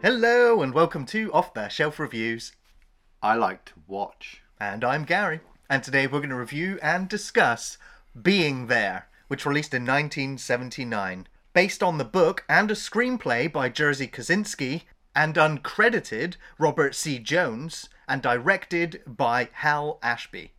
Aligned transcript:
Hello 0.00 0.62
and 0.62 0.72
welcome 0.72 1.04
to 1.06 1.32
Off 1.32 1.52
the 1.52 1.68
Shelf 1.68 1.98
Reviews. 1.98 2.52
I 3.20 3.34
like 3.34 3.64
to 3.64 3.72
watch. 3.88 4.42
And 4.60 4.84
I'm 4.84 5.02
Gary. 5.02 5.40
And 5.68 5.82
today 5.82 6.06
we're 6.06 6.20
going 6.20 6.28
to 6.28 6.36
review 6.36 6.78
and 6.80 7.08
discuss 7.08 7.78
Being 8.22 8.68
There, 8.68 9.08
which 9.26 9.44
released 9.44 9.74
in 9.74 9.82
1979. 9.82 11.26
Based 11.52 11.82
on 11.82 11.98
the 11.98 12.04
book 12.04 12.44
and 12.48 12.70
a 12.70 12.74
screenplay 12.74 13.52
by 13.52 13.68
Jerzy 13.68 14.08
Kosinski 14.08 14.82
and 15.16 15.34
uncredited 15.34 16.36
Robert 16.60 16.94
C. 16.94 17.18
Jones 17.18 17.88
and 18.06 18.22
directed 18.22 19.02
by 19.04 19.48
Hal 19.50 19.98
Ashby. 20.00 20.52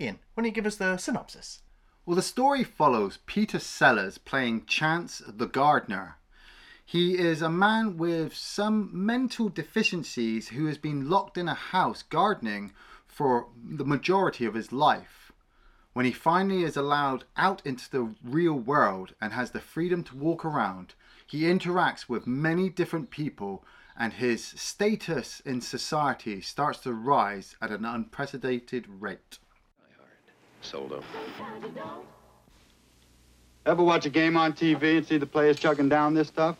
Iain, 0.00 0.18
why 0.34 0.42
don't 0.42 0.46
you 0.46 0.50
give 0.50 0.66
us 0.66 0.76
the 0.76 0.96
synopsis? 0.96 1.60
Well, 2.04 2.16
the 2.16 2.22
story 2.22 2.64
follows 2.64 3.20
Peter 3.24 3.60
Sellers 3.60 4.18
playing 4.18 4.66
Chance 4.66 5.22
the 5.28 5.46
gardener. 5.46 6.17
He 6.90 7.18
is 7.18 7.42
a 7.42 7.50
man 7.50 7.98
with 7.98 8.34
some 8.34 8.88
mental 8.94 9.50
deficiencies 9.50 10.48
who 10.48 10.64
has 10.68 10.78
been 10.78 11.10
locked 11.10 11.36
in 11.36 11.46
a 11.46 11.52
house 11.52 12.02
gardening 12.02 12.72
for 13.06 13.48
the 13.62 13.84
majority 13.84 14.46
of 14.46 14.54
his 14.54 14.72
life. 14.72 15.30
When 15.92 16.06
he 16.06 16.12
finally 16.12 16.62
is 16.64 16.78
allowed 16.78 17.24
out 17.36 17.60
into 17.66 17.90
the 17.90 18.14
real 18.24 18.54
world 18.54 19.12
and 19.20 19.34
has 19.34 19.50
the 19.50 19.60
freedom 19.60 20.02
to 20.04 20.16
walk 20.16 20.46
around, 20.46 20.94
he 21.26 21.42
interacts 21.42 22.08
with 22.08 22.26
many 22.26 22.70
different 22.70 23.10
people 23.10 23.66
and 23.94 24.14
his 24.14 24.42
status 24.42 25.40
in 25.40 25.60
society 25.60 26.40
starts 26.40 26.78
to 26.78 26.94
rise 26.94 27.54
at 27.60 27.70
an 27.70 27.84
unprecedented 27.84 28.86
rate. 28.88 29.38
Soldo. 30.62 31.04
Ever 33.66 33.82
watch 33.82 34.06
a 34.06 34.10
game 34.10 34.38
on 34.38 34.54
TV 34.54 34.96
and 34.96 35.06
see 35.06 35.18
the 35.18 35.26
players 35.26 35.60
chugging 35.60 35.90
down 35.90 36.14
this 36.14 36.28
stuff? 36.28 36.56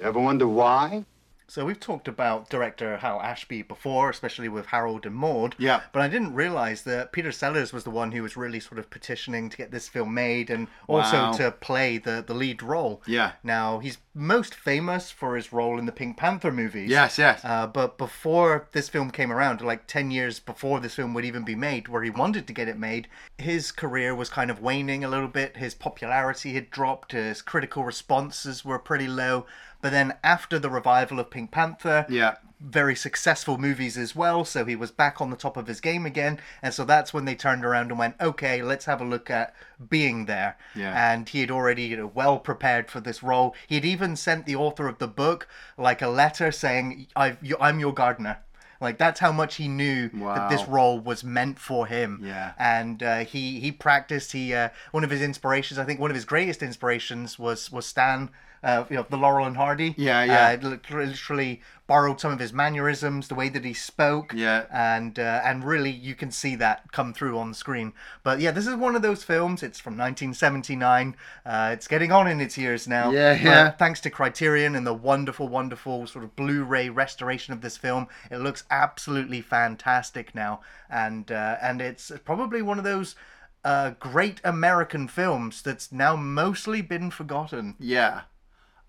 Ever 0.00 0.18
wonder 0.20 0.48
why? 0.48 1.04
So 1.46 1.64
we've 1.64 1.80
talked 1.80 2.06
about 2.06 2.48
director 2.48 2.98
Hal 2.98 3.20
Ashby 3.20 3.62
before, 3.62 4.08
especially 4.08 4.48
with 4.48 4.66
Harold 4.66 5.04
and 5.04 5.16
Maude. 5.16 5.56
Yeah. 5.58 5.80
But 5.92 6.00
I 6.00 6.06
didn't 6.06 6.32
realize 6.34 6.82
that 6.82 7.10
Peter 7.10 7.32
Sellers 7.32 7.72
was 7.72 7.82
the 7.82 7.90
one 7.90 8.12
who 8.12 8.22
was 8.22 8.36
really 8.36 8.60
sort 8.60 8.78
of 8.78 8.88
petitioning 8.88 9.50
to 9.50 9.56
get 9.56 9.72
this 9.72 9.88
film 9.88 10.14
made 10.14 10.48
and 10.48 10.68
also 10.86 11.16
Wow. 11.16 11.32
to 11.32 11.50
play 11.50 11.98
the, 11.98 12.22
the 12.24 12.34
lead 12.34 12.62
role. 12.62 13.02
Yeah. 13.04 13.32
Now 13.42 13.80
he's 13.80 13.98
most 14.14 14.54
famous 14.54 15.10
for 15.10 15.34
his 15.34 15.52
role 15.52 15.76
in 15.76 15.86
the 15.86 15.92
Pink 15.92 16.16
Panther 16.16 16.52
movies. 16.52 16.88
Yes, 16.88 17.18
yes. 17.18 17.40
Uh, 17.44 17.66
but 17.66 17.98
before 17.98 18.68
this 18.70 18.88
film 18.88 19.10
came 19.10 19.32
around, 19.32 19.60
like 19.60 19.88
10 19.88 20.12
years 20.12 20.38
before 20.38 20.78
this 20.78 20.94
film 20.94 21.14
would 21.14 21.24
even 21.24 21.42
be 21.44 21.56
made, 21.56 21.88
where 21.88 22.04
he 22.04 22.10
wanted 22.10 22.46
to 22.46 22.52
get 22.52 22.68
it 22.68 22.78
made, 22.78 23.08
his 23.38 23.72
career 23.72 24.14
was 24.14 24.28
kind 24.28 24.52
of 24.52 24.60
waning 24.62 25.02
a 25.02 25.08
little 25.08 25.26
bit. 25.28 25.56
His 25.56 25.74
popularity 25.74 26.54
had 26.54 26.70
dropped, 26.70 27.10
his 27.10 27.42
critical 27.42 27.82
responses 27.82 28.64
were 28.64 28.78
pretty 28.78 29.08
low. 29.08 29.46
But 29.82 29.92
then 29.92 30.14
after 30.22 30.58
the 30.58 30.70
revival 30.70 31.18
of 31.20 31.30
Pink 31.30 31.50
Panther, 31.50 32.06
Yeah. 32.08 32.36
very 32.60 32.94
successful 32.94 33.56
movies 33.56 33.96
as 33.96 34.14
well. 34.14 34.44
So 34.44 34.66
he 34.66 34.76
was 34.76 34.90
back 34.90 35.20
on 35.22 35.30
the 35.30 35.36
top 35.36 35.56
of 35.56 35.66
his 35.66 35.80
game 35.80 36.04
again. 36.04 36.38
And 36.62 36.74
so 36.74 36.84
that's 36.84 37.14
when 37.14 37.24
they 37.24 37.34
turned 37.34 37.64
around 37.64 37.90
and 37.90 37.98
went, 37.98 38.16
okay, 38.20 38.62
let's 38.62 38.84
have 38.84 39.00
a 39.00 39.04
look 39.04 39.30
at 39.30 39.54
being 39.88 40.26
there. 40.26 40.58
Yeah. 40.74 40.92
And 41.12 41.26
he 41.26 41.40
had 41.40 41.50
already, 41.50 41.84
you 41.84 41.96
know, 41.96 42.10
well 42.14 42.38
prepared 42.38 42.90
for 42.90 43.00
this 43.00 43.22
role. 43.22 43.54
He 43.66 43.76
had 43.76 43.86
even 43.86 44.14
sent 44.14 44.44
the 44.44 44.56
author 44.56 44.86
of 44.88 44.98
the 44.98 45.08
book 45.08 45.48
like 45.78 46.02
a 46.02 46.08
letter 46.08 46.52
saying, 46.52 47.06
"I've 47.16 47.38
I'm 47.58 47.80
your 47.80 47.94
gardener. 47.94 48.40
Like 48.78 48.96
that's 48.98 49.20
how 49.20 49.32
much 49.32 49.56
he 49.56 49.68
knew 49.68 50.08
that 50.10 50.48
this 50.50 50.66
role 50.66 51.00
was 51.00 51.22
meant 51.24 51.58
for 51.58 51.86
him. 51.86 52.20
Yeah. 52.22 52.52
And 52.58 53.02
uh, 53.02 53.18
he 53.24 53.58
he 53.60 53.72
practiced. 53.72 54.32
He 54.32 54.54
uh, 54.54 54.68
one 54.90 55.04
of 55.04 55.10
his 55.10 55.22
inspirations, 55.22 55.78
I 55.78 55.84
think, 55.84 55.98
one 56.00 56.10
of 56.10 56.14
his 56.14 56.24
greatest 56.26 56.62
inspirations 56.62 57.38
was 57.38 57.70
was 57.72 57.86
Stan, 57.86 58.30
uh, 58.62 58.84
you 58.90 58.96
know, 58.96 59.06
the 59.08 59.16
Laurel 59.16 59.46
and 59.46 59.56
Hardy. 59.56 59.94
Yeah, 59.96 60.24
yeah. 60.24 60.58
Uh, 60.62 60.78
literally 60.90 61.62
borrowed 61.86 62.20
some 62.20 62.30
of 62.30 62.38
his 62.38 62.52
mannerisms, 62.52 63.26
the 63.26 63.34
way 63.34 63.48
that 63.48 63.64
he 63.64 63.74
spoke. 63.74 64.32
Yeah. 64.32 64.66
And 64.70 65.18
uh, 65.18 65.40
and 65.44 65.64
really, 65.64 65.90
you 65.90 66.14
can 66.14 66.30
see 66.30 66.54
that 66.56 66.92
come 66.92 67.12
through 67.12 67.38
on 67.38 67.48
the 67.48 67.54
screen. 67.54 67.92
But 68.22 68.38
yeah, 68.40 68.50
this 68.52 68.66
is 68.66 68.74
one 68.76 68.94
of 68.94 69.02
those 69.02 69.24
films. 69.24 69.62
It's 69.62 69.80
from 69.80 69.94
1979. 69.96 71.16
Uh, 71.44 71.70
it's 71.72 71.88
getting 71.88 72.12
on 72.12 72.28
in 72.28 72.40
its 72.40 72.56
years 72.56 72.86
now. 72.86 73.10
Yeah, 73.10 73.34
But 73.34 73.42
yeah. 73.44 73.70
thanks 73.72 74.00
to 74.02 74.10
Criterion 74.10 74.76
and 74.76 74.86
the 74.86 74.94
wonderful, 74.94 75.48
wonderful 75.48 76.06
sort 76.06 76.24
of 76.24 76.36
Blu-ray 76.36 76.90
restoration 76.90 77.52
of 77.54 77.60
this 77.62 77.76
film, 77.76 78.06
it 78.30 78.38
looks 78.38 78.64
absolutely 78.70 79.40
fantastic 79.40 80.34
now. 80.34 80.60
And 80.88 81.32
uh, 81.32 81.56
and 81.60 81.80
it's 81.80 82.12
probably 82.24 82.62
one 82.62 82.78
of 82.78 82.84
those. 82.84 83.14
Uh, 83.62 83.90
great 84.00 84.40
American 84.42 85.06
films 85.06 85.60
that's 85.60 85.92
now 85.92 86.16
mostly 86.16 86.80
been 86.80 87.10
forgotten. 87.10 87.74
Yeah. 87.78 88.22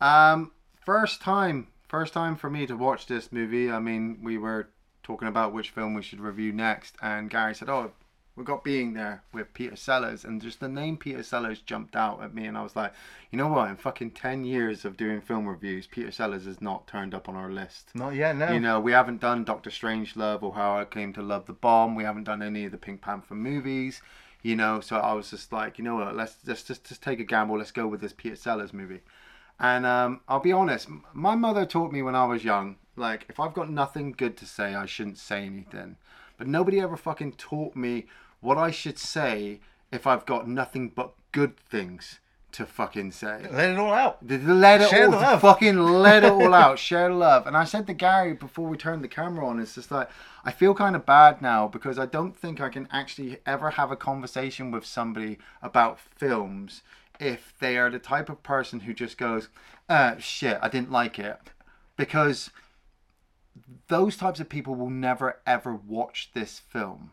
Um, 0.01 0.51
first 0.83 1.21
time, 1.21 1.67
first 1.87 2.13
time 2.13 2.35
for 2.35 2.49
me 2.49 2.65
to 2.65 2.75
watch 2.75 3.05
this 3.05 3.31
movie. 3.31 3.71
I 3.71 3.79
mean, 3.79 4.19
we 4.23 4.37
were 4.37 4.69
talking 5.03 5.27
about 5.27 5.53
which 5.53 5.69
film 5.69 5.93
we 5.93 6.01
should 6.01 6.19
review 6.19 6.51
next, 6.51 6.95
and 7.01 7.29
Gary 7.29 7.53
said, 7.53 7.69
"Oh, 7.69 7.91
we 8.35 8.43
got 8.43 8.63
Being 8.63 8.93
There 8.93 9.23
with 9.31 9.53
Peter 9.53 9.75
Sellers," 9.75 10.25
and 10.25 10.41
just 10.41 10.59
the 10.59 10.67
name 10.67 10.97
Peter 10.97 11.21
Sellers 11.21 11.61
jumped 11.61 11.95
out 11.95 12.23
at 12.23 12.33
me, 12.33 12.45
and 12.45 12.57
I 12.57 12.63
was 12.63 12.75
like, 12.75 12.93
you 13.29 13.37
know 13.37 13.47
what? 13.47 13.69
In 13.69 13.75
fucking 13.75 14.11
ten 14.11 14.43
years 14.43 14.85
of 14.85 14.97
doing 14.97 15.21
film 15.21 15.47
reviews, 15.47 15.85
Peter 15.85 16.11
Sellers 16.11 16.45
has 16.45 16.61
not 16.61 16.87
turned 16.87 17.13
up 17.13 17.29
on 17.29 17.35
our 17.35 17.51
list. 17.51 17.91
Not 17.93 18.15
yet, 18.15 18.35
no. 18.35 18.51
You 18.51 18.59
know, 18.59 18.79
we 18.79 18.93
haven't 18.93 19.21
done 19.21 19.43
Doctor 19.43 19.69
Strangelove 19.69 20.41
or 20.41 20.53
How 20.53 20.79
I 20.79 20.85
Came 20.85 21.13
to 21.13 21.21
Love 21.21 21.45
the 21.45 21.53
Bomb. 21.53 21.95
We 21.95 22.03
haven't 22.03 22.23
done 22.23 22.41
any 22.41 22.65
of 22.65 22.71
the 22.71 22.77
Pink 22.77 23.01
Panther 23.01 23.35
movies. 23.35 24.01
You 24.43 24.55
know, 24.55 24.79
so 24.79 24.97
I 24.97 25.13
was 25.13 25.29
just 25.29 25.53
like, 25.53 25.77
you 25.77 25.83
know 25.83 25.97
what? 25.97 26.15
Let's 26.15 26.37
just 26.43 26.65
just 26.65 26.85
just 26.85 27.03
take 27.03 27.19
a 27.19 27.23
gamble. 27.23 27.59
Let's 27.59 27.71
go 27.71 27.85
with 27.87 28.01
this 28.01 28.13
Peter 28.13 28.35
Sellers 28.35 28.73
movie. 28.73 29.01
And 29.61 29.85
um, 29.85 30.21
I'll 30.27 30.39
be 30.39 30.51
honest, 30.51 30.87
my 31.13 31.35
mother 31.35 31.67
taught 31.67 31.91
me 31.91 32.01
when 32.01 32.15
I 32.15 32.25
was 32.25 32.43
young, 32.43 32.77
like 32.95 33.27
if 33.29 33.39
I've 33.39 33.53
got 33.53 33.69
nothing 33.69 34.11
good 34.11 34.35
to 34.37 34.45
say, 34.47 34.73
I 34.73 34.87
shouldn't 34.87 35.19
say 35.19 35.45
anything. 35.45 35.97
But 36.39 36.47
nobody 36.47 36.81
ever 36.81 36.97
fucking 36.97 37.33
taught 37.33 37.75
me 37.75 38.07
what 38.39 38.57
I 38.57 38.71
should 38.71 38.97
say 38.97 39.59
if 39.91 40.07
I've 40.07 40.25
got 40.25 40.47
nothing 40.47 40.89
but 40.89 41.13
good 41.31 41.57
things 41.57 42.19
to 42.53 42.65
fucking 42.65 43.11
say. 43.11 43.45
Let 43.51 43.69
it 43.69 43.77
all 43.77 43.93
out. 43.93 44.17
Let 44.27 44.81
it 44.81 44.89
Share 44.89 45.05
all 45.05 45.11
the 45.11 45.17
love. 45.17 45.41
fucking 45.41 45.77
let 45.77 46.23
it 46.23 46.31
all 46.31 46.55
out. 46.55 46.79
Share 46.89 47.09
the 47.09 47.15
love. 47.15 47.45
And 47.45 47.55
I 47.55 47.63
said 47.63 47.85
to 47.85 47.93
Gary 47.93 48.33
before 48.33 48.67
we 48.67 48.77
turned 48.77 49.03
the 49.03 49.07
camera 49.07 49.45
on, 49.47 49.59
it's 49.59 49.75
just 49.75 49.91
like 49.91 50.09
I 50.43 50.51
feel 50.51 50.73
kind 50.73 50.95
of 50.95 51.05
bad 51.05 51.39
now 51.39 51.67
because 51.67 51.99
I 51.99 52.07
don't 52.07 52.35
think 52.35 52.59
I 52.59 52.69
can 52.69 52.87
actually 52.91 53.37
ever 53.45 53.69
have 53.69 53.91
a 53.91 53.95
conversation 53.95 54.71
with 54.71 54.85
somebody 54.87 55.37
about 55.61 55.99
films 55.99 56.81
if 57.21 57.53
they 57.59 57.77
are 57.77 57.89
the 57.89 57.99
type 57.99 58.29
of 58.29 58.43
person 58.43 58.81
who 58.81 58.93
just 58.93 59.17
goes, 59.17 59.47
uh, 59.87 60.17
shit, 60.17 60.57
I 60.61 60.67
didn't 60.67 60.91
like 60.91 61.19
it. 61.19 61.37
Because 61.95 62.49
those 63.87 64.17
types 64.17 64.39
of 64.39 64.49
people 64.49 64.75
will 64.75 64.89
never 64.89 65.39
ever 65.45 65.75
watch 65.75 66.31
this 66.33 66.59
film. 66.59 67.11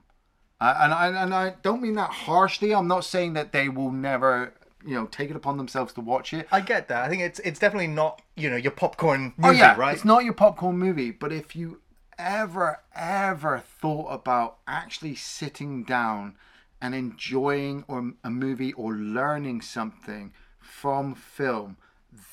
Uh, 0.60 0.74
and 0.80 0.94
I 0.94 1.22
and 1.22 1.34
I 1.34 1.54
don't 1.62 1.82
mean 1.82 1.94
that 1.94 2.10
harshly. 2.10 2.74
I'm 2.74 2.88
not 2.88 3.04
saying 3.04 3.34
that 3.34 3.52
they 3.52 3.69
will 3.69 3.92
never, 3.92 4.54
you 4.84 4.94
know, 4.94 5.06
take 5.06 5.30
it 5.30 5.36
upon 5.36 5.58
themselves 5.58 5.92
to 5.94 6.00
watch 6.00 6.32
it. 6.32 6.48
I 6.50 6.62
get 6.62 6.88
that. 6.88 7.04
I 7.04 7.08
think 7.08 7.22
it's 7.22 7.38
it's 7.40 7.60
definitely 7.60 7.88
not 7.88 8.22
you 8.34 8.48
know 8.48 8.56
your 8.56 8.72
popcorn 8.72 9.34
oh 9.42 9.50
yeah, 9.50 9.76
right? 9.76 9.94
it's 9.94 10.04
not 10.04 10.25
your 10.25 10.32
popcorn 10.32 10.78
movie. 10.78 11.10
But 11.10 11.32
if 11.32 11.54
you 11.54 11.80
ever 12.19 12.80
ever 12.94 13.62
thought 13.80 14.08
about 14.12 14.58
actually 14.66 15.14
sitting 15.14 15.84
down 15.84 16.36
and 16.81 16.94
enjoying 16.94 17.84
or 17.89 18.12
a 18.25 18.31
movie 18.31 18.72
or 18.72 18.94
learning 18.94 19.61
something 19.61 20.33
from 20.59 21.15
film, 21.15 21.77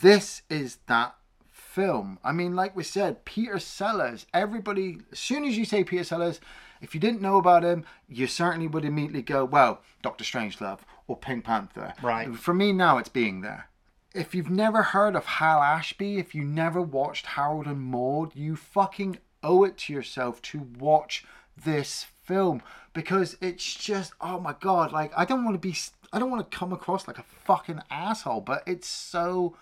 this 0.02 0.42
is 0.50 0.78
that 0.88 1.16
film. 1.52 2.20
I 2.24 2.32
mean, 2.32 2.56
like 2.56 2.76
we 2.76 2.84
said, 2.84 3.26
Peter 3.26 3.60
Sellers. 3.60 4.26
Everybody, 4.34 5.00
as 5.12 5.20
soon 5.20 5.44
as 5.44 5.58
you 5.58 5.66
say 5.66 5.84
Peter 5.84 6.04
Sellers, 6.04 6.40
if 6.82 6.94
you 6.94 7.02
didn't 7.02 7.22
know 7.22 7.38
about 7.38 7.64
him, 7.64 7.86
you 8.08 8.28
certainly 8.28 8.68
would 8.68 8.86
immediately 8.86 9.22
go, 9.22 9.44
well, 9.44 9.82
Doctor 10.02 10.24
Strangelove 10.24 10.80
or 11.08 11.18
Pink 11.18 11.44
Panther. 11.46 11.94
Right. 12.02 12.34
For 12.36 12.54
me 12.54 12.72
now, 12.72 12.98
it's 12.98 13.10
being 13.10 13.42
there. 13.42 13.70
If 14.14 14.34
you've 14.34 14.50
never 14.50 14.82
heard 14.82 15.16
of 15.16 15.26
Hal 15.26 15.62
Ashby, 15.62 16.18
if 16.18 16.34
you 16.34 16.44
never 16.44 16.82
watched 16.82 17.26
Harold 17.26 17.66
and 17.66 17.82
Maude, 17.82 18.36
you 18.36 18.56
fucking 18.56 19.18
owe 19.44 19.64
it 19.64 19.78
to 19.80 19.94
yourself 19.94 20.42
to 20.44 20.60
watch 20.80 21.26
this 21.62 22.06
film 22.26 22.62
because 22.94 23.38
it's 23.42 23.76
just 23.76 24.14
oh 24.22 24.40
my 24.40 24.56
god 24.60 24.92
like 24.92 25.12
I 25.16 25.26
don't 25.26 25.44
want 25.46 25.56
to 25.56 25.68
be 25.68 25.76
I 26.12 26.20
don't 26.20 26.32
want 26.32 26.50
to 26.50 26.58
come 26.58 26.74
across 26.74 27.08
like 27.08 27.20
a 27.20 27.26
fucking 27.46 27.82
asshole 27.90 28.42
but 28.42 28.64
it's 28.66 28.88
so 28.88 29.56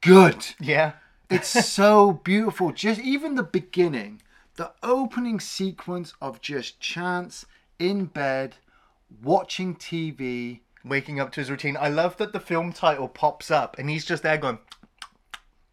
good 0.00 0.46
yeah. 0.60 0.92
it's 1.30 1.48
so 1.66 2.12
beautiful. 2.24 2.72
Just 2.72 3.00
even 3.00 3.34
the 3.34 3.42
beginning, 3.42 4.22
the 4.56 4.72
opening 4.82 5.40
sequence 5.40 6.14
of 6.20 6.40
just 6.40 6.80
Chance 6.80 7.46
in 7.78 8.06
bed 8.06 8.56
watching 9.22 9.74
TV. 9.74 10.60
Waking 10.84 11.18
up 11.18 11.32
to 11.32 11.40
his 11.40 11.50
routine. 11.50 11.78
I 11.80 11.88
love 11.88 12.18
that 12.18 12.34
the 12.34 12.40
film 12.40 12.70
title 12.70 13.08
pops 13.08 13.50
up 13.50 13.78
and 13.78 13.88
he's 13.88 14.04
just 14.04 14.22
there 14.22 14.36
going 14.36 14.58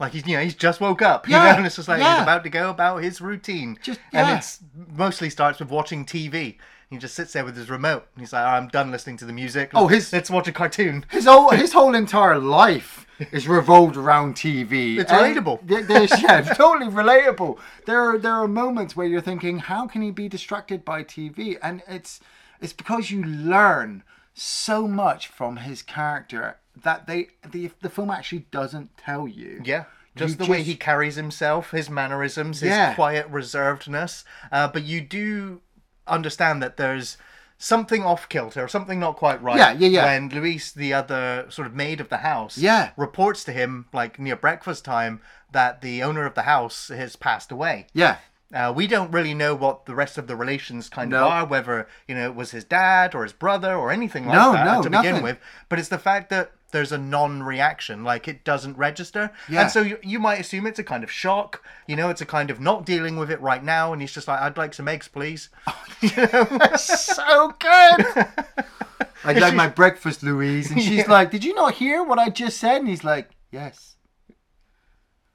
like 0.02 0.12
he's 0.14 0.28
you 0.28 0.36
know 0.36 0.44
he's 0.44 0.56
just 0.56 0.82
woke 0.82 1.02
up 1.02 1.28
you 1.28 1.34
know 1.34 1.40
and 1.40 1.66
it's 1.66 1.76
just 1.78 1.88
like 1.88 2.00
yeah. 2.00 2.16
he's 2.16 2.24
about 2.24 2.44
to 2.44 2.50
go 2.50 2.70
about 2.70 2.98
his 3.04 3.22
routine 3.22 3.78
Just- 3.82 4.00
and 4.12 4.28
yeah. 4.28 4.38
it's 4.38 4.60
mostly 4.94 5.30
starts 5.30 5.60
with 5.60 5.70
watching 5.70 6.06
TV 6.06 6.58
He 6.90 6.98
just 6.98 7.16
sits 7.16 7.32
there 7.32 7.46
with 7.46 7.56
his 7.56 7.70
remote. 7.70 8.04
And 8.16 8.22
he's 8.22 8.34
like, 8.34 8.44
I'm 8.46 8.68
done 8.68 8.92
listening 8.92 9.16
to 9.20 9.26
the 9.26 9.32
music. 9.32 9.72
Oh, 9.74 9.88
his- 9.88 10.12
let's 10.12 10.30
watch 10.30 10.50
a 10.50 10.52
cartoon. 10.52 11.06
his 11.10 11.24
whole 11.26 11.50
his 11.52 11.72
whole 11.72 11.96
entire 11.96 12.38
life 12.38 13.06
is 13.32 13.48
revolved 13.48 13.96
around 13.96 14.36
TV. 14.36 14.98
It's 14.98 15.10
And 15.10 15.22
relatable. 15.38 15.60
there- 15.66 15.84
there's- 15.84 16.22
yeah, 16.22 16.42
totally 16.64 16.92
relatable. 16.92 17.60
There 17.86 18.02
are 18.02 18.18
there 18.18 18.34
are 18.34 18.48
moments 18.48 18.94
where 18.96 19.08
you're 19.08 19.22
thinking, 19.22 19.60
how 19.60 19.88
can 19.88 20.02
he 20.02 20.12
be 20.12 20.28
distracted 20.28 20.84
by 20.84 21.04
TV? 21.06 21.58
And 21.64 21.82
it's 21.88 22.20
it's 22.60 22.74
because 22.74 23.10
you 23.10 23.24
learn 23.24 24.04
so 24.34 24.88
much 24.88 25.28
from 25.28 25.58
his 25.58 25.82
character 25.82 26.58
that 26.84 27.08
they 27.08 27.28
the 27.50 27.72
the 27.82 27.90
film 27.90 28.10
actually 28.12 28.46
doesn't 28.52 28.98
tell 28.98 29.28
you. 29.28 29.62
Yeah. 29.64 29.86
Just 30.16 30.40
You 30.40 30.46
the 30.46 30.52
way 30.52 30.62
he 30.64 30.76
carries 30.76 31.16
himself, 31.16 31.72
his 31.72 31.90
mannerisms, 31.90 32.60
his 32.60 32.70
Yeah. 32.72 32.94
quiet 32.96 33.32
reservedness. 33.32 34.24
Uh, 34.52 34.68
but 34.68 34.84
you 34.84 35.00
do 35.02 35.62
understand 36.08 36.62
that 36.62 36.76
there's 36.78 37.18
something 37.58 38.04
off 38.04 38.28
kilter, 38.28 38.68
something 38.68 39.00
not 39.00 39.16
quite 39.16 39.42
right. 39.42 39.58
Yeah, 39.58 39.72
yeah, 39.74 39.88
yeah. 39.88 40.06
When 40.06 40.30
Louise, 40.30 40.74
the 40.74 40.94
other 40.94 41.46
sort 41.50 41.68
of 41.68 41.74
maid 41.76 42.02
of 42.02 42.10
the 42.10 42.18
house, 42.18 42.58
Yeah. 42.58 42.90
reports 42.98 43.44
to 43.46 43.52
him, 43.54 43.86
like 43.94 44.20
near 44.20 44.36
breakfast 44.36 44.84
time, 44.84 45.22
that 45.52 45.82
the 45.82 46.02
owner 46.04 46.26
of 46.26 46.34
the 46.34 46.42
house 46.42 46.90
has 46.90 47.16
passed 47.16 47.52
away. 47.52 47.88
Yeah. 47.94 48.18
Uh, 48.54 48.74
we 48.76 48.86
don't 48.88 49.12
really 49.12 49.34
know 49.34 49.56
what 49.56 49.86
the 49.86 49.96
rest 49.96 50.18
of 50.18 50.28
the 50.28 50.36
relations 50.36 50.90
kind 50.90 51.12
No. 51.12 51.26
of 51.26 51.32
are, 51.32 51.46
whether 51.46 51.88
you 52.08 52.16
know 52.16 52.26
it 52.26 52.36
was 52.36 52.52
his 52.52 52.66
dad 52.66 53.16
or 53.16 53.24
his 53.24 53.32
brother 53.32 53.76
or 53.76 53.92
anything 53.92 54.26
like 54.26 54.36
No, 54.36 54.52
that 54.52 54.66
no, 54.66 54.82
to 54.82 54.90
nothing. 54.90 55.12
begin 55.12 55.24
with. 55.24 55.40
But 55.70 55.80
it's 55.80 55.88
the 55.88 55.98
fact 56.00 56.30
that 56.32 56.52
there's 56.72 56.92
a 56.92 56.98
non-reaction, 56.98 58.04
like 58.04 58.28
it 58.28 58.44
doesn't 58.44 58.78
register, 58.78 59.32
Yeah. 59.50 59.62
and 59.62 59.72
so 59.72 59.82
you, 59.82 59.98
you 60.04 60.20
might 60.20 60.40
assume 60.40 60.66
it's 60.68 60.80
a 60.80 60.84
kind 60.84 61.04
of 61.04 61.12
shock. 61.12 61.64
You 61.88 61.96
know, 61.96 62.10
it's 62.10 62.22
a 62.22 62.26
kind 62.26 62.50
of 62.50 62.60
not 62.60 62.86
dealing 62.86 63.18
with 63.18 63.30
it 63.32 63.40
right 63.42 63.64
now, 63.64 63.94
and 63.94 64.02
he's 64.02 64.14
just 64.14 64.28
like, 64.28 64.40
"I'd 64.42 64.58
like 64.58 64.74
some 64.74 64.88
eggs, 64.88 65.08
please." 65.08 65.50
you 66.02 66.10
know, 66.16 66.76
so 66.78 67.54
good. 67.60 68.06
I'd 69.24 69.40
like 69.40 69.54
my 69.54 69.68
breakfast, 69.68 70.24
Louise. 70.24 70.72
And 70.72 70.82
she's 70.82 70.92
Yeah. 71.06 71.12
like, 71.12 71.30
Did 71.30 71.44
you 71.44 71.54
not 71.54 71.76
hear 71.76 72.04
what 72.04 72.18
I 72.18 72.30
just 72.30 72.58
said? 72.58 72.78
And 72.78 72.88
he's 72.88 73.04
like, 73.04 73.30
Yes. 73.52 73.96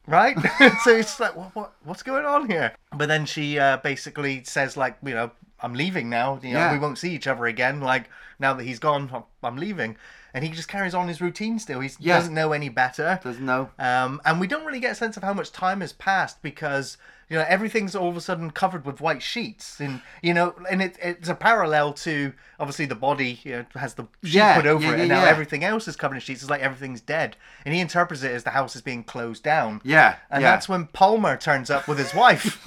right? 0.06 0.36
so 0.82 0.90
it's 0.96 1.20
like, 1.20 1.36
what, 1.36 1.54
what, 1.54 1.72
what's 1.84 2.02
going 2.02 2.24
on 2.24 2.50
here? 2.50 2.72
But 2.96 3.06
then 3.06 3.26
she 3.26 3.58
uh, 3.58 3.76
basically 3.78 4.42
says, 4.44 4.76
like, 4.76 4.96
you 5.04 5.14
know, 5.14 5.30
I'm 5.60 5.74
leaving 5.74 6.10
now. 6.10 6.40
You 6.42 6.54
know, 6.54 6.58
Yeah. 6.58 6.72
we 6.72 6.78
won't 6.78 6.98
see 6.98 7.14
each 7.14 7.26
other 7.26 7.46
again. 7.46 7.80
Like 7.80 8.08
now 8.38 8.54
that 8.54 8.64
he's 8.64 8.78
gone, 8.78 9.10
I'm, 9.12 9.22
I'm 9.42 9.56
leaving. 9.56 9.96
And 10.36 10.44
he 10.44 10.50
just 10.50 10.68
carries 10.68 10.94
on 10.94 11.08
his 11.08 11.22
routine 11.22 11.58
still. 11.58 11.80
He 11.80 11.90
Yeah. 11.98 12.18
doesn't 12.18 12.34
know 12.34 12.52
any 12.52 12.68
better. 12.68 13.18
Doesn't 13.24 13.44
know. 13.46 13.70
Um, 13.78 14.20
and 14.26 14.38
we 14.38 14.46
don't 14.46 14.66
really 14.66 14.80
get 14.80 14.92
a 14.92 14.94
sense 14.94 15.16
of 15.16 15.22
how 15.22 15.32
much 15.32 15.50
time 15.50 15.80
has 15.80 15.94
passed 15.94 16.42
because 16.42 16.98
you 17.30 17.36
know 17.38 17.44
everything's 17.48 17.96
all 17.96 18.10
of 18.10 18.16
a 18.18 18.20
sudden 18.20 18.50
covered 18.50 18.84
with 18.84 19.00
white 19.00 19.22
sheets, 19.22 19.80
and 19.80 20.02
you 20.22 20.32
know, 20.34 20.54
and 20.70 20.80
it, 20.82 20.96
it's 21.02 21.28
a 21.30 21.34
parallel 21.34 21.92
to 21.94 22.34
obviously 22.60 22.84
the 22.84 22.94
body 22.94 23.40
you 23.44 23.52
know, 23.52 23.64
has 23.76 23.94
the 23.94 24.04
sheet 24.22 24.34
Yeah, 24.34 24.56
put 24.56 24.66
over 24.66 24.84
yeah, 24.84 24.90
it, 24.90 24.96
yeah, 24.96 25.00
and 25.04 25.08
now 25.08 25.24
everything 25.24 25.64
else 25.64 25.88
is 25.88 25.96
covered 25.96 26.16
in 26.16 26.20
sheets. 26.20 26.42
It's 26.42 26.50
like 26.50 26.60
everything's 26.60 27.00
dead, 27.00 27.36
and 27.64 27.74
he 27.74 27.80
interprets 27.80 28.22
it 28.22 28.30
as 28.30 28.44
the 28.44 28.50
house 28.50 28.76
is 28.76 28.82
being 28.82 29.02
closed 29.04 29.42
down. 29.42 29.80
Yeah. 29.84 30.16
and 30.30 30.44
that's 30.44 30.68
when 30.68 30.86
Palmer 30.88 31.36
turns 31.36 31.68
up 31.70 31.88
with 31.88 31.98
his 31.98 32.14
wife. 32.14 32.64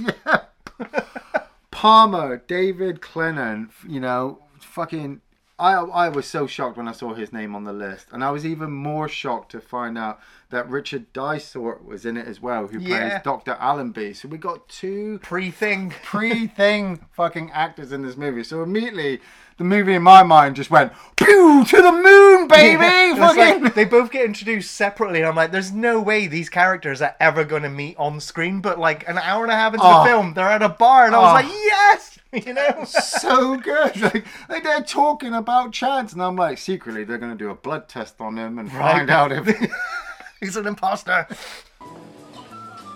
Palmer, 1.71 2.41
David 2.47 2.99
Clennon, 3.01 3.69
you 3.87 3.99
know, 3.99 4.39
fucking. 4.59 5.21
I, 5.59 5.73
I 5.73 6.09
was 6.09 6.25
so 6.25 6.47
shocked 6.47 6.77
when 6.77 6.87
I 6.87 6.93
saw 6.93 7.13
his 7.13 7.33
name 7.33 7.53
on 7.53 7.65
the 7.65 7.73
list, 7.73 8.07
and 8.11 8.23
I 8.23 8.31
was 8.31 8.45
even 8.45 8.71
more 8.71 9.09
shocked 9.09 9.51
to 9.51 9.59
find 9.61 9.97
out 9.97 10.19
that 10.51 10.69
Richard 10.69 11.11
Dysart 11.13 11.85
was 11.85 12.05
in 12.05 12.15
it 12.17 12.25
as 12.27 12.41
well, 12.41 12.67
who 12.67 12.79
Yeah. 12.79 13.09
plays 13.09 13.21
Doctor 13.23 13.57
Allenby. 13.59 14.13
So 14.13 14.27
we 14.29 14.37
got 14.37 14.67
two 14.69 15.19
Pre-thing. 15.21 15.93
pre-thing 16.03 17.05
fucking 17.11 17.51
actors 17.51 17.91
in 17.91 18.01
this 18.03 18.15
movie. 18.17 18.43
So 18.43 18.63
immediately, 18.63 19.19
the 19.57 19.63
movie 19.65 19.93
in 19.93 20.01
my 20.03 20.23
mind 20.23 20.55
just 20.55 20.71
went 20.71 20.93
pew 21.17 21.65
to 21.65 21.81
the 21.81 21.91
moon, 21.91 22.47
baby. 22.47 22.85
It's 22.85 23.19
fucking. 23.19 23.63
like 23.63 23.75
they 23.75 23.83
both 23.85 24.11
get 24.11 24.23
introduced 24.25 24.71
separately, 24.71 25.19
and 25.19 25.27
I'm 25.27 25.35
like, 25.35 25.51
there's 25.51 25.73
no 25.73 25.99
way 25.99 26.27
these 26.27 26.49
characters 26.49 27.01
are 27.01 27.15
ever 27.19 27.43
going 27.43 27.63
to 27.63 27.69
meet 27.69 27.97
on 27.97 28.19
screen. 28.21 28.61
But 28.61 28.79
like 28.79 29.07
an 29.09 29.17
hour 29.17 29.43
and 29.43 29.51
a 29.51 29.55
half 29.55 29.73
into 29.73 29.85
Oh. 29.85 29.89
the 29.89 29.95
ah. 29.95 30.05
film, 30.05 30.33
they're 30.33 30.47
at 30.47 30.61
a 30.63 30.69
bar, 30.69 31.05
and 31.05 31.13
I 31.15 31.19
was 31.19 31.29
Oh. 31.29 31.33
like, 31.33 31.53
yes, 31.65 32.18
you 32.45 32.53
know. 32.53 32.83
so 32.85 33.57
good. 33.57 33.99
Like, 33.99 34.25
like 34.49 34.63
they're 34.63 34.81
talking 34.83 35.33
about 35.33 35.71
Chance, 35.73 36.13
and 36.13 36.21
I'm 36.21 36.35
like, 36.35 36.57
secretly 36.57 37.03
they're 37.03 37.17
gonna 37.17 37.35
do 37.35 37.49
a 37.49 37.55
blood 37.55 37.87
test 37.89 38.19
on 38.21 38.37
him 38.37 38.59
and 38.59 38.71
Right. 38.73 38.97
find 38.97 39.09
out 39.09 39.31
if 39.31 39.47
He's 40.39 40.55
an 40.55 40.67
imposter. 40.67 41.27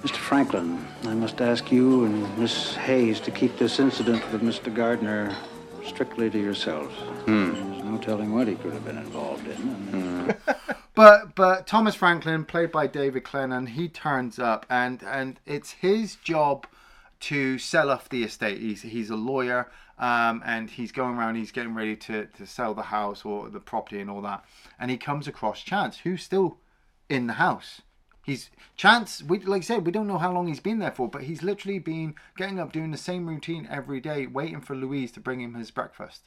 Mr. 0.02 0.16
Franklin, 0.18 0.86
I 1.04 1.14
must 1.14 1.40
ask 1.42 1.72
you 1.72 2.06
and 2.06 2.38
Miss 2.38 2.76
Hayes 2.76 3.20
to 3.22 3.32
keep 3.32 3.58
this 3.58 3.80
incident 3.80 4.22
with 4.32 4.42
Mr. 4.42 4.74
Gardiner 4.74 5.34
strictly 5.86 6.30
to 6.30 6.38
yourselves. 6.40 6.94
Hmm. 7.26 7.54
There's 7.54 7.84
no 7.84 7.98
telling 8.00 8.34
what 8.34 8.48
he 8.48 8.56
could 8.56 8.74
have 8.74 8.84
been 8.86 8.98
involved 8.98 9.48
in. 9.48 9.56
Hmm. 9.58 10.32
But 10.96 11.36
but 11.36 11.66
Thomas 11.68 11.96
Franklin, 11.96 12.46
played 12.46 12.72
by 12.72 12.86
David 12.88 13.24
Clennon, 13.24 13.68
he 13.70 13.88
turns 13.90 14.40
up 14.40 14.66
and 14.70 15.02
and 15.04 15.40
it's 15.46 15.72
his 15.72 16.16
job 16.18 16.68
to 17.24 17.58
sell 17.58 17.90
off 17.90 18.10
the 18.10 18.24
estate. 18.24 18.60
He's 18.60 18.82
he's 18.82 19.10
a 19.10 19.16
lawyer, 19.16 19.72
um, 19.98 20.42
and 20.46 20.70
he's 20.70 20.92
going 20.92 21.16
around. 21.16 21.36
He's 21.36 21.52
getting 21.52 21.74
ready 21.74 21.96
to 21.96 22.26
to 22.26 22.46
sell 22.46 22.74
the 22.74 22.84
house 22.84 23.24
or 23.24 23.50
the 23.50 23.62
property 23.62 24.02
and 24.02 24.10
all 24.10 24.22
that. 24.24 24.44
And 24.78 24.92
he 24.92 24.98
comes 24.98 25.28
across 25.28 25.64
Chance, 25.64 26.00
who's 26.00 26.22
still 26.22 26.58
in 27.10 27.28
the 27.28 27.34
house. 27.34 27.82
He's 28.26 28.50
Chance. 28.76 29.24
We 29.24 29.40
like 29.40 29.62
I 29.62 29.66
said, 29.66 29.86
we 29.86 29.92
don't 29.94 30.08
know 30.08 30.18
how 30.18 30.34
long 30.34 30.48
he's 30.48 30.60
been 30.60 30.80
there 30.80 30.92
for, 30.92 31.08
but 31.08 31.24
he's 31.24 31.44
literally 31.44 31.80
been 31.80 32.16
getting 32.36 32.60
up, 32.60 32.74
doing 32.74 32.92
the 32.92 32.98
same 32.98 33.28
routine 33.28 33.68
every 33.72 34.02
day, 34.02 34.28
waiting 34.28 34.60
for 34.60 34.76
Louise 34.76 35.14
to 35.14 35.22
bring 35.22 35.40
him 35.40 35.54
his 35.54 35.72
breakfast. 35.72 36.24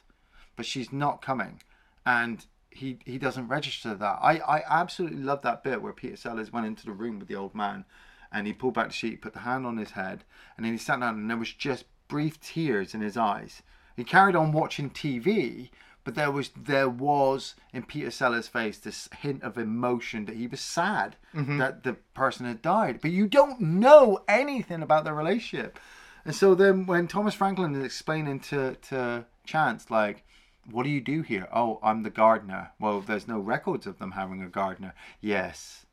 But 0.55 0.65
she's 0.65 0.91
not 0.91 1.21
coming, 1.21 1.61
and 2.07 2.43
he 2.71 2.97
he 3.05 3.19
doesn't 3.19 3.49
register 3.49 3.93
that. 3.93 4.17
I 4.19 4.37
I 4.39 4.63
absolutely 4.67 5.21
love 5.21 5.43
that 5.43 5.63
bit 5.63 5.83
where 5.83 5.93
Peter 5.93 6.15
Sellers 6.15 6.51
went 6.51 6.65
into 6.65 6.85
the 6.87 6.91
room 6.91 7.19
with 7.19 7.27
the 7.27 7.35
old 7.35 7.53
man, 7.53 7.85
and 8.31 8.47
he 8.47 8.53
pulled 8.53 8.73
back 8.73 8.87
the 8.87 8.93
sheet, 8.93 9.21
put 9.21 9.33
the 9.33 9.39
hand 9.39 9.65
on 9.65 9.77
his 9.77 9.91
head, 9.91 10.23
and 10.55 10.65
then 10.65 10.73
he 10.73 10.77
sat 10.77 10.99
down, 10.99 11.15
and 11.15 11.29
there 11.29 11.37
was 11.37 11.53
just 11.53 11.85
brief 12.07 12.39
tears 12.39 12.93
in 12.93 13.01
his 13.01 13.17
eyes. 13.17 13.61
He 13.95 14.03
carried 14.03 14.35
on 14.35 14.51
watching 14.51 14.89
TV, 14.89 15.69
but 16.03 16.15
there 16.15 16.31
was 16.31 16.51
there 16.55 16.87
was 16.87 17.55
in 17.73 17.83
Peter 17.83 18.11
Sellers' 18.11 18.47
face 18.47 18.77
this 18.77 19.09
hint 19.19 19.43
of 19.43 19.57
emotion 19.57 20.25
that 20.25 20.37
he 20.37 20.47
was 20.47 20.61
sad 20.61 21.17
mm-hmm. 21.35 21.57
that 21.57 21.83
the 21.83 21.93
person 22.13 22.45
had 22.45 22.61
died. 22.61 22.99
But 23.01 23.11
you 23.11 23.27
don't 23.27 23.59
know 23.59 24.23
anything 24.27 24.81
about 24.81 25.03
their 25.03 25.15
relationship. 25.15 25.79
And 26.23 26.35
so 26.35 26.55
then 26.55 26.85
when 26.85 27.07
Thomas 27.07 27.33
Franklin 27.33 27.75
is 27.75 27.83
explaining 27.83 28.41
to, 28.41 28.75
to 28.89 29.25
Chance, 29.45 29.89
like, 29.89 30.23
what 30.69 30.83
do 30.83 30.89
you 30.89 31.01
do 31.01 31.23
here? 31.23 31.47
Oh, 31.53 31.79
I'm 31.81 32.03
the 32.03 32.09
gardener. 32.09 32.71
Well, 32.79 33.01
there's 33.01 33.27
no 33.27 33.39
records 33.39 33.87
of 33.87 33.97
them 33.99 34.11
having 34.11 34.41
a 34.41 34.47
gardener. 34.47 34.93
Yes. 35.21 35.85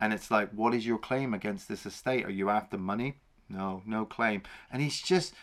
And 0.00 0.12
it's 0.12 0.30
like, 0.30 0.50
what 0.50 0.74
is 0.74 0.86
your 0.86 0.98
claim 0.98 1.34
against 1.34 1.68
this 1.68 1.84
estate? 1.84 2.24
Are 2.24 2.30
you 2.30 2.50
after 2.50 2.78
money? 2.78 3.16
No, 3.48 3.82
no 3.86 4.04
claim. 4.04 4.42
And 4.70 4.82
he's 4.82 5.00
just, 5.00 5.34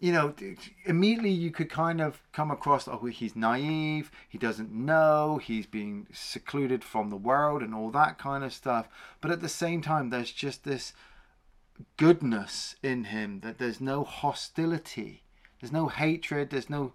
you 0.00 0.12
know, 0.12 0.34
immediately 0.84 1.30
you 1.30 1.50
could 1.50 1.70
kind 1.70 2.00
of 2.00 2.20
come 2.32 2.50
across, 2.50 2.88
oh, 2.88 3.06
he's 3.06 3.36
naive, 3.36 4.10
he 4.28 4.38
doesn't 4.38 4.72
know, 4.72 5.38
he's 5.40 5.66
being 5.66 6.08
secluded 6.12 6.82
from 6.82 7.10
the 7.10 7.16
world 7.16 7.62
and 7.62 7.74
all 7.74 7.90
that 7.92 8.18
kind 8.18 8.42
of 8.42 8.52
stuff. 8.52 8.88
But 9.20 9.30
at 9.30 9.40
the 9.40 9.48
same 9.48 9.82
time, 9.82 10.10
there's 10.10 10.32
just 10.32 10.64
this 10.64 10.92
goodness 11.96 12.74
in 12.82 13.04
him 13.04 13.40
that 13.40 13.58
there's 13.58 13.80
no 13.80 14.02
hostility, 14.02 15.22
there's 15.60 15.72
no 15.72 15.88
hatred, 15.88 16.50
there's 16.50 16.70
no. 16.70 16.92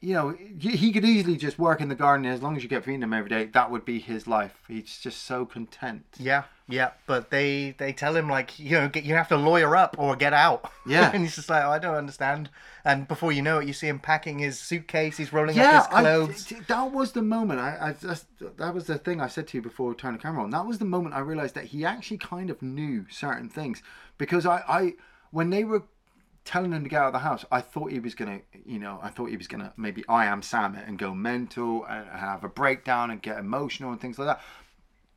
You 0.00 0.14
know, 0.14 0.36
he 0.60 0.92
could 0.92 1.04
easily 1.04 1.36
just 1.36 1.58
work 1.58 1.80
in 1.80 1.88
the 1.88 1.94
garden 1.94 2.24
as 2.26 2.40
long 2.40 2.56
as 2.56 2.62
you 2.62 2.68
get 2.68 2.84
feeding 2.84 3.02
him 3.02 3.12
every 3.12 3.28
day. 3.28 3.46
That 3.46 3.70
would 3.70 3.84
be 3.84 3.98
his 3.98 4.26
life. 4.26 4.54
He's 4.68 4.98
just 4.98 5.24
so 5.24 5.44
content. 5.44 6.04
Yeah, 6.18 6.44
yeah, 6.68 6.90
but 7.06 7.30
they 7.30 7.74
they 7.78 7.92
tell 7.92 8.14
him 8.14 8.28
like 8.28 8.58
you 8.58 8.72
know 8.72 8.88
get, 8.88 9.04
you 9.04 9.14
have 9.14 9.28
to 9.28 9.36
lawyer 9.36 9.74
up 9.74 9.96
or 9.98 10.14
get 10.16 10.34
out. 10.34 10.70
Yeah. 10.86 11.10
and 11.14 11.22
he's 11.22 11.34
just 11.34 11.48
like 11.48 11.64
oh, 11.64 11.70
I 11.70 11.78
don't 11.78 11.94
understand. 11.94 12.50
And 12.84 13.08
before 13.08 13.32
you 13.32 13.42
know 13.42 13.58
it, 13.58 13.66
you 13.66 13.72
see 13.72 13.88
him 13.88 13.98
packing 13.98 14.38
his 14.38 14.58
suitcase. 14.58 15.16
He's 15.16 15.32
rolling 15.32 15.56
yeah, 15.56 15.78
up 15.78 15.90
his 15.90 16.00
clothes. 16.00 16.44
t- 16.44 16.56
that 16.68 16.92
was 16.92 17.12
the 17.12 17.22
moment. 17.22 17.60
I, 17.60 17.88
I 17.88 17.92
just 17.94 18.26
that 18.58 18.74
was 18.74 18.86
the 18.86 18.98
thing 18.98 19.20
I 19.20 19.28
said 19.28 19.48
to 19.48 19.58
you 19.58 19.62
before 19.62 19.94
turned 19.94 20.18
the 20.18 20.22
camera 20.22 20.42
on. 20.42 20.50
That 20.50 20.66
was 20.66 20.78
the 20.78 20.84
moment 20.84 21.14
I 21.14 21.20
realized 21.20 21.54
that 21.54 21.64
he 21.64 21.84
actually 21.84 22.18
kind 22.18 22.50
of 22.50 22.60
knew 22.60 23.06
certain 23.10 23.48
things 23.48 23.82
because 24.18 24.44
I, 24.44 24.62
I 24.68 24.92
when 25.30 25.50
they 25.50 25.64
were 25.64 25.84
telling 26.48 26.72
him 26.72 26.82
to 26.82 26.88
get 26.88 27.02
out 27.02 27.08
of 27.08 27.12
the 27.12 27.18
house, 27.18 27.44
I 27.52 27.60
thought 27.60 27.92
he 27.92 28.00
was 28.00 28.14
gonna, 28.14 28.40
you 28.64 28.78
know, 28.78 28.98
I 29.02 29.10
thought 29.10 29.26
he 29.26 29.36
was 29.36 29.46
gonna 29.46 29.70
maybe 29.76 30.02
I 30.08 30.24
am 30.24 30.40
Sam 30.40 30.74
it 30.76 30.88
and 30.88 30.98
go 30.98 31.14
mental 31.14 31.84
and 31.84 32.08
have 32.08 32.42
a 32.42 32.48
breakdown 32.48 33.10
and 33.10 33.20
get 33.20 33.38
emotional 33.38 33.92
and 33.92 34.00
things 34.00 34.18
like 34.18 34.28
that. 34.28 34.40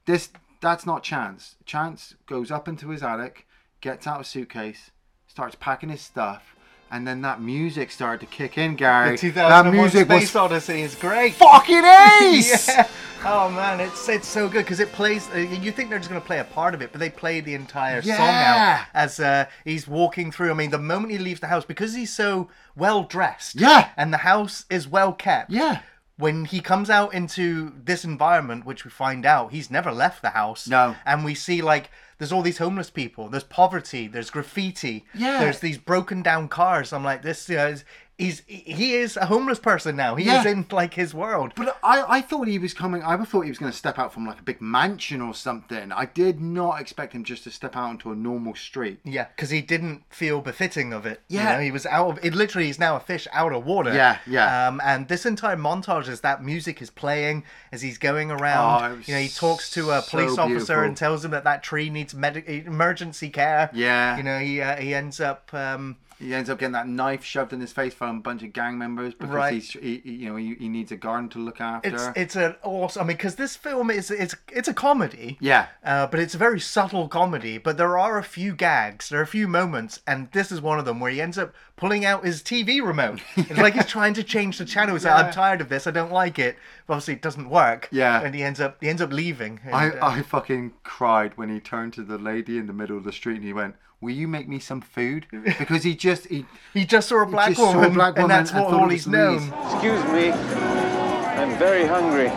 This 0.06 0.30
that's 0.60 0.86
not 0.86 1.04
Chance. 1.04 1.56
Chance 1.66 2.16
goes 2.26 2.52
up 2.52 2.68
into 2.68 2.90
his 2.90 3.02
attic, 3.02 3.48
gets 3.80 4.06
out 4.06 4.20
a 4.20 4.24
suitcase, 4.26 4.92
starts 5.26 5.56
packing 5.56 5.88
his 5.88 6.02
stuff. 6.02 6.54
And 6.94 7.08
then 7.08 7.22
that 7.22 7.42
music 7.42 7.90
started 7.92 8.20
to 8.20 8.26
kick 8.26 8.58
in, 8.58 8.76
Gary. 8.76 9.16
The 9.16 9.32
that 9.32 9.64
2001 9.64 9.74
music 9.78 10.06
Space 10.08 10.34
was 10.34 10.36
Odyssey 10.36 10.82
is 10.82 10.96
great. 10.96 11.36
fucking 11.36 11.86
ace. 11.86 12.68
Yeah. 12.76 12.88
Oh 13.24 13.50
man, 13.52 13.80
it's 13.80 14.10
it's 14.10 14.28
so 14.28 14.50
good 14.50 14.64
because 14.66 14.80
it 14.80 14.92
plays. 14.92 15.30
Uh, 15.34 15.38
you 15.38 15.72
think 15.72 15.90
they're 15.90 16.00
just 16.00 16.10
going 16.10 16.20
to 16.22 16.26
play 16.26 16.40
a 16.40 16.44
part 16.44 16.74
of 16.74 16.82
it, 16.82 16.92
but 16.92 17.00
they 17.00 17.10
play 17.10 17.40
the 17.40 17.54
entire 17.54 18.02
song 18.02 18.16
out 18.20 18.86
as 18.96 19.20
uh, 19.20 19.46
he's 19.64 19.88
walking 19.88 20.32
through. 20.32 20.50
I 20.50 20.56
mean, 20.56 20.72
the 20.72 20.80
moment 20.80 21.12
he 21.12 21.20
leaves 21.20 21.40
the 21.40 21.48
house, 21.48 21.64
because 21.64 21.94
he's 21.94 22.12
so 22.12 22.50
well 22.76 23.04
dressed, 23.04 23.60
Yeah. 23.60 23.90
and 23.96 24.12
the 24.12 24.18
house 24.18 24.66
is 24.72 24.88
well 24.88 25.14
kept, 25.14 25.52
Yeah. 25.52 25.82
When 26.18 26.46
he 26.46 26.62
comes 26.62 26.90
out 26.90 27.14
into 27.14 27.74
this 27.84 28.04
environment, 28.04 28.66
which 28.66 28.86
we 28.86 28.92
find 28.92 29.26
out 29.26 29.52
he's 29.52 29.70
never 29.72 29.92
left 29.92 30.22
the 30.24 30.32
house, 30.32 30.68
No. 30.68 30.96
and 31.06 31.24
we 31.24 31.36
see 31.36 31.62
like 31.62 31.92
there's 32.18 32.32
all 32.32 32.44
these 32.44 32.60
homeless 32.60 32.90
people, 32.92 33.30
there's 33.30 33.44
poverty, 33.44 34.08
there's 34.08 34.30
graffiti, 34.30 35.06
Yeah. 35.14 35.40
there's 35.40 35.60
these 35.60 35.78
broken 35.80 36.22
down 36.22 36.48
cars. 36.50 36.92
I'm 36.94 37.04
like, 37.04 37.22
this, 37.24 37.50
you 37.50 37.56
know, 37.58 37.68
is, 37.68 37.84
he's 38.18 38.42
he 38.46 38.94
is 38.96 39.18
a 39.18 39.26
homeless 39.26 39.60
person 39.60 39.96
now. 39.96 40.16
He 40.16 40.26
Yeah. 40.26 40.42
is 40.42 40.46
in 40.46 40.66
like 40.72 40.94
his 40.94 41.14
world. 41.14 41.54
But 41.56 41.78
I, 41.84 42.18
I 42.18 42.22
thought 42.22 42.48
he 42.48 42.60
was 42.60 42.74
coming. 42.74 43.02
I 43.04 43.18
thought 43.24 43.42
he 43.42 43.50
was 43.50 43.58
going 43.58 43.72
to 43.72 43.78
step 43.78 43.98
out 43.98 44.14
from 44.14 44.26
like 44.28 44.40
a 44.40 44.44
big 44.44 44.62
mansion 44.62 45.22
or 45.22 45.34
something. 45.34 45.92
I 45.92 46.06
did 46.06 46.40
not 46.40 46.80
expect 46.80 47.14
him 47.14 47.24
just 47.24 47.44
to 47.46 47.52
step 47.52 47.76
out 47.76 47.92
into 47.92 48.12
a 48.12 48.16
normal 48.16 48.54
street. 48.56 49.00
Yeah, 49.04 49.26
because 49.36 49.50
he 49.50 49.62
didn't 49.62 50.04
feel 50.10 50.42
befitting 50.42 50.94
of 50.94 51.06
it. 51.06 51.22
Yeah. 51.28 51.42
you 51.52 51.58
know, 51.58 51.64
he 51.64 51.72
was 51.72 51.86
out 51.86 52.10
of 52.18 52.26
it. 52.26 52.36
Literally, 52.36 52.68
he's 52.68 52.80
now 52.80 52.96
a 52.96 53.00
fish 53.00 53.28
out 53.34 53.54
of 53.54 53.66
water. 53.66 53.94
Yeah, 53.94 54.20
yeah. 54.28 54.68
Um, 54.68 54.80
and 54.84 55.08
this 55.08 55.26
entire 55.26 55.58
montage 55.58 56.08
as 56.08 56.22
that 56.22 56.44
music 56.44 56.82
is 56.82 56.90
playing 56.90 57.44
as 57.72 57.82
he's 57.82 57.98
going 57.98 58.30
around. 58.32 58.84
Oh, 58.92 59.02
you 59.06 59.14
know, 59.16 59.20
he 59.22 59.30
talks 59.30 59.70
to 59.72 59.92
a 59.92 60.02
so 60.02 60.10
police 60.12 60.38
officer 60.38 60.48
beautiful. 60.48 60.84
and 60.84 60.98
tells 60.98 61.26
him 61.26 61.32
that 61.32 61.44
that 61.46 61.64
tree 61.64 61.90
needs 61.90 62.14
medic 62.14 62.48
emergency 62.48 63.30
care. 63.30 63.70
Yeah. 63.74 64.18
You 64.18 64.24
know, 64.24 64.40
he 64.40 64.62
uh, 64.62 64.76
he 64.78 64.94
ends 64.94 65.20
up. 65.20 65.52
Um, 65.54 65.98
He 66.22 66.34
ends 66.34 66.50
up 66.50 66.60
getting 66.60 66.74
that 66.74 66.88
knife 66.88 67.24
shoved 67.24 67.52
in 67.52 67.60
his 67.60 67.74
face 67.74 67.94
from 67.94 68.18
a 68.18 68.20
bunch 68.22 68.44
of 68.44 68.54
gang 68.54 68.78
members 68.78 69.14
because 69.14 69.34
Right. 69.34 69.54
he's 69.54 69.72
he, 69.72 70.02
you 70.06 70.30
know 70.30 70.36
he, 70.36 70.56
he 70.56 70.70
needs 70.70 70.92
a 70.92 70.96
garden 70.96 71.30
to 71.30 71.40
look 71.40 71.60
after. 71.60 71.90
it's 71.90 72.08
it's 72.16 72.36
an 72.36 72.56
awesome. 72.64 73.02
I 73.04 73.06
mean, 73.08 73.18
because 73.18 73.36
this 73.36 73.56
film 73.56 73.90
is 73.90 74.12
it's 74.12 74.36
it's 74.52 74.68
a 74.68 74.74
comedy. 74.74 75.38
yeah. 75.42 75.68
Uh, 75.84 76.08
but 76.08 76.20
it's 76.20 76.36
a 76.36 76.38
very 76.38 76.60
subtle 76.60 77.08
comedy. 77.08 77.58
But 77.58 77.78
there 77.78 77.98
are 77.98 78.18
a 78.18 78.24
few 78.24 78.54
gags, 78.56 79.10
there 79.10 79.20
are 79.20 79.24
a 79.24 79.28
few 79.28 79.48
moments, 79.48 80.00
and 80.08 80.30
this 80.32 80.52
is 80.52 80.62
one 80.62 80.80
of 80.80 80.86
them 80.86 81.00
where 81.00 81.12
he 81.12 81.20
ends 81.22 81.38
up 81.38 81.54
pulling 81.76 82.06
out 82.06 82.24
his 82.24 82.42
TV 82.44 82.82
remote. 82.86 83.20
It's 83.38 83.58
like 83.60 83.74
he's 83.74 83.88
trying 83.88 84.14
to 84.14 84.24
change 84.24 84.58
the 84.60 84.66
channel. 84.66 84.96
He's 84.96 85.06
like, 85.06 85.26
"I'm 85.26 85.34
tired 85.34 85.62
of 85.62 85.70
this. 85.70 85.88
I 85.88 85.92
don't 85.92 86.12
like 86.12 86.38
it." 86.40 86.56
But 86.88 86.94
obviously, 86.94 87.16
it 87.16 87.22
doesn't 87.22 87.50
work. 87.50 87.90
Yeah. 87.92 88.22
and 88.22 88.36
he 88.36 88.44
ends 88.44 88.62
up 88.62 88.78
he 88.82 88.88
ends 88.90 89.02
up 89.02 89.12
leaving. 89.12 89.60
and, 89.66 89.76
I, 89.76 89.90
uh, 89.90 90.10
I 90.12 90.22
fucking 90.22 90.74
cried 90.84 91.32
when 91.38 91.50
he 91.50 91.60
turned 91.60 91.94
to 91.94 92.04
the 92.04 92.18
lady 92.18 92.58
in 92.58 92.68
the 92.68 92.74
middle 92.74 92.98
of 92.98 93.04
the 93.04 93.12
street 93.12 93.36
and 93.38 93.44
he 93.46 93.54
went, 93.54 93.76
"Will 94.02 94.12
you 94.12 94.28
make 94.28 94.48
me 94.48 94.60
some 94.60 94.82
food?" 94.82 95.28
Because 95.60 95.84
he 95.84 95.96
just 95.96 96.28
he 96.28 96.46
he 96.74 96.86
just 96.86 97.08
saw 97.08 97.22
a 97.24 97.26
black 97.26 97.50
just 97.50 97.60
saw 97.62 97.72
a 97.72 97.76
woman, 97.76 97.94
black 97.94 98.16
woman 98.16 98.32
and 98.32 98.32
that's 98.32 98.52
and 98.52 98.66
what 98.66 98.74
all 98.74 98.90
it 98.90 98.94
he's 98.94 99.08
known. 99.08 99.54
Excuse 99.72 100.04
me. 100.12 100.32
I'm 100.32 101.58
very 101.58 101.86
hungry. 101.86 102.30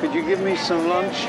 Could 0.00 0.14
you 0.14 0.22
give 0.24 0.40
me 0.40 0.56
some 0.56 0.88
lunch? 0.88 1.26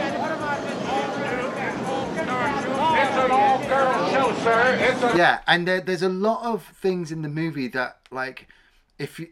It's 3.00 3.16
an 3.16 3.32
all-girl 3.32 4.10
show, 4.12 4.36
sir. 4.44 4.78
It's 4.80 5.04
a 5.04 5.18
yeah, 5.18 5.40
and 5.48 5.68
there, 5.68 5.82
there's 5.82 6.02
a 6.02 6.10
lot 6.10 6.44
of 6.44 6.64
things 6.82 7.12
in 7.12 7.22
the 7.22 7.30
movie 7.30 7.68
that 7.70 8.00
like 8.12 8.48
if 9.00 9.20
you 9.20 9.30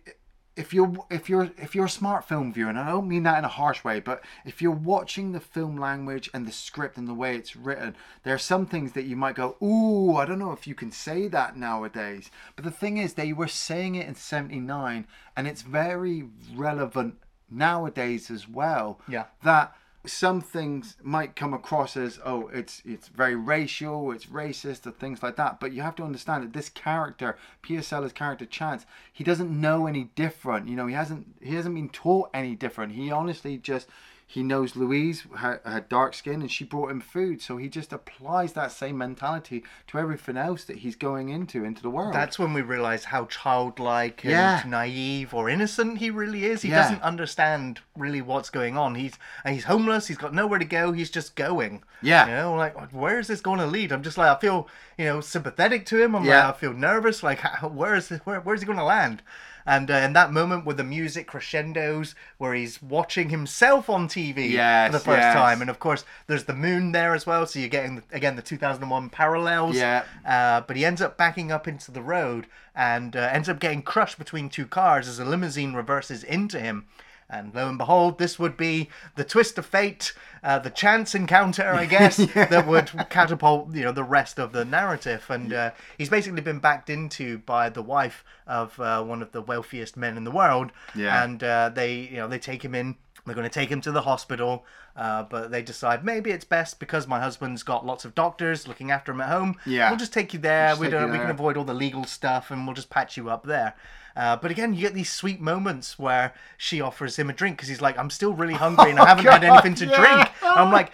if 0.55 0.74
you're 0.74 0.93
if 1.09 1.29
you're 1.29 1.51
if 1.57 1.75
you're 1.75 1.85
a 1.85 1.89
smart 1.89 2.25
film 2.25 2.53
viewer, 2.53 2.69
and 2.69 2.79
I 2.79 2.88
don't 2.88 3.07
mean 3.07 3.24
that 3.24 3.38
in 3.38 3.45
a 3.45 3.50
harsh 3.50 3.83
way, 3.83 4.00
but 4.00 4.24
if 4.45 4.62
you're 4.62 4.71
watching 4.71 5.31
the 5.31 5.39
film 5.39 5.77
language 5.77 6.29
and 6.33 6.47
the 6.47 6.51
script 6.51 6.97
and 6.97 7.07
the 7.07 7.13
way 7.13 7.35
it's 7.35 7.55
written, 7.55 7.95
there 8.24 8.33
are 8.33 8.39
some 8.39 8.65
things 8.65 8.93
that 8.93 9.03
you 9.03 9.15
might 9.15 9.35
go, 9.35 9.57
"Ooh, 9.62 10.15
I 10.15 10.25
don't 10.25 10.39
know 10.39 10.53
if 10.53 10.65
you 10.65 10.75
can 10.75 10.91
say 10.91 11.27
that 11.27 11.57
nowadays." 11.57 12.31
But 12.55 12.63
the 12.63 12.71
thing 12.71 12.97
is, 12.97 13.13
they 13.13 13.33
were 13.33 13.47
saying 13.47 13.95
it 13.95 14.07
in 14.07 14.15
'79, 14.15 15.07
and 15.35 15.47
it's 15.47 15.62
very 15.62 16.29
relevant 16.53 17.15
nowadays 17.50 18.31
as 18.31 18.47
well. 18.47 19.01
Yeah. 19.07 19.25
That 19.43 19.75
some 20.07 20.41
things 20.41 20.97
might 21.01 21.35
come 21.35 21.53
across 21.53 21.97
as 21.97 22.19
oh 22.25 22.47
it's 22.53 22.81
it's 22.85 23.07
very 23.07 23.35
racial 23.35 24.12
it's 24.12 24.25
racist 24.27 24.85
or 24.85 24.91
things 24.91 25.24
like 25.24 25.35
that 25.35 25.59
but 25.59 25.71
you 25.74 25.81
have 25.81 25.95
to 25.95 26.03
understand 26.03 26.43
that 26.43 26.53
this 26.53 26.69
character 26.69 27.38
Peter 27.62 27.81
Sellers 27.81 28.13
character 28.13 28.45
Chance 28.45 28.85
he 29.12 29.24
doesn't 29.24 29.50
know 29.50 29.88
any 29.88 30.05
different. 30.15 30.67
You 30.67 30.75
know 30.75 30.88
he 30.88 30.93
hasn't 30.93 31.27
he 31.41 31.55
hasn't 31.55 31.75
been 31.75 31.89
taught 31.89 32.29
any 32.33 32.55
different. 32.55 32.93
He 32.93 33.12
honestly 33.12 33.57
just 33.57 33.88
he 34.27 34.41
knows 34.41 34.75
Louise 34.75 35.24
had, 35.38 35.60
had 35.65 35.88
dark 35.88 36.15
skin 36.15 36.41
and 36.41 36.51
she 36.51 36.63
brought 36.63 36.89
him 36.89 37.00
food 37.00 37.41
so 37.44 37.58
he 37.58 37.70
just 37.70 37.94
applies 37.94 38.53
that 38.53 38.72
same 38.72 38.98
mentality 38.98 39.63
to 39.88 40.00
everything 40.00 40.36
else 40.36 40.63
that 40.65 40.77
he's 40.79 40.96
going 40.96 41.29
into 41.29 41.63
into 41.63 41.82
the 41.84 41.89
world 41.91 42.13
That's 42.13 42.39
when 42.39 42.51
we 42.53 42.62
realize 42.62 43.05
how 43.05 43.25
childlike 43.25 44.24
and 44.24 44.32
Yeah. 44.32 44.63
naive 44.65 45.34
or 45.34 45.48
innocent 45.50 46.00
he 46.00 46.10
really 46.10 46.46
is. 46.46 46.63
He 46.63 46.70
Yeah. 46.70 46.82
doesn't 46.84 47.01
understand 47.03 47.82
really 47.96 48.22
what's 48.22 48.50
going 48.50 48.77
on. 48.77 48.96
He's 48.96 49.13
and 49.44 49.53
he's 49.53 49.65
homeless. 49.65 50.08
He's 50.08 50.17
got 50.17 50.34
nowhere 50.34 50.60
to 50.60 50.65
go. 50.65 50.91
He's 50.91 51.10
just 51.12 51.36
going. 51.36 51.84
Yeah. 52.01 52.25
You 52.27 52.34
know, 52.34 52.55
like 52.55 52.75
where 52.91 53.20
is 53.20 53.27
this 53.27 53.41
going 53.41 53.60
to 53.60 53.67
lead? 53.67 53.91
I'm 53.91 54.03
just 54.03 54.17
like 54.17 54.36
I 54.36 54.39
feel 54.39 54.67
you 54.98 55.05
know 55.05 55.22
sympathetic 55.22 55.86
to 55.88 56.01
him. 56.01 56.15
I'm 56.15 56.25
Yeah. 56.25 56.48
like 56.48 56.55
I 56.55 56.58
feel 56.60 56.74
nervous. 56.74 57.22
Like 57.24 57.39
how, 57.39 57.67
where 57.67 57.96
is 57.96 58.10
this, 58.10 58.20
where 58.25 58.39
where's 58.41 58.62
he 58.62 58.65
going 58.65 58.79
to 58.79 58.84
land? 58.84 59.22
And 59.65 59.89
uh, 59.89 59.95
in 59.95 60.13
that 60.13 60.31
moment 60.31 60.65
with 60.65 60.77
the 60.77 60.84
music 60.84 61.27
crescendos, 61.27 62.13
where 62.38 62.53
he's 62.53 62.81
watching 62.81 63.29
himself 63.29 63.89
on 63.89 64.07
TV 64.07 64.51
Yes, 64.51 64.88
for 64.88 64.91
the 64.93 65.03
first 65.03 65.22
yes. 65.22 65.34
time, 65.34 65.62
and 65.62 65.69
of 65.69 65.79
course 65.79 66.05
there's 66.27 66.43
the 66.43 66.53
moon 66.53 66.91
there 66.91 67.15
as 67.15 67.25
well, 67.25 67.45
so 67.48 67.60
you're 67.60 67.69
getting 67.69 68.03
again 68.12 68.36
the 68.36 68.41
2001 68.41 69.10
parallels. 69.10 69.75
Yeah. 69.75 70.03
Uh, 70.25 70.62
but 70.62 70.75
he 70.75 70.86
ends 70.86 71.01
up 71.01 71.17
backing 71.17 71.51
up 71.51 71.67
into 71.67 71.91
the 71.91 72.01
road 72.01 72.48
and 72.75 73.15
uh, 73.15 73.29
ends 73.31 73.50
up 73.50 73.60
getting 73.60 73.81
crushed 73.81 74.17
between 74.17 74.50
two 74.50 74.67
cars 74.67 75.07
as 75.07 75.19
a 75.19 75.25
limousine 75.25 75.74
reverses 75.74 76.24
into 76.24 76.60
him. 76.60 76.86
And 77.29 77.55
lo 77.55 77.67
and 77.67 77.77
behold, 77.77 78.20
this 78.20 78.38
would 78.38 78.55
be 78.55 78.89
the 79.15 79.24
twist 79.24 79.58
of 79.58 79.65
fate, 79.65 80.13
uh, 80.44 80.60
the 80.60 80.70
chance 80.70 81.15
encounter, 81.15 81.74
I 81.74 81.86
guess, 81.86 82.17
that 82.34 82.67
would 82.67 82.91
catapult 83.10 83.74
you 83.74 83.84
know 83.84 83.91
the 83.91 84.03
rest 84.03 84.39
of 84.39 84.51
the 84.51 84.63
narrative. 84.63 85.25
And 85.29 85.51
uh, 85.51 85.72
he's 85.98 86.10
basically 86.10 86.41
been 86.41 86.60
backed 86.60 86.89
into 86.89 87.39
by 87.39 87.70
the 87.70 87.82
wife 87.82 88.24
of 88.46 88.79
uh, 88.79 89.03
one 89.03 89.24
of 89.24 89.32
the 89.32 89.41
wealthiest 89.41 89.98
men 89.98 90.17
in 90.17 90.24
the 90.24 90.32
world. 90.32 90.72
Yeah. 90.94 91.24
And 91.24 91.44
uh, 91.44 91.70
they 91.74 91.94
you 91.96 92.17
know 92.17 92.27
they 92.27 92.39
take 92.39 92.63
him 92.63 92.75
in. 92.75 92.96
They're 93.25 93.34
going 93.34 93.50
to 93.50 93.53
take 93.53 93.70
him 93.70 93.82
to 93.82 93.91
the 93.91 94.01
hospital, 94.01 94.65
uh, 94.96 95.24
but 95.24 95.50
they 95.50 95.63
decide 95.63 96.05
maybe 96.05 96.29
it's 96.29 96.46
best 96.46 96.79
because 96.79 97.08
my 97.08 97.20
husband's 97.20 97.63
got 97.63 97.84
lots 97.84 98.05
of 98.05 98.13
doctors 98.13 98.67
looking 98.67 98.91
after 98.91 99.12
him 99.12 99.20
at 99.22 99.29
home. 99.29 99.55
Yeah. 99.65 99.89
we'll 99.89 99.98
just 99.98 100.13
take 100.13 100.32
you 100.32 100.38
there. 100.38 100.70
Just 100.70 100.79
we 100.79 100.86
take 100.86 100.91
don't. 100.91 101.08
you 101.08 101.13
We 101.13 101.17
can 101.17 101.32
avoid 101.32 101.58
all 101.58 101.63
the 101.63 101.74
legal 101.74 102.03
stuff, 102.03 102.51
and 102.51 102.67
we'll 102.67 102.75
just 102.75 102.91
patch 102.91 103.17
you 103.17 103.32
up 103.32 103.44
there. 103.44 103.74
Uh, 104.15 104.36
but 104.38 104.50
again, 104.51 104.74
you 104.74 104.81
get 104.81 104.93
these 104.93 105.12
sweet 105.12 105.41
moments 105.41 106.00
where 106.00 106.34
she 106.57 106.79
offers 106.81 107.17
him 107.17 107.29
a 107.29 107.34
drink 107.34 107.57
because 107.57 107.69
he's 107.69 107.81
like, 107.81 107.98
"I'm 107.98 108.10
still 108.10 108.34
really 108.34 108.53
hungry 108.53 108.91
and 108.91 109.00
I 109.00 109.07
haven't 109.07 109.25
had 109.25 109.43
Oh, 109.43 109.53
anything 109.53 109.75
to 109.75 109.86
yeah. 109.86 109.98
drink." 110.00 110.29
I'm 110.43 110.72
like, 110.72 110.91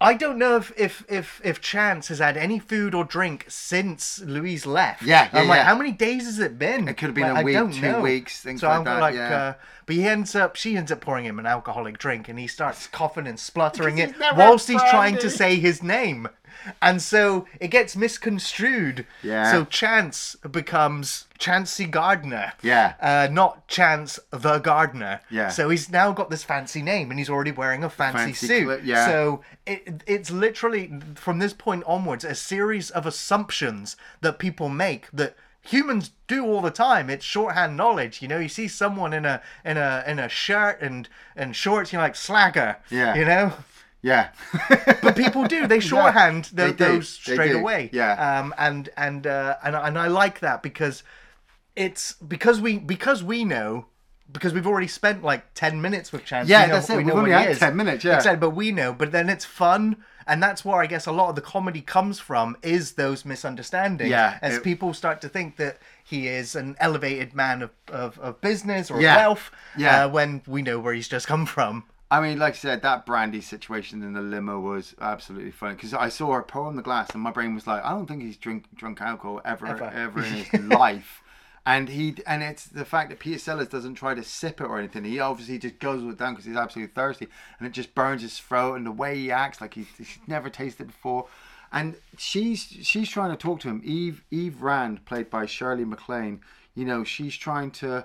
I 0.00 0.14
don't 0.14 0.36
know 0.38 0.56
if, 0.56 0.72
if 0.76 1.04
if 1.08 1.40
if 1.44 1.60
Chance 1.60 2.08
has 2.08 2.18
had 2.18 2.36
any 2.36 2.58
food 2.58 2.92
or 2.94 3.04
drink 3.04 3.44
since 3.48 4.18
Louise 4.20 4.66
left. 4.66 5.02
Yeah, 5.02 5.28
yeah, 5.32 5.40
I'm 5.40 5.48
like, 5.48 5.58
yeah. 5.58 5.64
how 5.64 5.76
many 5.76 5.92
days 5.92 6.24
has 6.24 6.38
it 6.40 6.58
been? 6.58 6.88
It 6.88 6.94
could 6.94 7.06
have 7.06 7.14
been 7.14 7.32
Like, 7.32 7.42
a 7.42 7.64
week, 7.64 7.74
two 7.74 7.80
know. 7.92 8.00
weeks, 8.00 8.40
things 8.40 8.62
so 8.62 8.68
like 8.68 8.78
I'm 8.78 8.84
that, 8.84 9.00
like, 9.00 9.14
yeah. 9.14 9.34
uh, 9.36 9.54
but 9.86 9.94
he 9.94 10.04
ends 10.04 10.34
up, 10.34 10.56
she 10.56 10.76
ends 10.76 10.90
up 10.90 11.00
pouring 11.00 11.24
him 11.24 11.38
an 11.38 11.46
alcoholic 11.46 11.98
drink, 11.98 12.28
and 12.28 12.36
he 12.38 12.46
starts 12.48 12.86
coughing 12.88 13.26
and 13.28 13.38
spluttering 13.38 13.98
it 13.98 14.14
whilst 14.36 14.66
he's 14.68 14.82
trying 14.90 15.18
to 15.18 15.30
say 15.30 15.56
his 15.56 15.82
name. 15.84 16.28
And 16.80 17.00
so 17.02 17.46
it 17.60 17.68
gets 17.68 17.96
misconstrued. 17.96 19.06
Yeah. 19.22 19.50
So 19.50 19.64
Chance 19.64 20.36
becomes 20.50 21.26
Chauncey 21.38 21.86
Gardiner. 21.86 22.52
Yeah. 22.62 22.94
Uh, 23.00 23.28
not 23.30 23.66
Chance 23.68 24.18
the 24.30 24.58
Gardener. 24.58 25.20
Yeah. 25.30 25.48
So 25.48 25.68
he's 25.68 25.90
now 25.90 26.12
got 26.12 26.30
this 26.30 26.44
fancy 26.44 26.82
name 26.82 27.10
and 27.10 27.18
he's 27.18 27.30
already 27.30 27.52
wearing 27.52 27.84
a 27.84 27.90
fancy, 27.90 28.18
Fancy 28.32 28.46
suit. 28.46 28.64
cli- 28.80 28.88
yeah. 28.88 29.06
So 29.06 29.42
it, 29.66 30.02
it's 30.06 30.30
literally, 30.30 30.92
from 31.14 31.38
this 31.38 31.52
point 31.52 31.84
onwards, 31.86 32.24
a 32.24 32.34
series 32.34 32.90
of 32.90 33.06
assumptions 33.06 33.96
that 34.20 34.38
people 34.38 34.68
make 34.68 35.10
that 35.12 35.36
humans 35.64 36.10
do 36.26 36.44
all 36.44 36.60
the 36.60 36.72
time 36.72 37.08
it's 37.08 37.24
shorthand 37.24 37.76
knowledge 37.76 38.20
you 38.20 38.26
know 38.26 38.36
you 38.40 38.48
see 38.48 38.66
someone 38.66 39.12
in 39.12 39.24
a 39.24 39.40
in 39.64 39.76
a 39.76 40.02
in 40.08 40.18
a 40.18 40.28
shirt 40.28 40.80
and 40.82 41.08
and 41.36 41.54
shorts 41.54 41.92
you're 41.92 42.02
like 42.02 42.14
slagger 42.14 42.74
Yeah. 42.90 43.14
you 43.14 43.24
know 43.24 43.52
yeah 44.02 44.30
but 45.02 45.14
people 45.16 45.44
do 45.46 45.66
they 45.66 45.78
shorthand 45.80 46.46
tho- 46.52 46.72
do, 46.72 46.84
those 46.84 47.08
straight 47.08 47.54
away 47.54 47.88
yeah. 47.92 48.38
um 48.40 48.52
and 48.58 48.88
and 48.96 49.26
uh 49.26 49.56
and, 49.64 49.76
and 49.76 49.98
i 49.98 50.08
like 50.08 50.40
that 50.40 50.62
because 50.62 51.02
it's 51.76 52.14
because 52.14 52.60
we 52.60 52.78
because 52.78 53.22
we 53.22 53.44
know 53.44 53.86
because 54.30 54.54
we've 54.54 54.66
already 54.66 54.88
spent 54.88 55.22
like 55.22 55.52
10 55.54 55.80
minutes 55.82 56.10
with 56.12 56.24
chance 56.24 56.48
Yeah, 56.48 56.62
we 56.62 56.68
know, 56.68 56.74
that's 56.74 56.88
it. 56.90 56.96
we 56.96 57.04
We've 57.04 57.14
know 57.14 57.18
only 57.20 57.32
had 57.32 57.50
is. 57.50 57.58
10 57.58 57.76
minutes, 57.76 58.02
yeah. 58.04 58.16
exactly 58.16 58.40
but 58.40 58.50
we 58.50 58.72
know 58.72 58.92
but 58.92 59.12
then 59.12 59.28
it's 59.28 59.44
fun 59.44 59.96
and 60.26 60.42
that's 60.42 60.64
where 60.64 60.80
I 60.80 60.86
guess 60.86 61.06
a 61.06 61.12
lot 61.12 61.28
of 61.30 61.34
the 61.34 61.40
comedy 61.42 61.80
comes 61.80 62.18
from 62.20 62.56
is 62.62 62.92
those 62.92 63.24
misunderstandings. 63.24 64.08
Yeah, 64.10 64.38
as 64.40 64.56
it- 64.58 64.62
people 64.62 64.94
start 64.94 65.20
to 65.22 65.28
think 65.28 65.56
that 65.56 65.78
he 66.04 66.28
is 66.28 66.54
an 66.54 66.76
elevated 66.78 67.34
man 67.34 67.60
of, 67.62 67.70
of, 67.88 68.18
of 68.20 68.40
business 68.40 68.88
or 68.90 69.00
Yeah, 69.00 69.16
wealth, 69.16 69.50
yeah. 69.76 70.04
uh, 70.04 70.08
when 70.08 70.40
we 70.46 70.62
know 70.62 70.78
where 70.78 70.94
he's 70.94 71.08
just 71.08 71.26
come 71.26 71.44
from. 71.44 71.84
I 72.12 72.20
mean, 72.20 72.38
like 72.38 72.52
I 72.52 72.56
said, 72.56 72.82
that 72.82 73.06
brandy 73.06 73.40
situation 73.40 74.02
in 74.02 74.12
the 74.12 74.20
limo 74.20 74.60
was 74.60 74.94
absolutely 75.00 75.50
funny 75.50 75.76
because 75.76 75.94
I 75.94 76.10
saw 76.10 76.34
her 76.34 76.42
pour 76.42 76.66
on 76.66 76.76
the 76.76 76.82
glass, 76.82 77.08
and 77.14 77.22
my 77.22 77.30
brain 77.30 77.54
was 77.54 77.66
like, 77.66 77.82
I 77.82 77.92
don't 77.92 78.04
think 78.04 78.20
he's 78.20 78.36
drink 78.36 78.66
drunk 78.74 79.00
alcohol 79.00 79.40
ever, 79.46 79.66
Ever. 79.66 79.84
ever, 79.84 80.18
in 80.22 80.32
his 80.44 80.52
life. 80.60 81.22
And 81.64 81.88
he 81.88 82.16
and 82.26 82.42
it's 82.42 82.66
the 82.66 82.84
fact 82.84 83.08
that 83.08 83.18
Peter 83.18 83.38
Sellers 83.38 83.68
doesn't 83.68 83.94
try 83.94 84.12
to 84.14 84.22
sip 84.22 84.60
it 84.60 84.64
or 84.64 84.78
anything. 84.78 85.04
He 85.04 85.20
obviously 85.20 85.58
just 85.58 85.78
goes 85.78 86.02
with 86.02 86.16
it 86.16 86.18
down 86.18 86.34
because 86.34 86.44
he's 86.44 86.56
absolutely 86.56 86.92
thirsty, 86.92 87.28
and 87.58 87.66
it 87.66 87.72
just 87.72 87.94
burns 87.94 88.20
his 88.20 88.38
throat. 88.38 88.74
And 88.74 88.84
the 88.84 88.92
way 88.92 89.16
he 89.16 89.30
acts, 89.30 89.62
like 89.62 89.72
he's, 89.72 89.86
he's 89.96 90.18
never 90.26 90.50
tasted 90.50 90.82
it 90.82 90.86
before. 90.88 91.28
And 91.72 91.96
she's 92.18 92.60
she's 92.82 93.08
trying 93.08 93.30
to 93.30 93.38
talk 93.38 93.60
to 93.60 93.68
him. 93.68 93.80
Eve 93.84 94.22
Eve 94.30 94.60
Rand, 94.60 95.06
played 95.06 95.30
by 95.30 95.46
Shirley 95.46 95.86
MacLaine. 95.86 96.42
You 96.74 96.84
know, 96.84 97.04
she's 97.04 97.36
trying 97.38 97.70
to 97.70 98.04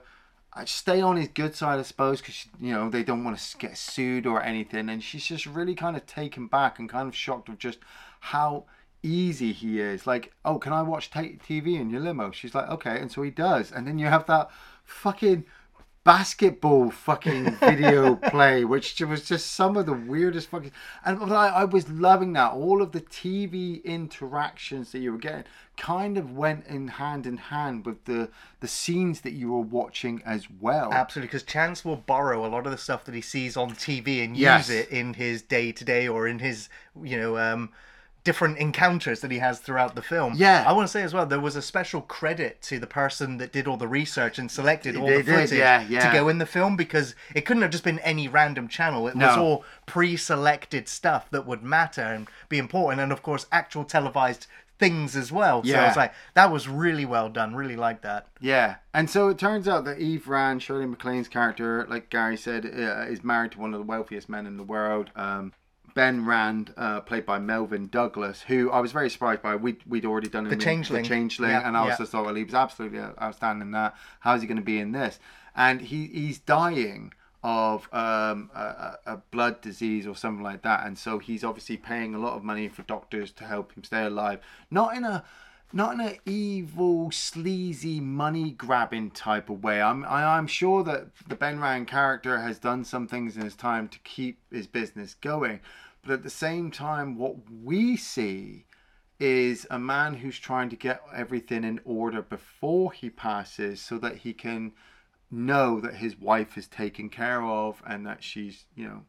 uh, 0.58 0.66
stay 0.66 1.02
on 1.02 1.18
his 1.18 1.28
good 1.28 1.56
side, 1.56 1.80
I 1.80 1.84
suppose, 1.84 2.20
because 2.20 2.48
you 2.60 2.72
know 2.72 2.90
they 2.90 3.04
don't 3.04 3.24
want 3.24 3.38
to 3.38 3.58
get 3.58 3.78
sued 3.78 4.26
or 4.26 4.42
anything. 4.42 4.90
And 4.90 5.04
she's 5.04 5.26
just 5.26 5.46
really 5.46 5.76
kind 5.76 5.96
of 5.96 6.06
taken 6.06 6.48
back 6.48 6.80
and 6.80 6.90
kind 6.90 7.08
of 7.08 7.16
shocked 7.16 7.50
of 7.50 7.60
just 7.60 7.80
how 8.20 8.66
easy 9.04 9.52
he 9.52 9.80
is. 9.80 10.08
Like, 10.08 10.34
oh, 10.44 10.58
can 10.58 10.74
I 10.74 10.82
watch 10.82 11.12
t- 11.12 11.40
TV 11.48 11.80
in 11.80 11.90
your 11.90 12.02
limo? 12.02 12.32
She's 12.32 12.56
like, 12.56 12.70
okay, 12.70 13.00
and 13.00 13.12
so 13.12 13.22
he 13.22 13.32
does. 13.32 13.72
And 13.72 13.88
then 13.88 14.00
you 14.00 14.08
have 14.08 14.26
that 14.28 14.50
fucking 14.84 15.46
basketball 16.08 16.90
fucking 16.90 17.58
video 17.58 18.16
play, 18.30 18.64
which 18.64 18.98
was 19.02 19.28
just 19.28 19.52
some 19.52 19.76
of 19.76 19.86
the 19.86 19.94
weirdest 19.94 20.48
fucking. 20.50 20.72
And 21.04 21.34
I, 21.34 21.48
I 21.50 21.64
was 21.66 21.90
loving 21.90 22.32
that. 22.32 22.54
All 22.54 22.82
of 22.82 22.94
the 22.94 23.02
TV 23.02 23.84
interactions 23.84 24.94
that 24.94 25.00
you 25.00 25.12
were 25.12 25.18
getting 25.18 25.44
kind 25.76 26.18
of 26.18 26.32
went 26.32 26.66
in 26.66 26.88
hand 26.88 27.28
in 27.28 27.36
hand 27.36 27.86
with 27.86 28.06
the 28.06 28.30
the 28.62 28.70
scenes 28.70 29.20
that 29.22 29.34
you 29.34 29.52
were 29.52 29.60
watching 29.60 30.24
as 30.26 30.48
well. 30.62 30.94
Absolutely, 30.94 31.28
because 31.28 31.44
Chance 31.44 31.84
will 31.84 31.98
borrow 31.98 32.46
a 32.46 32.48
lot 32.48 32.66
of 32.66 32.72
the 32.72 32.78
stuff 32.78 33.04
that 33.04 33.14
he 33.14 33.22
sees 33.22 33.58
on 33.58 33.72
TV 33.72 34.24
and 34.24 34.38
Yes. 34.38 34.70
use 34.70 34.78
it 34.78 34.90
in 34.90 35.14
his 35.14 35.42
day 35.42 35.74
to 35.74 35.84
day 35.84 36.08
or 36.08 36.26
in 36.26 36.40
his, 36.40 36.70
you 37.04 37.18
know, 37.20 37.38
um, 37.38 37.70
different 38.28 38.58
encounters 38.58 39.22
that 39.22 39.32
he 39.32 39.38
has 39.38 39.60
throughout 39.60 39.96
the 39.96 40.02
film. 40.02 40.34
Yeah. 40.36 40.66
I 40.68 40.74
want 40.74 40.86
to 40.86 40.92
say 40.92 41.02
as 41.02 41.14
well, 41.14 41.26
there 41.26 41.40
was 41.40 41.56
a 41.56 41.62
special 41.62 42.02
credit 42.02 42.62
to 42.64 42.78
the 42.78 42.86
person 42.86 43.38
that 43.38 43.54
did 43.54 43.70
all 43.70 43.78
the 43.78 43.88
research 43.88 44.38
and 44.38 44.52
selected 44.52 44.98
all 44.98 45.08
They 45.08 45.20
the 45.20 45.24
did, 45.24 45.34
footage 45.34 45.58
yeah, 45.58 45.86
yeah. 45.88 46.06
to 46.06 46.14
go 46.14 46.28
in 46.28 46.38
the 46.38 46.46
film 46.46 46.76
because 46.76 47.16
it 47.34 47.46
couldn't 47.46 47.62
have 47.62 47.72
just 47.72 47.86
been 47.86 48.00
any 48.00 48.28
random 48.28 48.68
channel. 48.68 49.08
It 49.08 49.16
was 49.16 49.38
all 49.38 49.64
pre-selected 49.86 50.90
stuff 50.90 51.30
that 51.32 51.48
would 51.48 51.64
matter 51.64 52.02
and 52.02 52.28
be 52.50 52.58
important, 52.58 53.00
and 53.00 53.14
of 53.14 53.24
course, 53.24 53.46
actual 53.50 53.86
televised 53.86 54.46
things 54.78 55.16
as 55.16 55.32
well. 55.32 55.62
Yeah. 55.64 55.76
So 55.76 55.80
I 55.80 55.88
was 55.88 55.96
like, 55.96 56.14
that 56.34 56.52
was 56.52 56.68
really 56.68 57.06
well 57.06 57.30
done. 57.30 57.56
Really 57.56 57.78
like 57.78 58.02
that. 58.02 58.28
Yeah, 58.42 58.76
and 58.94 59.10
so 59.10 59.30
it 59.30 59.38
turns 59.38 59.70
out 59.70 59.86
that 59.86 60.00
Eve 60.00 60.28
Rand, 60.28 60.62
Shirley 60.62 60.86
MacLaine's 60.86 61.30
character, 61.30 61.88
like 61.90 62.10
Gary 62.10 62.36
said, 62.36 62.66
uh, 62.66 63.10
is 63.10 63.24
married 63.24 63.54
to 63.54 63.60
one 63.60 63.74
of 63.74 63.80
the 63.80 63.86
wealthiest 63.86 64.28
men 64.28 64.46
in 64.46 64.58
the 64.58 64.64
world. 64.64 65.12
Um, 65.16 65.54
Ben 65.98 66.26
Rand, 66.26 66.74
uh, 66.78 67.02
played 67.02 67.26
by 67.26 67.40
Melvyn 67.40 67.88
Douglas, 67.88 68.44
who 68.44 68.70
I 68.70 68.80
was 68.80 68.92
very 68.92 69.10
surprised 69.10 69.42
by. 69.42 69.56
We'd, 69.56 69.82
we'd 69.88 70.06
already 70.06 70.30
done 70.30 70.46
him 70.46 70.54
in 70.54 70.60
Changeling. 70.60 71.02
The 71.02 71.10
Changeling, 71.10 71.50
Yeah, 71.50 71.68
and 71.68 71.76
I 71.76 71.82
was 71.82 71.94
yeah. 71.94 71.98
just 71.98 72.12
thought, 72.12 72.26
well, 72.26 72.36
he 72.36 72.44
was 72.44 72.54
absolutely 72.54 73.00
outstanding 73.00 73.64
in 73.64 73.72
that. 73.72 73.96
How's 74.20 74.42
he 74.42 74.48
going 74.48 74.58
to 74.58 74.64
be 74.64 74.80
in 74.80 74.92
this? 74.92 75.20
And 75.56 75.82
he, 75.82 76.06
he's 76.06 76.38
dying 76.38 77.14
of 77.44 77.92
um, 77.94 78.52
a, 78.54 78.98
a 79.08 79.18
blood 79.32 79.62
disease 79.62 80.06
or 80.06 80.16
something 80.16 80.44
like 80.44 80.62
that, 80.62 80.86
and 80.86 80.98
so 80.98 81.18
he's 81.18 81.44
obviously 81.44 81.78
paying 81.78 82.14
a 82.14 82.20
lot 82.20 82.34
of 82.34 82.44
money 82.44 82.68
for 82.68 82.84
doctors 82.84 83.32
to 83.32 83.46
help 83.46 83.74
him 83.74 83.84
stay 83.84 84.06
alive. 84.06 84.40
Not 84.70 84.96
in 84.96 85.04
a 85.04 85.24
not 85.74 85.94
in 85.94 86.00
an 86.00 86.16
evil, 86.26 87.12
sleazy, 87.12 88.00
money 88.00 88.52
grabbing 88.52 89.12
type 89.12 89.50
of 89.50 89.64
way. 89.64 89.82
I'm 89.82 90.06
I, 90.06 90.38
I'm 90.38 90.48
sure 90.48 90.84
that 90.84 91.08
the 91.28 91.36
Ben 91.36 91.60
Rand 91.60 91.88
character 91.88 92.40
has 92.40 92.60
done 92.60 92.84
some 92.86 93.08
things 93.08 93.36
in 93.36 93.44
his 93.44 93.56
time 93.56 93.88
to 93.90 94.00
keep 94.00 94.40
his 94.52 94.68
business 94.68 95.16
going, 95.16 95.60
but 96.08 96.14
at 96.14 96.24
the 96.24 96.30
same 96.30 96.72
time, 96.72 97.18
what 97.18 97.36
we 97.52 97.98
see 97.98 98.66
is 99.20 99.68
a 99.70 99.78
man 99.78 100.14
who's 100.14 100.40
trying 100.40 100.70
to 100.70 100.78
get 100.78 101.02
everything 101.14 101.66
in 101.66 101.82
order 101.84 102.22
before 102.22 102.94
he 102.94 103.10
passes, 103.10 103.82
so 103.82 103.98
that 103.98 104.20
he 104.20 104.32
can 104.32 104.72
know 105.30 105.82
that 105.82 105.96
his 105.96 106.18
wife 106.18 106.58
is 106.58 106.66
taken 106.70 107.10
care 107.10 107.44
of 107.44 107.84
and 107.86 108.08
that 108.08 108.24
she's 108.24 108.64
you 108.74 108.88
know 108.88 109.04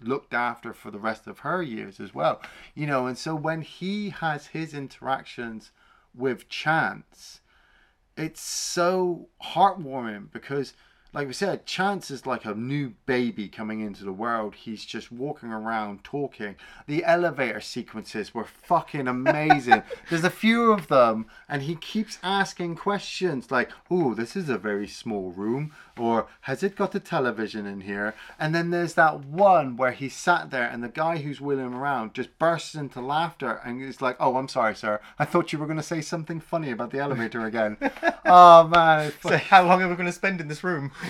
looked 0.00 0.34
after 0.34 0.72
for 0.72 0.90
the 0.90 0.98
rest 0.98 1.28
of 1.28 1.40
her 1.40 1.62
years 1.62 2.00
as 2.00 2.12
well. 2.12 2.42
You 2.74 2.88
know, 2.88 3.06
and 3.06 3.16
so 3.16 3.36
when 3.36 3.62
he 3.62 4.10
has 4.10 4.48
his 4.48 4.74
interactions 4.74 5.70
with 6.12 6.48
Chance, 6.48 7.42
it's 8.16 8.40
so 8.40 9.28
heartwarming 9.40 10.32
because 10.32 10.74
like 11.14 11.26
we 11.26 11.32
said, 11.32 11.64
Chance 11.64 12.10
is 12.10 12.26
like 12.26 12.44
a 12.44 12.54
new 12.54 12.92
baby 13.06 13.48
coming 13.48 13.80
into 13.80 14.04
the 14.04 14.12
world. 14.12 14.54
He's 14.54 14.84
just 14.84 15.10
walking 15.10 15.50
around 15.50 16.04
talking. 16.04 16.56
The 16.86 17.02
elevator 17.02 17.62
sequences 17.62 18.34
were 18.34 18.44
fucking 18.44 19.08
amazing. 19.08 19.82
There's 20.10 20.24
a 20.24 20.30
few 20.30 20.70
of 20.70 20.88
them, 20.88 21.26
and 21.48 21.62
he 21.62 21.76
keeps 21.76 22.18
asking 22.22 22.76
questions 22.76 23.50
like, 23.50 23.70
"Oh, 23.90 24.12
this 24.12 24.36
is 24.36 24.50
a 24.50 24.58
very 24.58 24.86
small 24.86 25.30
room," 25.30 25.72
or 26.00 26.26
"Has 26.42 26.62
it 26.62 26.76
got 26.76 26.94
a 26.94 27.00
television 27.00 27.66
in 27.66 27.82
here?" 27.82 28.14
And 28.38 28.54
then 28.54 28.70
there's 28.70 28.94
that 28.94 29.20
one 29.24 29.76
where 29.76 29.92
he 29.92 30.08
sat 30.08 30.50
there, 30.50 30.68
and 30.68 30.82
the 30.82 30.88
guy 30.88 31.18
who's 31.18 31.40
wheeling 31.40 31.66
him 31.66 31.74
around 31.74 32.14
just 32.14 32.38
bursts 32.38 32.74
into 32.74 33.00
laughter, 33.00 33.60
and 33.64 33.82
he's 33.82 34.00
like, 34.00 34.16
"Oh, 34.20 34.36
I'm 34.36 34.48
sorry, 34.48 34.74
sir. 34.74 35.00
I 35.18 35.24
thought 35.24 35.52
you 35.52 35.58
were 35.58 35.66
going 35.66 35.76
to 35.78 35.82
say 35.82 36.00
something 36.00 36.40
funny 36.40 36.70
about 36.70 36.90
the 36.90 36.98
elevator 36.98 37.44
again." 37.44 37.76
oh 38.26 38.66
man, 38.68 39.12
So 39.22 39.36
how 39.36 39.64
long 39.66 39.82
are 39.82 39.88
we 39.88 39.94
going 39.96 40.06
to 40.06 40.12
spend 40.12 40.40
in 40.40 40.48
this 40.48 40.64
room? 40.64 40.92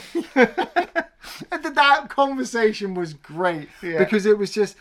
And 1.53 1.63
that 1.77 2.09
conversation 2.09 2.95
was 2.95 3.15
great 3.15 3.69
Yeah. 3.83 3.99
because 3.99 4.27
it 4.27 4.39
was 4.39 4.51
just 4.51 4.77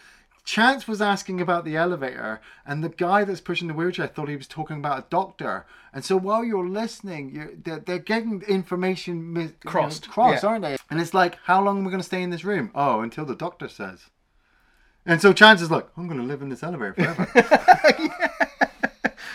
Chance 0.48 0.88
was 0.88 1.02
asking 1.02 1.42
about 1.42 1.66
the 1.66 1.76
elevator, 1.76 2.40
and 2.66 2.82
the 2.82 2.88
guy 2.88 3.26
that's 3.26 3.42
pushing 3.42 3.68
the 3.68 3.74
wheelchair 3.74 4.08
thought 4.08 4.30
he 4.30 4.38
was 4.38 4.48
talking 4.48 4.78
about 4.78 5.00
a 5.00 5.06
doctor. 5.10 5.66
And 5.94 6.06
so 6.06 6.16
while 6.16 6.42
you're 6.42 6.70
listening, 6.70 7.32
you're, 7.36 7.52
they're, 7.54 7.80
they're 7.82 8.00
getting 8.00 8.42
information 8.44 9.34
mis- 9.34 9.50
you 9.52 9.58
know, 9.66 9.72
Crossed, 9.72 10.10
crossed, 10.10 10.44
yeah. 10.44 10.50
aren't 10.50 10.62
they? 10.62 10.78
And 10.90 11.02
it's 11.02 11.14
like, 11.14 11.38
how 11.44 11.62
long 11.62 11.82
are 11.82 11.84
we 11.84 11.90
going 11.90 12.00
to 12.00 12.06
stay 12.06 12.24
in 12.24 12.30
this 12.30 12.46
room? 12.46 12.72
Oh, 12.74 13.02
until 13.02 13.26
the 13.26 13.36
doctor 13.36 13.68
says. 13.68 14.06
And 15.06 15.22
so 15.22 15.34
Chance 15.34 15.62
is 15.62 15.70
like, 15.70 15.86
I'm 15.98 16.08
going 16.08 16.22
to 16.22 16.26
live 16.26 16.42
in 16.42 16.48
this 16.48 16.64
elevator 16.64 16.94
forever. 16.94 18.40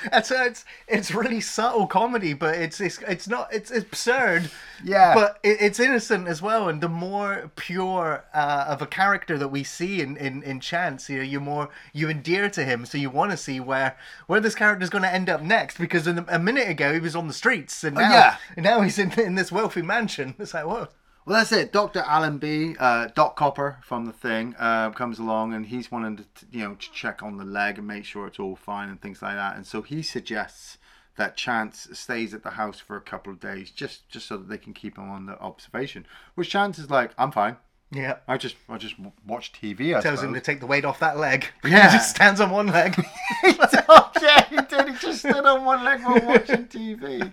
It's, 0.12 0.30
it's 0.30 0.64
it's 0.88 1.14
really 1.14 1.40
subtle 1.40 1.86
comedy, 1.86 2.34
but 2.34 2.54
it's 2.56 2.80
it's, 2.80 2.98
it's 3.08 3.28
not 3.28 3.52
it's 3.52 3.70
absurd. 3.70 4.50
Yeah. 4.84 5.14
but 5.14 5.38
it, 5.42 5.58
it's 5.60 5.78
innocent 5.78 6.28
as 6.28 6.42
well. 6.42 6.68
And 6.68 6.80
the 6.80 6.88
more 6.88 7.50
pure 7.56 8.24
uh, 8.34 8.64
of 8.68 8.82
a 8.82 8.86
character 8.86 9.38
that 9.38 9.48
we 9.48 9.62
see 9.62 10.00
in, 10.00 10.16
in, 10.16 10.42
in 10.42 10.60
Chance, 10.60 11.08
you 11.08 11.18
know, 11.18 11.22
you 11.22 11.40
more 11.40 11.68
you 11.92 12.08
endear 12.08 12.50
to 12.50 12.64
him, 12.64 12.84
so 12.84 12.98
you 12.98 13.10
want 13.10 13.30
to 13.30 13.36
see 13.36 13.60
where 13.60 13.96
where 14.26 14.40
this 14.40 14.54
character 14.54 14.82
is 14.82 14.90
going 14.90 15.02
to 15.02 15.12
end 15.12 15.28
up 15.28 15.42
next. 15.42 15.78
Because 15.78 16.06
in 16.06 16.16
the, 16.16 16.24
a 16.28 16.38
minute 16.38 16.68
ago 16.68 16.92
he 16.92 17.00
was 17.00 17.16
on 17.16 17.28
the 17.28 17.34
streets, 17.34 17.84
and 17.84 17.96
now 17.96 18.10
yeah. 18.10 18.36
and 18.56 18.64
now 18.64 18.80
he's 18.80 18.98
in 18.98 19.12
in 19.20 19.34
this 19.34 19.52
wealthy 19.52 19.82
mansion. 19.82 20.34
It's 20.42 20.54
like 20.54 20.66
whoa. 20.66 20.88
Well, 21.24 21.38
that's 21.38 21.52
it. 21.52 21.72
Dr. 21.72 22.00
Allenby, 22.00 22.76
uh, 22.80 23.08
Doc 23.14 23.36
Copper 23.36 23.78
from 23.82 24.06
the 24.06 24.12
thing, 24.12 24.56
uh, 24.58 24.90
comes 24.90 25.18
along 25.20 25.54
and 25.54 25.66
he's 25.66 25.90
wanting 25.90 26.16
to, 26.16 26.24
you 26.50 26.64
know, 26.64 26.74
to 26.74 26.92
check 26.92 27.22
on 27.22 27.36
the 27.36 27.44
leg 27.44 27.78
and 27.78 27.86
make 27.86 28.04
sure 28.04 28.26
it's 28.26 28.40
all 28.40 28.56
fine 28.56 28.88
and 28.88 29.00
things 29.00 29.22
like 29.22 29.36
that. 29.36 29.54
And 29.54 29.64
so 29.64 29.82
he 29.82 30.02
suggests 30.02 30.78
that 31.16 31.36
Chance 31.36 31.88
stays 31.92 32.34
at 32.34 32.42
the 32.42 32.50
house 32.50 32.80
for 32.80 32.96
a 32.96 33.00
couple 33.00 33.32
of 33.32 33.38
days, 33.38 33.70
just 33.70 34.08
just 34.08 34.26
so 34.26 34.36
that 34.36 34.48
they 34.48 34.58
can 34.58 34.72
keep 34.72 34.96
him 34.98 35.10
on 35.10 35.26
the 35.26 35.38
observation. 35.38 36.06
Which 36.34 36.50
Chance 36.50 36.78
is 36.78 36.90
like, 36.90 37.12
I'm 37.18 37.30
fine. 37.30 37.56
Yeah. 37.92 38.16
I 38.26 38.38
just 38.38 38.56
I 38.68 38.78
just 38.78 38.94
watch 39.26 39.52
TV. 39.52 39.96
I 39.96 40.00
Tells 40.00 40.22
him 40.22 40.32
to 40.34 40.40
take 40.40 40.60
the 40.60 40.66
weight 40.66 40.84
off 40.84 40.98
that 41.00 41.18
leg. 41.18 41.46
Yeah. 41.64 41.90
he 41.90 41.96
just 41.98 42.10
stands 42.10 42.40
on 42.40 42.50
one 42.50 42.66
leg. 42.68 42.94
oh, 43.44 44.10
yeah, 44.20 44.44
he 44.48 44.56
did. 44.56 44.88
He 44.88 44.94
just 44.98 45.20
stood 45.20 45.44
on 45.44 45.64
one 45.64 45.84
leg 45.84 46.02
while 46.02 46.20
watching 46.24 46.66
TV. 46.66 47.32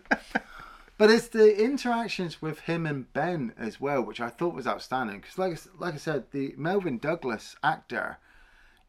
But 1.00 1.10
it's 1.10 1.30
the 1.30 1.58
interactions 1.58 2.42
with 2.42 2.60
him 2.60 2.86
and 2.86 3.12
Ben 3.14 3.54
as 3.58 3.80
well, 3.80 4.02
which 4.02 4.20
I 4.20 4.28
thought 4.28 4.54
was 4.54 4.68
outstanding. 4.68 5.22
Because, 5.22 5.38
like, 5.38 5.58
like 5.80 5.94
I 5.94 5.98
said, 5.98 6.26
the 6.32 6.54
Melvyn 6.58 7.00
Douglas 7.00 7.56
actor, 7.64 8.18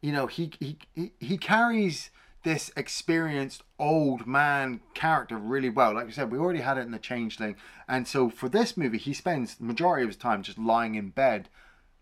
you 0.01 0.11
know, 0.11 0.27
he 0.27 0.51
he 0.59 0.77
he, 0.93 1.13
he 1.21 1.37
carries 1.37 2.09
this 2.43 2.69
experienced 2.75 3.63
old 3.79 4.27
man 4.27 4.81
character 4.93 5.37
really 5.37 5.69
well. 5.69 5.93
Like 5.93 6.07
I 6.07 6.11
said, 6.11 6.33
we 6.33 6.37
already 6.37 6.59
had 6.59 6.77
it 6.77 6.81
in 6.81 6.91
the 6.91 6.99
Changeling, 6.99 7.55
and 7.87 8.05
so 8.05 8.29
for 8.29 8.49
this 8.49 8.75
movie, 8.75 8.97
he 8.97 9.13
spends 9.13 9.55
the 9.55 9.63
majority 9.63 10.03
of 10.03 10.09
his 10.09 10.17
time 10.17 10.43
just 10.43 10.57
lying 10.57 10.95
in 10.95 11.11
bed, 11.11 11.47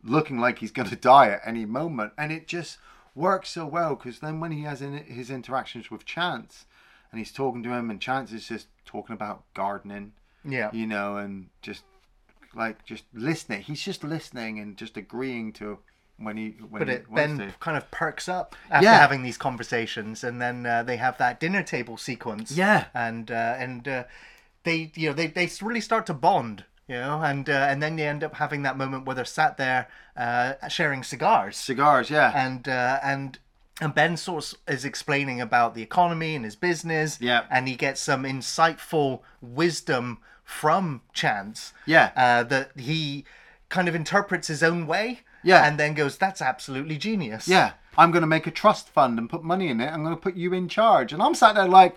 looking 0.04 0.40
like 0.40 0.58
he's 0.58 0.72
going 0.72 0.90
to 0.96 0.96
die 0.96 1.30
at 1.30 1.42
any 1.46 1.66
moment, 1.66 2.14
and 2.18 2.32
it 2.32 2.48
just 2.48 2.80
works 3.14 3.52
so 3.52 3.68
well 3.68 3.94
because 3.94 4.22
then 4.22 4.40
when 4.40 4.54
he 4.54 4.64
has 4.64 4.82
in 4.82 4.94
his 4.94 5.30
interactions 5.30 5.92
with 5.92 6.04
Chance, 6.04 6.66
and 7.12 7.20
he's 7.20 7.32
talking 7.32 7.64
to 7.64 7.70
him, 7.74 7.90
and 7.90 8.00
Chance 8.02 8.32
is 8.32 8.48
just 8.48 8.68
talking 8.86 9.14
about 9.14 9.44
gardening, 9.54 10.14
Yeah. 10.44 10.70
you 10.74 10.86
know, 10.88 11.18
and 11.18 11.48
just 11.62 11.84
like 12.56 12.84
just 12.86 13.04
listening. 13.14 13.62
He's 13.62 13.82
just 13.82 14.04
listening 14.04 14.60
and 14.60 14.76
just 14.78 14.98
agreeing 14.98 15.54
to 15.54 15.80
when 16.18 16.36
he 16.38 16.50
when 16.70 16.80
But 16.80 16.90
it 16.90 17.10
wants 17.10 17.38
Ben 17.38 17.38
to. 17.38 17.54
kind 17.60 17.78
of 17.78 17.90
perks 17.92 18.28
up 18.28 18.56
after 18.70 18.86
Yeah. 18.86 18.98
having 19.00 19.24
these 19.24 19.38
conversations, 19.38 20.24
and 20.24 20.42
then 20.42 20.66
uh, 20.66 20.84
they 20.84 20.98
have 20.98 21.18
that 21.20 21.40
dinner 21.40 21.64
table 21.64 21.98
sequence. 21.98 22.52
Yeah. 22.52 22.86
and 22.94 23.30
uh, 23.32 23.56
and 23.58 23.88
uh, 23.88 24.04
they 24.64 24.92
you 24.96 25.10
know 25.10 25.14
they, 25.14 25.28
they 25.28 25.50
really 25.62 25.82
start 25.82 26.06
to 26.08 26.14
bond. 26.14 26.66
You 26.88 26.96
know, 26.96 27.22
and 27.22 27.48
uh, 27.48 27.54
and 27.70 27.84
then 27.84 27.98
they 27.98 28.08
end 28.08 28.24
up 28.24 28.34
having 28.38 28.64
that 28.64 28.76
moment 28.76 29.06
where 29.06 29.16
they're 29.16 29.24
sat 29.24 29.58
there 29.58 29.88
uh, 30.18 30.54
sharing 30.70 31.04
cigars, 31.04 31.56
Cigars, 31.56 32.10
yeah. 32.10 32.32
and 32.36 32.68
uh, 32.68 33.00
and 33.04 33.38
and 33.82 33.94
Ben 33.94 34.18
sort 34.18 34.54
of 34.54 34.60
is 34.74 34.86
explaining 34.86 35.40
about 35.40 35.76
the 35.76 35.82
economy 35.82 36.36
and 36.36 36.46
his 36.46 36.56
business. 36.56 37.18
Yeah. 37.22 37.46
And 37.50 37.68
he 37.68 37.76
gets 37.76 38.02
some 38.02 38.24
insightful 38.24 39.22
wisdom 39.42 40.20
from 40.44 41.02
Chance. 41.14 41.74
Yeah. 41.86 42.12
Uh, 42.16 42.44
that 42.44 42.72
he 42.78 43.26
kind 43.70 43.88
of 43.88 43.96
interprets 43.96 44.48
his 44.48 44.64
own 44.64 44.88
way. 44.88 45.22
Yeah. 45.44 45.66
And 45.66 45.80
then 45.80 45.94
goes, 45.94 46.18
"That's 46.18 46.42
absolutely 46.42 46.98
genius." 46.98 47.48
Yeah, 47.48 47.74
I'm 47.98 48.12
going 48.12 48.24
to 48.24 48.28
make 48.28 48.46
a 48.46 48.52
trust 48.52 48.90
fund 48.90 49.18
and 49.18 49.30
put 49.30 49.44
money 49.44 49.70
in 49.70 49.80
it. 49.80 49.88
I'm 49.88 50.04
going 50.04 50.16
to 50.16 50.22
put 50.22 50.36
you 50.36 50.54
in 50.54 50.68
charge. 50.68 51.14
And 51.14 51.22
I'm 51.22 51.34
sat 51.34 51.56
there 51.56 51.68
like, 51.68 51.96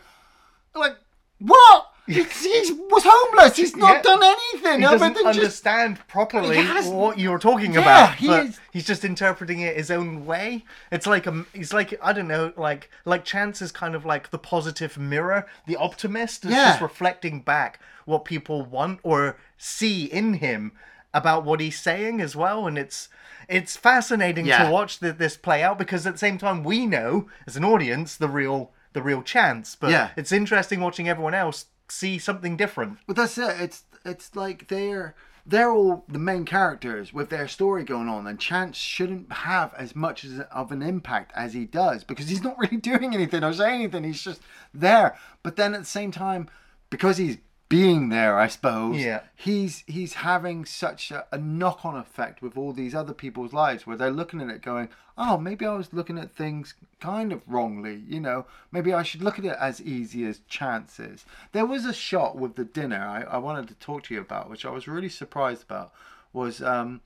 like 0.75 0.97
what? 1.41 1.92
He's, 2.07 2.43
he 2.45 2.73
was 2.91 3.05
homeless. 3.07 3.57
He's 3.57 3.77
not 3.77 3.97
Yeah. 3.97 4.03
done 4.03 4.23
anything 4.25 4.81
He 4.81 4.85
doesn't 4.85 5.15
than 5.15 5.25
just. 5.25 5.39
understand 5.39 6.01
properly 6.09 6.65
what 6.91 7.17
you're 7.19 7.39
talking 7.39 7.75
Yeah, 7.75 7.81
about, 7.81 8.15
he 8.17 8.27
but 8.27 8.47
is- 8.47 8.61
he's 8.73 8.85
just 8.87 9.05
interpreting 9.05 9.61
it 9.61 9.77
his 9.77 9.91
own 9.91 10.27
way. 10.27 10.65
It's 10.91 11.07
like 11.07 11.27
a, 11.29 11.45
he's 11.55 11.73
like 11.73 11.95
I 12.03 12.13
don't 12.13 12.27
know, 12.27 12.53
like 12.57 12.91
like 13.05 13.25
Chance 13.25 13.63
is 13.63 13.71
kind 13.71 13.95
of 13.95 14.05
like 14.05 14.31
the 14.31 14.39
positive 14.39 14.99
mirror, 14.99 15.47
the 15.67 15.77
optimist 15.77 16.45
is 16.45 16.51
Yeah. 16.51 16.71
just 16.71 16.81
reflecting 16.83 17.41
back 17.41 17.79
what 18.05 18.25
people 18.25 18.65
want 18.65 18.99
or 19.05 19.37
see 19.57 20.05
in 20.07 20.35
him 20.35 20.73
about 21.15 21.45
what 21.45 21.61
he's 21.61 21.79
saying 21.79 22.21
as 22.21 22.35
well, 22.35 22.67
and 22.67 22.77
it's 22.77 23.09
it's 23.49 23.77
fascinating 23.77 24.47
to 24.47 24.69
watch 24.71 24.99
th 24.99 25.19
this 25.19 25.37
play 25.37 25.63
out 25.63 25.79
because 25.79 26.05
at 26.07 26.15
the 26.15 26.19
same 26.19 26.39
time 26.39 26.65
we 26.65 26.85
know 26.87 27.29
as 27.47 27.57
an 27.57 27.65
audience 27.65 28.17
the 28.17 28.29
real 28.29 28.73
the 28.93 29.03
real 29.03 29.23
Chance, 29.23 29.77
but 29.77 29.91
Yeah. 29.91 30.09
it's 30.17 30.33
interesting 30.33 30.81
watching 30.81 31.09
everyone 31.09 31.33
else 31.35 31.67
see 31.93 32.19
something 32.19 32.57
different. 32.57 32.99
But 33.07 33.17
that's 33.17 33.39
it. 33.39 33.61
It's 33.61 33.85
it's 34.05 34.35
like 34.35 34.69
they're 34.69 35.15
they're 35.45 35.73
all 35.73 36.05
the 36.09 36.19
main 36.19 36.45
characters 36.45 37.13
with 37.13 37.29
their 37.29 37.49
story 37.49 37.85
going 37.85 38.09
on, 38.09 38.27
and 38.27 38.39
Chance 38.39 38.77
shouldn't 38.77 39.33
have 39.33 39.75
as 39.75 39.97
much 39.97 40.25
as 40.25 40.41
of 40.53 40.71
an 40.73 40.83
impact 40.83 41.33
as 41.35 41.53
he 41.53 41.65
does 41.65 42.05
because 42.05 42.29
he's 42.29 42.43
not 42.43 42.59
really 42.59 42.77
doing 42.77 43.15
anything 43.15 43.43
or 43.45 43.53
saying 43.53 43.83
anything. 43.83 44.05
He's 44.05 44.23
just 44.23 44.43
there. 44.73 45.19
But 45.43 45.57
then 45.57 45.75
at 45.75 45.81
the 45.81 45.87
same 45.87 46.11
time, 46.11 46.49
because 46.91 47.17
he's 47.17 47.39
being 47.73 48.11
there, 48.11 48.39
I 48.39 48.49
suppose. 48.49 49.01
Yeah. 49.01 49.23
He's 49.35 49.83
he's 49.87 50.13
having 50.13 50.67
such 50.67 51.11
a, 51.11 51.25
a 51.33 51.39
knock 51.39 51.87
on 51.87 51.97
effect 51.97 52.43
with 52.43 52.57
all 52.59 52.75
these 52.75 52.95
other 52.95 53.15
people's 53.15 53.55
lives 53.55 53.87
where 53.87 53.97
they're 53.97 54.11
looking 54.11 54.43
at 54.43 54.51
it 54.51 54.61
going, 54.61 54.91
Oh, 55.17 55.39
maybe 55.39 55.65
I 55.65 55.75
was 55.75 55.93
looking 55.93 56.19
at 56.19 56.37
things 56.37 56.75
kind 57.01 57.33
of 57.33 57.41
wrongly, 57.47 58.03
you 58.07 58.21
know. 58.21 58.45
Maybe 58.71 58.93
I 58.93 59.03
should 59.03 59.23
look 59.23 59.39
at 59.39 59.47
it 59.47 59.57
as 59.59 59.81
easy 59.81 60.27
as 60.27 60.41
chances. 60.49 61.25
There 61.53 61.65
was 61.65 61.87
a 61.87 61.95
shot 61.95 62.37
with 62.37 62.57
the 62.57 62.65
dinner 62.67 63.03
I, 63.03 63.23
I 63.23 63.39
wanted 63.39 63.69
to 63.69 63.75
talk 63.75 64.03
to 64.05 64.15
you 64.15 64.21
about, 64.21 64.51
which 64.51 64.67
I 64.67 64.71
was 64.71 64.87
really 64.87 65.09
surprised 65.09 65.63
about, 65.63 65.93
was 66.35 66.63
um 66.63 67.01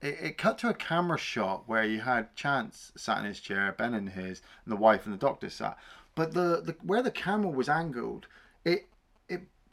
it, 0.00 0.16
it 0.20 0.38
cut 0.38 0.58
to 0.58 0.68
a 0.68 0.74
camera 0.74 1.18
shot 1.18 1.64
where 1.66 1.84
you 1.84 2.02
had 2.02 2.36
Chance 2.36 2.92
sat 2.96 3.18
in 3.18 3.24
his 3.24 3.40
chair, 3.40 3.74
Ben 3.76 3.94
in 3.94 4.06
his, 4.06 4.42
and 4.64 4.70
the 4.70 4.76
wife 4.76 5.06
and 5.06 5.12
the 5.12 5.18
doctor 5.18 5.50
sat. 5.50 5.76
But 6.14 6.34
the, 6.34 6.62
the 6.64 6.76
where 6.84 7.02
the 7.02 7.10
camera 7.10 7.50
was 7.50 7.68
angled, 7.68 8.28
it 8.64 8.86
it 8.93 8.93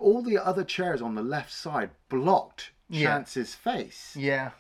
all 0.01 0.21
the 0.21 0.37
other 0.37 0.63
chairs 0.63 1.01
on 1.01 1.15
the 1.15 1.21
left 1.23 1.51
side 1.53 1.91
blocked 2.09 2.71
Yeah. 2.89 3.07
Chance's 3.17 3.55
face. 3.55 4.15
Yeah. 4.17 4.51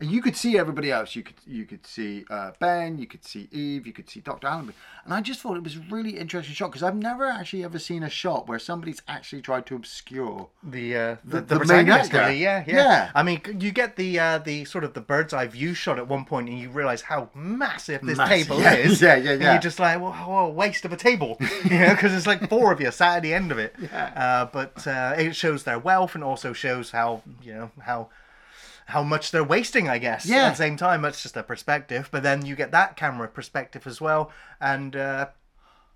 And 0.00 0.10
you 0.10 0.22
could 0.22 0.34
see 0.36 0.56
everybody 0.56 0.90
else. 0.90 1.14
You 1.14 1.22
could 1.22 1.34
you 1.46 1.66
could 1.66 1.86
see 1.86 2.24
uh, 2.30 2.52
Ben, 2.58 2.98
you 2.98 3.06
could 3.06 3.24
see 3.24 3.48
Eve, 3.52 3.86
you 3.86 3.92
could 3.92 4.08
see 4.08 4.20
Doctor 4.20 4.46
Allenby, 4.46 4.72
and 5.04 5.12
I 5.12 5.20
just 5.20 5.40
thought 5.40 5.56
it 5.58 5.62
was 5.62 5.76
a 5.76 5.80
really 5.90 6.16
interesting 6.18 6.54
shot 6.54 6.68
because 6.70 6.82
I've 6.82 6.96
never 6.96 7.26
actually 7.26 7.64
ever 7.64 7.78
seen 7.78 8.02
a 8.02 8.08
shot 8.08 8.48
where 8.48 8.58
somebody's 8.58 9.02
actually 9.06 9.42
tried 9.42 9.66
to 9.66 9.76
obscure. 9.76 10.48
the 10.62 10.96
uh, 10.96 11.16
the, 11.24 11.42
The- 11.42 11.54
the, 11.54 11.58
the 11.58 11.64
main 11.66 11.88
actor. 11.90 12.16
yeah, 12.32 12.64
yeah, 12.66 12.76
Yeah. 12.76 13.10
I 13.14 13.22
mean, 13.22 13.42
you 13.60 13.72
get 13.72 13.96
the 13.96 14.18
uh, 14.18 14.38
the 14.38 14.64
sort 14.64 14.84
of 14.84 14.94
the 14.94 15.02
bird's 15.02 15.34
eye 15.34 15.46
view 15.48 15.74
shot 15.74 15.98
at 15.98 16.08
one 16.08 16.24
point, 16.24 16.48
and 16.48 16.58
you 16.58 16.70
realize 16.70 17.02
how 17.02 17.28
massive 17.34 18.00
this 18.00 18.16
Massive, 18.16 18.46
table 18.48 18.60
yeah, 18.62 18.74
is. 18.74 19.02
yeah, 19.02 19.14
yeah, 19.16 19.22
yeah. 19.24 19.30
And 19.32 19.42
you're 19.42 19.58
just 19.58 19.78
like, 19.78 20.00
well, 20.00 20.12
what 20.12 20.40
a 20.40 20.48
waste 20.48 20.84
of 20.86 20.92
a 20.94 20.96
table, 20.96 21.36
you 21.64 21.78
know, 21.78 21.90
because 21.90 22.14
it's 22.14 22.26
like 22.26 22.48
four 22.48 22.72
of 22.72 22.80
you 22.80 22.90
sat 22.90 23.18
at 23.18 23.22
the 23.22 23.34
end 23.34 23.52
of 23.52 23.58
it. 23.58 23.74
Yeah. 23.78 24.12
Uh, 24.16 24.44
but 24.46 24.86
uh, 24.86 25.14
it 25.18 25.36
shows 25.36 25.64
their 25.64 25.78
wealth, 25.78 26.14
and 26.14 26.24
also 26.24 26.54
shows 26.54 26.90
how 26.92 27.22
you 27.42 27.52
know 27.52 27.70
how 27.82 28.08
how 28.90 29.02
much 29.02 29.30
they're 29.30 29.42
wasting, 29.42 29.88
I 29.88 29.98
guess. 29.98 30.26
Yeah. 30.26 30.44
At 30.44 30.50
the 30.50 30.56
same 30.56 30.76
time, 30.76 31.02
that's 31.02 31.22
just 31.22 31.34
their 31.34 31.42
perspective. 31.42 32.08
But 32.12 32.22
then 32.22 32.44
you 32.44 32.54
get 32.54 32.70
that 32.72 32.96
camera 32.96 33.28
perspective 33.28 33.86
as 33.86 34.00
well, 34.00 34.30
and. 34.60 34.94
Uh, 34.94 35.28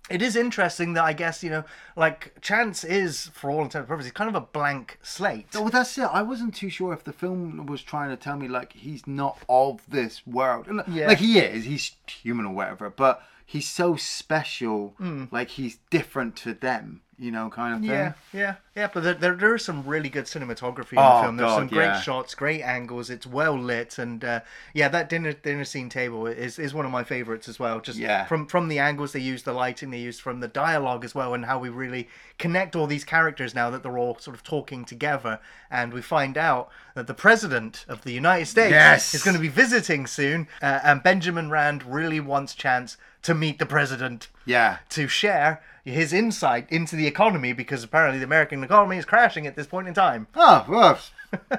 it 0.07 0.21
is 0.21 0.35
interesting 0.35 0.93
that 0.93 1.03
I 1.03 1.13
guess 1.13 1.43
you 1.43 1.49
know, 1.49 1.63
like 1.95 2.39
Chance 2.39 2.83
is, 2.83 3.31
for 3.33 3.49
all 3.49 3.63
intents 3.63 3.75
and 3.75 3.87
purposes, 3.87 4.11
kind 4.11 4.29
of 4.29 4.35
a 4.35 4.45
blank 4.45 4.99
slate. 5.01 5.47
Oh, 5.55 5.69
that's 5.69 5.97
it. 5.97 6.03
I 6.03 6.21
wasn't 6.21 6.53
too 6.53 6.69
sure 6.69 6.93
if 6.93 7.03
the 7.03 7.11
film 7.11 7.65
was 7.65 7.81
trying 7.81 8.11
to 8.11 8.15
tell 8.15 8.37
me 8.37 8.47
like 8.47 8.73
he's 8.73 9.07
not 9.07 9.39
of 9.49 9.81
this 9.89 10.25
world. 10.27 10.67
Yeah. 10.87 11.07
Like 11.07 11.17
he 11.17 11.39
is. 11.39 11.65
He's 11.65 11.93
human 12.07 12.45
or 12.45 12.53
whatever, 12.53 12.91
but 12.91 13.23
he's 13.45 13.67
so 13.67 13.95
special. 13.95 14.93
Like 15.31 15.49
he's 15.49 15.79
different 15.89 16.35
to 16.37 16.53
them. 16.53 17.01
You 17.17 17.31
know, 17.31 17.49
kind 17.49 17.73
of 17.75 17.79
thing. 17.79 17.89
Yeah, 17.91 18.13
yeah, 18.33 18.55
yeah. 18.75 18.89
But 18.93 19.03
there, 19.03 19.13
there, 19.13 19.35
there 19.35 19.55
is 19.55 19.63
some 19.63 19.85
really 19.85 20.09
good 20.09 20.25
cinematography 20.25 20.93
in 20.93 20.97
Oh, 20.99 21.15
the 21.17 21.23
film. 21.23 21.37
There's 21.37 21.53
some 21.53 21.67
great 21.67 21.85
yeah. 21.85 22.01
shots, 22.01 22.35
great 22.35 22.61
angles. 22.61 23.09
It's 23.09 23.25
well 23.25 23.57
lit, 23.57 23.97
and 23.97 24.21
uh, 24.23 24.41
yeah, 24.73 24.89
that 24.89 25.07
dinner 25.07 25.31
dinner 25.31 25.63
scene 25.63 25.87
table 25.87 26.27
is, 26.27 26.59
is 26.59 26.73
one 26.73 26.83
of 26.85 26.91
my 26.91 27.05
favorites 27.05 27.47
as 27.47 27.57
well. 27.57 27.79
Just 27.79 27.97
Yeah. 27.97 28.25
from 28.25 28.47
from 28.47 28.67
the 28.67 28.79
angles 28.79 29.13
they 29.13 29.21
use, 29.21 29.43
the 29.43 29.53
lighting 29.53 29.91
they 29.91 29.99
use, 29.99 30.19
from 30.19 30.41
the 30.41 30.49
dialogue 30.49 31.05
as 31.05 31.15
well, 31.15 31.33
and 31.33 31.45
how 31.45 31.57
we 31.57 31.69
really 31.69 32.09
connect 32.37 32.75
all 32.75 32.85
these 32.85 33.05
characters 33.05 33.55
now 33.55 33.69
that 33.69 33.81
they're 33.81 33.97
all 33.97 34.17
sort 34.19 34.35
of 34.35 34.43
talking 34.43 34.83
together, 34.83 35.39
and 35.71 35.93
we 35.93 36.01
find 36.01 36.37
out 36.37 36.69
that 36.95 37.07
the 37.07 37.13
president 37.13 37.85
of 37.87 38.03
the 38.03 38.11
United 38.11 38.47
States 38.47 38.71
Yes. 38.71 39.13
is 39.13 39.23
going 39.23 39.35
to 39.35 39.41
be 39.41 39.47
visiting 39.47 40.05
soon, 40.05 40.49
uh, 40.61 40.79
and 40.83 41.01
Benjamin 41.01 41.49
Rand 41.49 41.83
really 41.83 42.19
wants 42.19 42.53
Chance 42.55 42.97
to 43.25 43.33
meet 43.35 43.59
the 43.59 43.65
president 43.65 44.27
Yeah. 44.45 44.77
to 44.89 45.07
share 45.07 45.61
his 45.83 46.13
insight 46.13 46.67
into 46.71 46.95
the 46.95 47.05
economy 47.07 47.53
because 47.53 47.83
apparently 47.83 48.17
the 48.19 48.25
American 48.25 48.63
economy 48.63 48.97
is 48.97 49.05
crashing 49.05 49.45
at 49.45 49.55
this 49.55 49.67
point 49.67 49.87
in 49.87 49.93
time. 49.93 50.27
Oh, 50.35 50.65
well, 50.67 50.99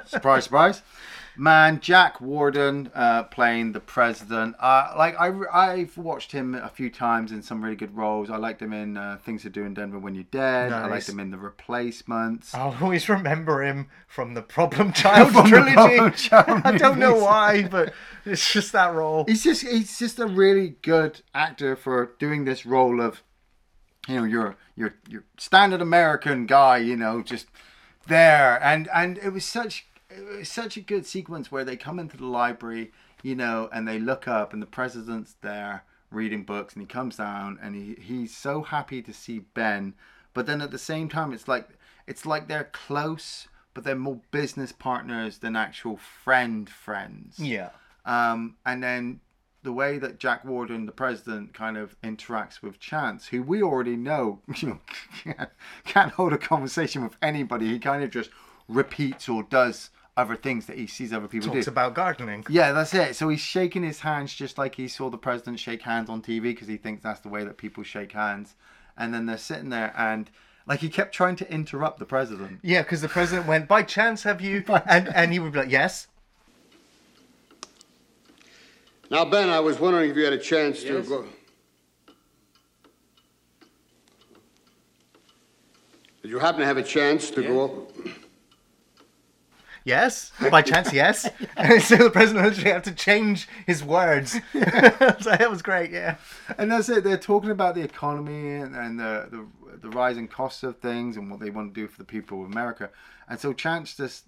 surprise, 0.06 0.44
surprise. 0.44 0.82
Man, 1.38 1.80
Jack 1.80 2.20
Warden 2.20 2.90
uh, 2.94 3.24
playing 3.24 3.72
the 3.72 3.80
president. 3.80 4.56
Uh, 4.58 4.94
like 4.96 5.14
I, 5.20 5.32
I've 5.52 5.96
watched 5.98 6.32
him 6.32 6.54
a 6.54 6.68
few 6.68 6.90
times 6.90 7.32
in 7.32 7.42
some 7.42 7.62
really 7.62 7.76
good 7.76 7.94
roles. 7.94 8.30
I 8.30 8.36
liked 8.36 8.62
him 8.62 8.72
in 8.72 8.96
uh, 8.96 9.18
Things 9.22 9.42
to 9.42 9.50
Do 9.50 9.64
in 9.64 9.74
Denver 9.74 9.98
When 9.98 10.14
You're 10.14 10.24
Dead. 10.24 10.72
I 10.72 10.86
liked 10.86 11.08
him 11.08 11.20
in 11.20 11.30
The 11.30 11.38
Replacements. 11.38 12.54
I'll 12.54 12.76
always 12.80 13.08
remember 13.08 13.62
him 13.62 13.88
from 14.06 14.34
the 14.34 14.42
Problem 14.42 14.92
Child 14.94 15.32
trilogy. 15.46 15.74
Problem 15.74 16.12
Child 16.12 16.62
I 16.64 16.78
don't 16.78 16.98
know 16.98 17.16
why, 17.16 17.68
but 17.68 17.92
it's 18.24 18.52
just 18.52 18.72
that 18.72 18.94
role. 18.94 19.24
He's 19.28 19.44
just 19.44 19.62
he's 19.62 19.98
just 19.98 20.18
a 20.18 20.26
really 20.26 20.76
good 20.82 21.20
actor 21.34 21.76
for 21.76 22.12
doing 22.18 22.44
this 22.44 22.64
role 22.64 23.00
of, 23.00 23.22
you 24.08 24.16
know, 24.16 24.24
your 24.24 24.56
your 24.74 24.94
your 25.08 25.24
standard 25.36 25.82
American 25.82 26.46
guy. 26.46 26.78
You 26.78 26.96
know, 26.96 27.22
just 27.22 27.46
there 28.06 28.62
and 28.62 28.88
and 28.94 29.18
it 29.18 29.30
was 29.30 29.44
such 29.44 29.86
such 30.42 30.76
a 30.76 30.80
good 30.80 31.06
sequence 31.06 31.50
where 31.50 31.64
they 31.64 31.76
come 31.76 31.98
into 31.98 32.16
the 32.16 32.26
library, 32.26 32.92
you 33.22 33.34
know, 33.34 33.68
and 33.72 33.86
they 33.86 33.98
look 33.98 34.26
up 34.28 34.52
and 34.52 34.62
the 34.62 34.66
president's 34.66 35.36
there 35.42 35.84
reading 36.10 36.44
books 36.44 36.74
and 36.74 36.82
he 36.82 36.86
comes 36.86 37.16
down 37.16 37.58
and 37.60 37.74
he 37.74 37.96
he's 38.00 38.36
so 38.36 38.62
happy 38.62 39.02
to 39.02 39.12
see 39.12 39.40
Ben, 39.40 39.94
but 40.34 40.46
then 40.46 40.60
at 40.60 40.70
the 40.70 40.78
same 40.78 41.08
time 41.08 41.32
it's 41.32 41.48
like 41.48 41.68
it's 42.06 42.24
like 42.24 42.48
they're 42.48 42.70
close 42.72 43.48
but 43.76 43.84
they're 43.84 43.94
more 43.94 44.20
business 44.30 44.72
partners 44.72 45.38
than 45.38 45.54
actual 45.54 45.98
friend 45.98 46.70
friends. 46.70 47.38
Yeah. 47.38 47.68
Um, 48.06 48.56
and 48.64 48.82
then 48.82 49.20
the 49.64 49.72
way 49.72 49.98
that 49.98 50.18
Jack 50.18 50.46
Warden, 50.46 50.86
the 50.86 50.92
president, 50.92 51.52
kind 51.52 51.76
of 51.76 52.00
interacts 52.00 52.62
with 52.62 52.80
Chance, 52.80 53.26
who 53.26 53.42
we 53.42 53.62
already 53.62 53.96
know, 53.96 54.40
you 54.56 54.68
know, 54.68 54.80
can't, 55.22 55.50
can't 55.84 56.12
hold 56.12 56.32
a 56.32 56.38
conversation 56.38 57.02
with 57.02 57.18
anybody. 57.20 57.66
He 57.66 57.78
kind 57.78 58.02
of 58.02 58.10
just 58.10 58.30
repeats 58.66 59.28
or 59.28 59.42
does 59.42 59.90
other 60.16 60.36
things 60.36 60.66
that 60.66 60.78
he 60.78 60.86
sees 60.86 61.12
other 61.12 61.28
people 61.28 61.48
do. 61.48 61.54
Talks 61.54 61.66
do. 61.66 61.70
about 61.70 61.94
gardening. 61.94 62.44
Yeah, 62.48 62.72
that's 62.72 62.94
it. 62.94 63.16
So 63.16 63.28
he's 63.28 63.40
shaking 63.40 63.82
his 63.82 64.00
hands 64.00 64.32
just 64.34 64.56
like 64.56 64.76
he 64.76 64.88
saw 64.88 65.10
the 65.10 65.18
president 65.18 65.60
shake 65.60 65.82
hands 65.82 66.08
on 66.08 66.22
TV 66.22 66.42
because 66.42 66.68
he 66.68 66.78
thinks 66.78 67.02
that's 67.02 67.20
the 67.20 67.28
way 67.28 67.44
that 67.44 67.58
people 67.58 67.82
shake 67.82 68.12
hands. 68.12 68.54
And 68.96 69.12
then 69.12 69.26
they're 69.26 69.36
sitting 69.36 69.68
there 69.68 69.92
and 69.96 70.30
like 70.66 70.80
he 70.80 70.88
kept 70.88 71.14
trying 71.14 71.36
to 71.36 71.52
interrupt 71.52 71.98
the 71.98 72.06
president. 72.06 72.60
Yeah, 72.62 72.82
because 72.82 73.02
the 73.02 73.08
president 73.08 73.46
went, 73.46 73.68
by 73.68 73.82
chance 73.82 74.22
have 74.22 74.40
you? 74.40 74.64
And, 74.86 75.08
and 75.14 75.32
he 75.32 75.38
would 75.38 75.52
be 75.52 75.58
like, 75.58 75.70
yes. 75.70 76.08
Now, 79.10 79.24
Ben, 79.24 79.50
I 79.50 79.60
was 79.60 79.78
wondering 79.78 80.10
if 80.10 80.16
you 80.16 80.24
had 80.24 80.32
a 80.32 80.38
chance 80.38 80.82
to 80.82 81.02
go. 81.02 81.24
Did 86.22 86.30
you 86.30 86.38
happen 86.40 86.60
to 86.60 86.66
have 86.66 86.76
a 86.76 86.82
chance 86.82 87.30
to 87.30 87.42
go? 87.42 87.86
Yes. 89.86 90.32
By 90.50 90.62
chance, 90.62 90.92
yes. 90.92 91.28
And 91.56 91.80
so 91.80 91.96
the 91.96 92.10
president 92.10 92.44
literally 92.44 92.72
had 92.72 92.84
to 92.84 92.92
change 92.92 93.48
his 93.66 93.84
words. 93.84 94.32
so 94.52 95.30
that 95.30 95.48
was 95.48 95.62
great, 95.62 95.92
yeah. 95.92 96.16
And 96.58 96.70
that's 96.70 96.88
it. 96.88 97.04
They're 97.04 97.16
talking 97.16 97.50
about 97.50 97.76
the 97.76 97.82
economy 97.82 98.56
and, 98.56 98.74
and 98.74 98.98
the, 98.98 99.28
the 99.30 99.46
the 99.80 99.90
rising 99.90 100.26
costs 100.28 100.62
of 100.62 100.78
things 100.78 101.16
and 101.16 101.30
what 101.30 101.40
they 101.40 101.50
want 101.50 101.74
to 101.74 101.80
do 101.80 101.86
for 101.86 101.98
the 101.98 102.04
people 102.04 102.42
of 102.42 102.50
America. 102.50 102.90
And 103.28 103.38
so 103.38 103.52
Chance 103.52 103.96
just 103.96 104.24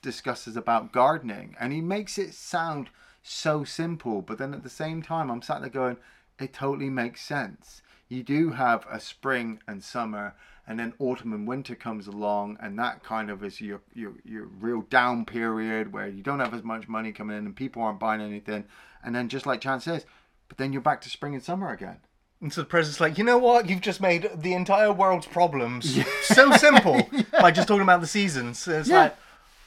discusses 0.00 0.56
about 0.56 0.92
gardening, 0.92 1.54
and 1.60 1.72
he 1.72 1.80
makes 1.80 2.18
it 2.18 2.34
sound 2.34 2.88
so 3.22 3.64
simple, 3.64 4.22
but 4.22 4.38
then 4.38 4.54
at 4.54 4.62
the 4.62 4.70
same 4.70 5.02
time, 5.02 5.30
I'm 5.30 5.42
sat 5.42 5.60
there 5.60 5.70
going, 5.70 5.96
it 6.40 6.52
totally 6.52 6.90
makes 6.90 7.22
sense. 7.22 7.82
You 8.08 8.22
do 8.22 8.50
have 8.50 8.86
a 8.90 8.98
spring 8.98 9.60
and 9.68 9.82
summer, 9.82 10.34
and 10.66 10.78
then 10.78 10.92
autumn 10.98 11.32
and 11.32 11.46
winter 11.46 11.74
comes 11.74 12.06
along, 12.06 12.56
and 12.60 12.78
that 12.78 13.02
kind 13.02 13.30
of 13.30 13.42
is 13.44 13.60
your 13.60 13.80
your 13.94 14.12
your 14.24 14.46
real 14.46 14.82
down 14.82 15.24
period 15.24 15.92
where 15.92 16.08
you 16.08 16.22
don't 16.22 16.40
have 16.40 16.54
as 16.54 16.62
much 16.62 16.88
money 16.88 17.12
coming 17.12 17.36
in 17.36 17.46
and 17.46 17.56
people 17.56 17.82
aren't 17.82 17.98
buying 18.00 18.20
anything, 18.20 18.64
and 19.04 19.14
then 19.14 19.28
just 19.28 19.46
like 19.46 19.60
chan 19.60 19.80
says, 19.80 20.06
but 20.48 20.58
then 20.58 20.72
you're 20.72 20.82
back 20.82 21.00
to 21.02 21.10
spring 21.10 21.34
and 21.34 21.42
summer 21.42 21.70
again. 21.72 21.98
And 22.40 22.52
so 22.52 22.62
the 22.62 22.66
president's 22.66 23.00
like, 23.00 23.18
you 23.18 23.24
know 23.24 23.38
what? 23.38 23.68
You've 23.68 23.80
just 23.80 24.00
made 24.00 24.28
the 24.34 24.52
entire 24.54 24.92
world's 24.92 25.26
problems 25.26 25.96
so 26.22 26.50
simple 26.56 27.08
by 27.40 27.52
just 27.52 27.68
talking 27.68 27.82
about 27.82 28.00
the 28.00 28.06
seasons. 28.08 28.66
It's 28.66 28.88
Yeah. 28.88 28.98
like, 29.02 29.16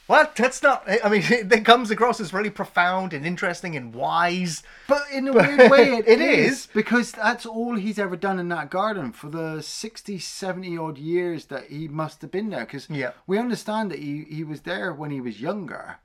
what? 0.07 0.35
That's 0.35 0.61
not. 0.61 0.87
I 1.03 1.09
mean, 1.09 1.23
it 1.29 1.65
comes 1.65 1.89
across 1.91 2.19
as 2.19 2.33
really 2.33 2.49
profound 2.49 3.13
and 3.13 3.25
interesting 3.25 3.75
and 3.75 3.93
wise. 3.93 4.63
But 4.87 5.03
in 5.11 5.27
a 5.27 5.33
weird 5.33 5.71
way, 5.71 5.93
it, 5.95 6.05
It 6.07 6.19
it 6.19 6.21
is. 6.21 6.51
is. 6.51 6.67
Because 6.73 7.11
that's 7.11 7.45
all 7.45 7.75
he's 7.75 7.97
ever 7.99 8.15
done 8.15 8.37
in 8.39 8.49
that 8.49 8.69
garden 8.69 9.11
for 9.11 9.29
the 9.29 9.61
60, 9.61 10.19
70 10.19 10.77
odd 10.77 10.97
years 10.97 11.45
that 11.45 11.65
he 11.65 11.87
must 11.87 12.21
have 12.21 12.31
been 12.31 12.49
there. 12.49 12.65
Because 12.65 12.89
Yeah. 12.89 13.11
we 13.25 13.37
understand 13.39 13.89
that 13.91 13.99
he, 13.99 14.25
he 14.29 14.43
was 14.43 14.61
there 14.61 14.93
when 14.93 15.11
he 15.11 15.21
was 15.21 15.41
younger. 15.41 15.97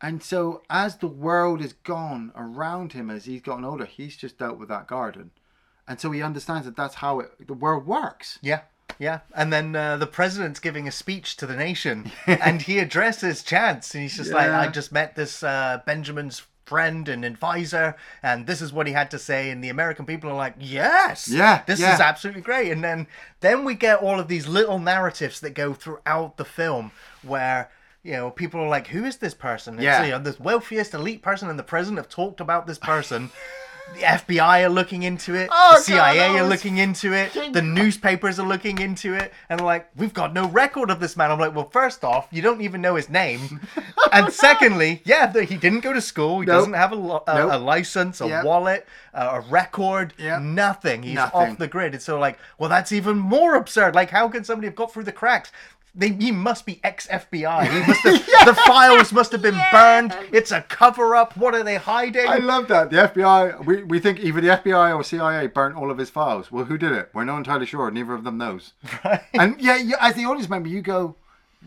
And 0.00 0.22
so 0.22 0.62
as 0.70 0.96
the 0.96 1.08
world 1.08 1.60
has 1.60 1.72
gone 1.72 2.30
around 2.36 2.92
him 2.92 3.10
as 3.10 3.24
he's 3.24 3.40
gotten 3.42 3.64
older, 3.64 3.84
he's 3.84 4.16
just 4.16 4.38
dealt 4.38 4.58
with 4.58 4.68
that 4.68 4.86
garden. 4.86 5.32
And 5.88 5.98
so 5.98 6.10
he 6.12 6.22
understands 6.22 6.66
that 6.66 6.76
that's 6.76 6.96
how 6.96 7.18
it, 7.20 7.46
the 7.46 7.54
world 7.54 7.86
works. 7.86 8.38
Yeah, 8.42 8.60
yeah. 8.98 9.20
And 9.34 9.52
then 9.52 9.74
uh, 9.76 9.96
the 9.96 10.06
president's 10.06 10.60
giving 10.60 10.88
a 10.88 10.92
speech 10.92 11.36
to 11.38 11.46
the 11.46 11.56
nation, 11.56 12.10
and 12.26 12.62
he 12.62 12.78
addresses 12.78 13.42
Chance, 13.42 13.94
and 13.94 14.02
he's 14.02 14.16
just 14.16 14.32
like, 14.32 14.50
"I 14.50 14.68
just 14.68 14.92
met 14.92 15.14
this 15.16 15.42
uh, 15.42 15.80
Benjamin's 15.86 16.42
friend 16.66 17.08
and 17.08 17.24
advisor, 17.24 17.96
and 18.22 18.46
this 18.46 18.60
is 18.60 18.72
what 18.72 18.86
he 18.86 18.92
had 18.92 19.10
to 19.12 19.18
say." 19.18 19.50
And 19.50 19.62
the 19.64 19.68
American 19.70 20.04
people 20.06 20.30
are 20.30 20.34
like, 20.36 20.54
"Yes, 20.58 21.28
Yeah, 21.28 21.62
this 21.66 21.80
yeah. 21.80 21.94
is 21.94 22.00
absolutely 22.00 22.42
great." 22.42 22.70
And 22.72 22.82
then 22.84 23.06
then 23.40 23.64
we 23.64 23.74
get 23.74 24.02
all 24.02 24.18
of 24.20 24.28
these 24.28 24.46
little 24.48 24.78
narratives 24.78 25.40
that 25.40 25.50
go 25.54 25.74
throughout 25.74 26.36
the 26.36 26.44
film 26.44 26.92
where. 27.22 27.70
You 28.04 28.12
know, 28.12 28.30
people 28.30 28.60
are 28.60 28.68
like, 28.68 28.86
"Who 28.86 29.04
is 29.04 29.16
this 29.16 29.34
person?" 29.34 29.74
It's, 29.74 29.82
Yeah. 29.82 30.04
you 30.04 30.12
know, 30.12 30.20
this 30.20 30.38
wealthiest 30.38 30.94
elite 30.94 31.20
person, 31.20 31.50
and 31.50 31.58
the 31.58 31.64
president 31.64 31.98
have 31.98 32.08
talked 32.08 32.40
about 32.40 32.66
this 32.66 32.78
person. 32.78 33.30
the 33.94 34.00
FBI 34.04 34.64
are 34.64 34.68
looking 34.68 35.02
into 35.02 35.34
it. 35.34 35.48
Oh, 35.52 35.82
the 35.84 35.92
God, 35.92 36.12
CIA 36.12 36.18
that 36.18 36.40
are 36.40 36.46
looking 36.48 36.78
into 36.78 37.12
it. 37.12 37.32
The 37.52 37.62
newspapers 37.62 38.38
are 38.38 38.46
looking 38.46 38.78
into 38.78 39.14
it, 39.14 39.32
and 39.48 39.60
like, 39.60 39.88
we've 39.96 40.14
got 40.14 40.32
no 40.32 40.46
record 40.48 40.90
of 40.90 41.00
this 41.00 41.16
man. 41.16 41.30
I'm 41.32 41.38
like, 41.40 41.54
well, 41.54 41.68
first 41.68 42.04
off, 42.04 42.28
you 42.30 42.40
don't 42.40 42.60
even 42.60 42.80
know 42.80 42.94
his 42.94 43.08
name, 43.08 43.60
and 44.12 44.32
secondly, 44.32 45.02
yeah, 45.04 45.26
the, 45.26 45.42
he 45.44 45.56
didn't 45.56 45.80
go 45.80 45.92
to 45.92 46.00
school. 46.00 46.40
He 46.40 46.46
Nope. 46.46 46.56
doesn't 46.58 46.72
have 46.74 46.92
a, 46.92 46.96
lo- 46.96 47.24
a, 47.26 47.34
Nope. 47.34 47.52
a 47.52 47.58
license, 47.58 48.20
a 48.20 48.28
Yep. 48.28 48.44
wallet, 48.44 48.86
a, 49.14 49.26
a 49.26 49.40
record, 49.40 50.14
Yep. 50.18 50.42
nothing. 50.42 51.02
He's 51.02 51.14
Nothing. 51.16 51.40
off 51.52 51.58
the 51.58 51.66
grid. 51.68 51.94
And 51.94 52.02
so, 52.02 52.18
like, 52.18 52.38
well, 52.58 52.68
that's 52.70 52.92
even 52.92 53.18
more 53.18 53.56
absurd. 53.56 53.94
Like, 53.96 54.10
how 54.10 54.28
can 54.28 54.44
somebody 54.44 54.68
have 54.68 54.76
got 54.76 54.92
through 54.92 55.04
the 55.04 55.12
cracks? 55.12 55.50
They, 55.94 56.10
he 56.10 56.30
must 56.30 56.64
be 56.66 56.80
ex 56.84 57.06
FBI. 57.08 57.68
He 57.68 57.78
must 57.86 58.00
have, 58.04 58.46
The 58.46 58.54
files 58.66 59.12
must 59.12 59.32
have 59.32 59.42
been 59.42 59.58
burned. 59.72 60.16
It's 60.32 60.52
a 60.52 60.62
cover 60.62 61.16
up. 61.16 61.36
What 61.36 61.54
are 61.54 61.64
they 61.64 61.76
hiding? 61.76 62.28
I 62.28 62.36
love 62.36 62.68
that. 62.68 62.90
The 62.90 62.96
FBI, 63.08 63.64
we, 63.66 63.82
we 63.82 63.98
think 63.98 64.20
either 64.20 64.40
the 64.40 64.48
FBI 64.48 64.94
or 64.94 65.02
CIA 65.02 65.46
burnt 65.48 65.76
all 65.76 65.90
of 65.90 65.98
his 65.98 66.10
files. 66.10 66.52
Well, 66.52 66.66
who 66.66 66.78
did 66.78 66.92
it? 66.92 67.10
We're 67.14 67.24
not 67.24 67.38
entirely 67.38 67.66
sure. 67.66 67.90
Neither 67.90 68.14
of 68.14 68.22
them 68.24 68.38
knows. 68.38 68.74
Right. 69.04 69.22
And 69.34 69.60
yeah, 69.60 69.76
you, 69.76 69.96
as 70.00 70.14
the 70.14 70.24
audience 70.26 70.48
member, 70.48 70.68
you 70.68 70.82
go, 70.82 71.16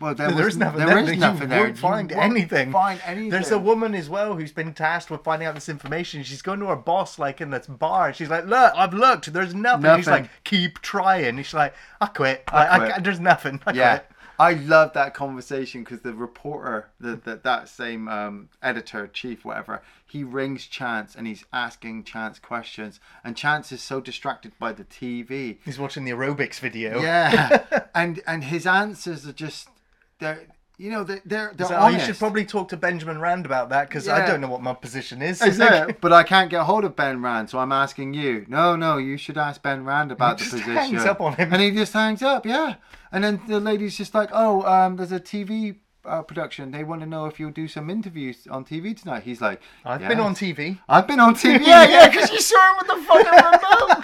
well, 0.00 0.14
there, 0.14 0.30
There 0.32 0.48
is 0.48 0.56
nothing 0.56 0.78
there 0.78 0.88
there. 0.88 0.98
is 1.00 1.10
You 1.10 1.16
nothing 1.16 1.48
there. 1.50 1.64
won't 1.64 1.76
find 1.78 2.10
won't 2.10 2.22
anything. 2.30 2.72
Find 2.72 2.98
anything. 3.04 3.28
There's 3.28 3.50
a 3.50 3.58
woman 3.58 3.94
as 3.94 4.08
well 4.08 4.34
who's 4.34 4.50
been 4.50 4.72
tasked 4.72 5.10
with 5.10 5.22
finding 5.22 5.46
out 5.46 5.54
this 5.54 5.68
information. 5.68 6.22
She's 6.22 6.40
going 6.40 6.60
to 6.60 6.66
her 6.68 6.76
boss 6.76 7.18
like 7.18 7.42
in 7.42 7.50
this 7.50 7.66
bar. 7.66 8.06
And 8.06 8.16
she's 8.16 8.30
like, 8.30 8.46
"Look, 8.46 8.72
I've 8.74 8.94
looked. 8.94 9.30
There's 9.34 9.54
nothing." 9.54 9.82
nothing. 9.82 9.98
He's 9.98 10.06
like, 10.08 10.30
"Keep 10.44 10.80
trying." 10.80 11.36
He's 11.36 11.52
like, 11.52 11.74
"I 12.00 12.06
quit. 12.06 12.42
I, 12.50 12.66
I, 12.68 12.78
quit." 12.78 12.90
ca- 12.94 13.00
there's 13.02 13.20
nothing. 13.20 13.60
I 13.66 13.72
Yeah. 13.74 13.98
quit." 13.98 14.08
I 14.42 14.54
love 14.54 14.92
that 14.94 15.14
conversation 15.14 15.84
because 15.84 16.00
the 16.00 16.14
reporter, 16.14 16.88
the, 16.98 17.14
the, 17.14 17.36
that 17.44 17.68
same 17.68 18.08
um, 18.08 18.48
editor, 18.60 19.06
chief, 19.06 19.44
whatever, 19.44 19.82
he 20.04 20.24
rings 20.24 20.66
Chance 20.66 21.14
and 21.14 21.28
he's 21.28 21.44
asking 21.52 22.02
Chance 22.02 22.40
questions. 22.40 22.98
And 23.22 23.36
Chance 23.36 23.70
is 23.70 23.80
so 23.80 24.00
distracted 24.00 24.50
by 24.58 24.72
the 24.72 24.82
TV. 24.82 25.58
He's 25.64 25.78
watching 25.78 26.04
the 26.04 26.10
aerobics 26.10 26.58
video. 26.58 27.00
Yeah. 27.00 27.84
and 27.94 28.20
and 28.26 28.42
his 28.42 28.66
answers 28.66 29.28
are 29.28 29.32
just, 29.32 29.68
they're, 30.18 30.48
you 30.82 30.90
know, 30.90 31.04
they're, 31.04 31.22
they're, 31.24 31.52
they're 31.54 31.68
So, 31.68 31.76
oh, 31.76 31.88
you 31.88 32.00
should 32.00 32.18
probably 32.18 32.44
talk 32.44 32.68
to 32.70 32.76
Benjamin 32.76 33.20
Rand 33.20 33.46
about 33.46 33.68
that 33.68 33.88
because 33.88 34.08
I 34.08 34.26
don't 34.26 34.40
know 34.40 34.48
what 34.48 34.62
my 34.62 34.74
position 34.74 35.22
is. 35.22 35.40
Is 35.40 35.60
it? 35.60 36.00
But 36.00 36.12
I 36.12 36.24
can't 36.24 36.50
get 36.50 36.64
hold 36.64 36.84
of 36.84 36.96
Ben 36.96 37.22
Rand, 37.22 37.50
so 37.50 37.60
I'm 37.60 37.70
asking 37.70 38.14
you. 38.14 38.44
No, 38.48 38.74
no, 38.74 38.98
you 38.98 39.16
should 39.16 39.38
ask 39.38 39.62
Ben 39.62 39.84
Rand 39.84 40.10
about 40.10 40.38
the 40.38 40.44
just 40.44 40.50
position. 40.56 40.74
hangs 40.74 41.04
up 41.04 41.20
on 41.20 41.34
him. 41.34 41.52
and 41.52 41.62
he 41.62 41.70
just 41.70 41.92
hangs 41.92 42.20
up, 42.20 42.44
yeah. 42.44 42.74
And 43.12 43.22
then 43.22 43.40
the 43.46 43.60
lady's 43.60 43.96
just 43.96 44.12
like, 44.12 44.30
"Oh, 44.32 44.62
um, 44.62 44.96
there's 44.96 45.12
a 45.12 45.20
TV 45.20 45.76
uh, 46.04 46.22
production. 46.22 46.72
They 46.72 46.82
want 46.82 47.00
to 47.02 47.06
know 47.06 47.26
if 47.26 47.38
you'll 47.38 47.52
do 47.52 47.68
some 47.68 47.88
interviews 47.88 48.48
on 48.50 48.64
TV 48.64 49.00
tonight." 49.00 49.22
He's 49.22 49.40
like, 49.40 49.60
I've 49.84 50.00
been 50.00 50.18
on 50.18 50.34
TV. 50.34 50.80
I've 50.88 51.06
been 51.06 51.20
on 51.20 51.36
TV. 51.36 51.60
Yeah, 51.66 51.88
yeah, 51.88 52.08
because 52.08 52.30
you 52.32 52.40
saw 52.40 52.70
him 52.70 52.76
with 52.78 52.88
the 52.88 53.02
fucking 53.06 53.32
remote. 53.32 54.01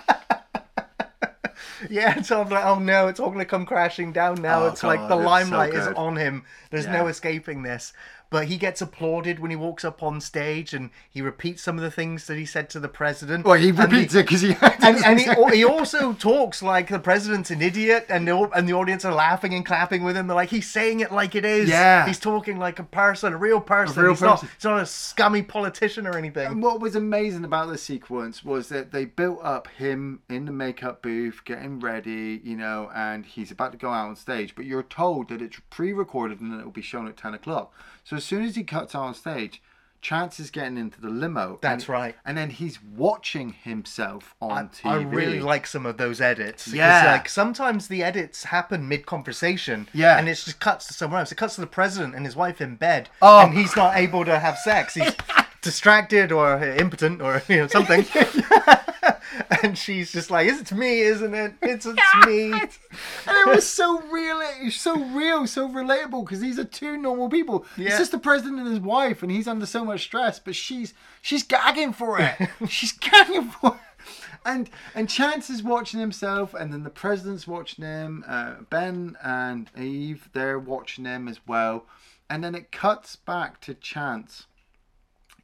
Yeah, 1.91 2.21
so 2.23 2.41
I'm 2.43 2.49
like, 2.49 2.65
oh 2.65 2.79
no, 2.79 3.09
it's 3.09 3.19
all 3.21 3.29
going 3.29 3.39
to 3.39 3.45
come 3.45 3.65
crashing 3.67 4.13
down 4.13 4.43
now. 4.43 4.65
Oh, 4.65 4.67
it's 4.69 4.83
like 4.83 5.01
the 5.01 5.15
it's 5.17 5.25
so 5.25 5.29
limelight 5.29 5.75
is 5.75 5.87
on 5.89 6.17
him. 6.17 6.45
There's 6.71 6.85
Yeah. 6.85 6.93
no 6.93 7.07
escaping 7.07 7.63
this. 7.63 7.93
But 8.31 8.49
he 8.49 8.59
gets 8.59 8.83
applauded 8.83 9.39
when 9.39 9.51
he 9.51 9.57
walks 9.57 9.87
up 9.87 10.03
on 10.03 10.21
stage 10.21 10.75
and 10.75 10.91
he 11.09 11.23
repeats 11.23 11.63
some 11.63 11.79
of 11.79 11.83
the 11.83 11.91
things 11.91 12.27
that 12.27 12.37
he 12.37 12.45
said 12.45 12.69
to 12.71 12.81
the 12.81 12.89
president. 12.89 13.47
Well, 13.47 13.59
he 13.59 13.73
repeats 13.73 14.15
it 14.15 14.27
because 14.27 14.43
he. 14.43 14.55
And, 14.61 15.03
and 15.05 15.19
he, 15.19 15.57
he 15.57 15.65
also 15.65 16.13
talks 16.13 16.63
like 16.63 16.89
the 16.89 16.99
president's 16.99 17.51
an 17.51 17.63
idiot, 17.63 18.05
and 18.11 18.29
the, 18.29 18.37
and 18.55 18.69
the 18.69 18.75
audience 18.75 19.07
are 19.07 19.15
laughing 19.15 19.55
and 19.55 19.65
clapping 19.65 20.05
with 20.05 20.15
him. 20.15 20.27
They're 20.27 20.37
like, 20.37 20.51
he's 20.51 20.69
saying 20.71 21.01
it 21.01 21.11
like 21.11 21.35
it 21.35 21.47
is. 21.47 21.71
Yeah. 21.71 22.07
He's 22.07 22.19
talking 22.19 22.59
like 22.59 22.79
a 22.79 22.85
person, 22.85 23.33
a 23.33 23.39
real 23.39 23.61
person. 23.61 24.03
real 24.03 24.13
he's, 24.13 24.21
Not, 24.21 24.41
person. 24.41 24.49
he's 24.57 24.65
not 24.65 24.83
a 24.83 24.87
scummy 24.87 25.43
politician 25.43 26.07
or 26.07 26.17
anything. 26.19 26.47
And 26.47 26.63
what 26.63 26.81
was 26.81 26.95
amazing 26.95 27.45
about 27.45 27.69
the 27.69 27.79
sequence 27.79 28.45
was 28.45 28.69
that 28.69 28.93
they 28.93 29.07
built 29.07 29.41
up 29.43 29.69
him 29.69 30.21
in 30.29 30.45
the 30.45 30.53
makeup 30.53 31.03
booth, 31.03 31.41
getting 31.47 31.81
ready, 31.81 32.43
you 32.45 32.57
know, 32.57 32.91
and 32.95 33.25
he's 33.25 33.51
about 33.51 33.73
to 33.73 33.79
go 33.79 33.91
out 33.91 34.09
on 34.09 34.17
stage. 34.17 34.55
But 34.55 34.67
you're 34.67 34.83
told 34.83 35.29
that 35.31 35.41
it's 35.41 35.61
pre-recorded 35.71 36.41
and 36.41 36.53
that 36.53 36.61
it 36.61 36.65
will 36.65 36.73
be 36.73 36.83
shown 36.83 37.09
at 37.09 37.17
ten 37.17 37.33
o'clock. 37.33 37.73
So 38.05 38.18
as 38.19 38.25
soon 38.25 38.45
as 38.45 38.55
he 38.55 38.63
cuts 38.63 38.95
out 38.95 39.03
on 39.03 39.15
stage, 39.15 39.63
Chance 40.01 40.39
is 40.39 40.51
getting 40.51 40.79
into 40.79 41.01
the 41.01 41.09
limo. 41.09 41.59
That's 41.61 41.85
and- 41.85 41.89
right. 41.93 42.15
And 42.25 42.39
then 42.39 42.51
he's 42.51 42.79
watching 42.83 43.53
himself 43.53 44.37
on 44.41 44.53
I, 44.53 44.63
TV. 44.63 44.91
I 44.91 45.03
really 45.03 45.41
like 45.41 45.67
some 45.67 45.87
of 45.87 45.97
those 45.97 46.21
edits. 46.21 46.69
Yeah. 46.69 47.13
like 47.13 47.29
sometimes 47.29 47.89
the 47.89 48.05
edits 48.05 48.45
happen 48.45 48.87
mid 48.89 49.07
conversation. 49.07 49.89
Yeah. 49.93 50.17
And 50.17 50.29
it 50.29 50.35
just 50.35 50.61
cuts 50.61 50.87
to 50.87 50.95
somewhere 50.95 51.19
else. 51.21 51.33
It 51.33 51.35
cuts 51.35 51.57
to 51.57 51.61
the 51.63 51.67
president 51.67 52.15
and 52.15 52.25
his 52.25 52.37
wife 52.37 52.61
in 52.61 52.77
bed. 52.77 53.09
Oh. 53.21 53.41
And 53.41 53.59
he's 53.59 53.75
not 53.75 53.97
able 53.97 54.25
to 54.25 54.39
have 54.39 54.57
sex. 54.59 54.95
He's 54.95 55.13
distracted 55.63 56.31
or 56.31 56.63
impotent 56.63 57.21
or 57.21 57.43
you 57.49 57.57
know 57.57 57.67
something. 57.67 58.07
and 59.63 59.77
she's 59.77 60.13
just 60.13 60.31
like, 60.31 60.49
"It's 60.49 60.73
me, 60.73 61.01
isn't 61.01 61.35
it? 61.35 61.55
It's, 61.63 61.87
it's 61.87 62.27
me." 62.27 62.53
and 62.53 62.71
it 63.27 63.47
was 63.47 63.67
so 63.67 64.01
real. 64.11 64.41
It 64.41 64.65
was 64.65 64.77
so 64.77 64.99
real, 64.99 65.47
so 65.47 65.69
relatable 65.69 66.25
because 66.25 66.41
these 66.41 66.59
are 66.59 66.65
two 66.65 66.97
normal 66.97 67.29
people. 67.29 67.65
Yeah. 67.77 67.89
It's 67.89 67.99
just 67.99 68.13
the 68.13 68.19
president 68.19 68.61
and 68.61 68.69
his 68.69 68.81
wife, 68.81 69.23
and 69.23 69.31
he's 69.31 69.49
under 69.49 69.67
so 69.67 69.85
much 69.85 70.03
stress, 70.03 70.39
but 70.39 70.55
she's 70.55 70.95
she's 71.21 71.43
gagging 71.43 71.93
for 71.93 72.21
it. 72.21 72.49
she's 72.69 72.93
gagging 72.93 73.51
for 73.51 73.75
it. 73.75 73.81
And 74.45 74.71
and 74.95 75.09
Chance 75.09 75.51
is 75.51 75.63
watching 75.63 76.01
himself, 76.01 76.55
and 76.55 76.73
then 76.73 76.83
the 76.83 76.91
president's 76.91 77.47
watching 77.47 77.85
him. 77.85 78.25
Uh, 78.27 78.55
ben 78.71 79.17
and 79.23 79.71
Eve, 79.77 80.29
they're 80.33 80.59
watching 80.59 81.05
him 81.05 81.29
as 81.29 81.41
well. 81.47 81.87
And 82.31 82.45
then 82.45 82.55
it 82.55 82.73
cuts 82.73 83.17
back 83.17 83.61
to 83.63 83.75
Chance, 83.75 84.47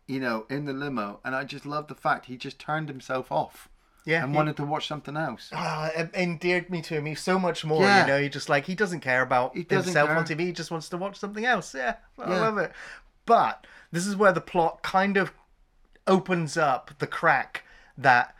you 0.06 0.20
know, 0.20 0.44
in 0.50 0.66
the 0.66 0.72
limo, 0.74 1.20
and 1.24 1.34
I 1.34 1.44
just 1.44 1.64
love 1.64 1.88
the 1.88 1.94
fact 1.94 2.26
he 2.26 2.36
just 2.36 2.58
turned 2.58 2.88
himself 2.88 3.32
off. 3.32 3.68
Yeah, 4.06 4.22
and 4.22 4.32
he- 4.32 4.36
wanted 4.36 4.56
to 4.58 4.64
watch 4.64 4.86
something 4.86 5.16
else. 5.16 5.48
Ah, 5.52 5.86
it 5.96 6.10
endeared 6.14 6.68
me 6.70 6.82
to 6.82 6.94
him. 6.94 7.06
He's 7.06 7.20
so 7.22 7.38
much 7.38 7.64
more. 7.64 7.82
Yeah. 7.82 8.02
You 8.02 8.06
know, 8.06 8.20
he 8.20 8.28
just 8.28 8.48
like 8.48 8.66
he 8.66 8.74
doesn't 8.74 9.00
care 9.00 9.22
about 9.22 9.56
He 9.56 9.62
doesn't 9.62 9.84
himself 9.94 10.10
on. 10.10 10.24
TV. 10.24 10.40
He 10.40 10.52
just 10.52 10.70
wants 10.70 10.88
to 10.90 10.96
watch 10.98 11.16
something 11.18 11.44
else. 11.44 11.74
Yeah, 11.74 11.94
I 12.18 12.30
Yeah. 12.30 12.40
love 12.40 12.58
it. 12.58 12.72
But 13.26 13.66
this 13.92 14.06
is 14.06 14.14
where 14.16 14.32
the 14.32 14.40
plot 14.42 14.82
kind 14.82 15.16
of 15.16 15.32
opens 16.06 16.56
up 16.56 16.90
the 16.98 17.06
crack 17.06 17.64
that 17.96 18.34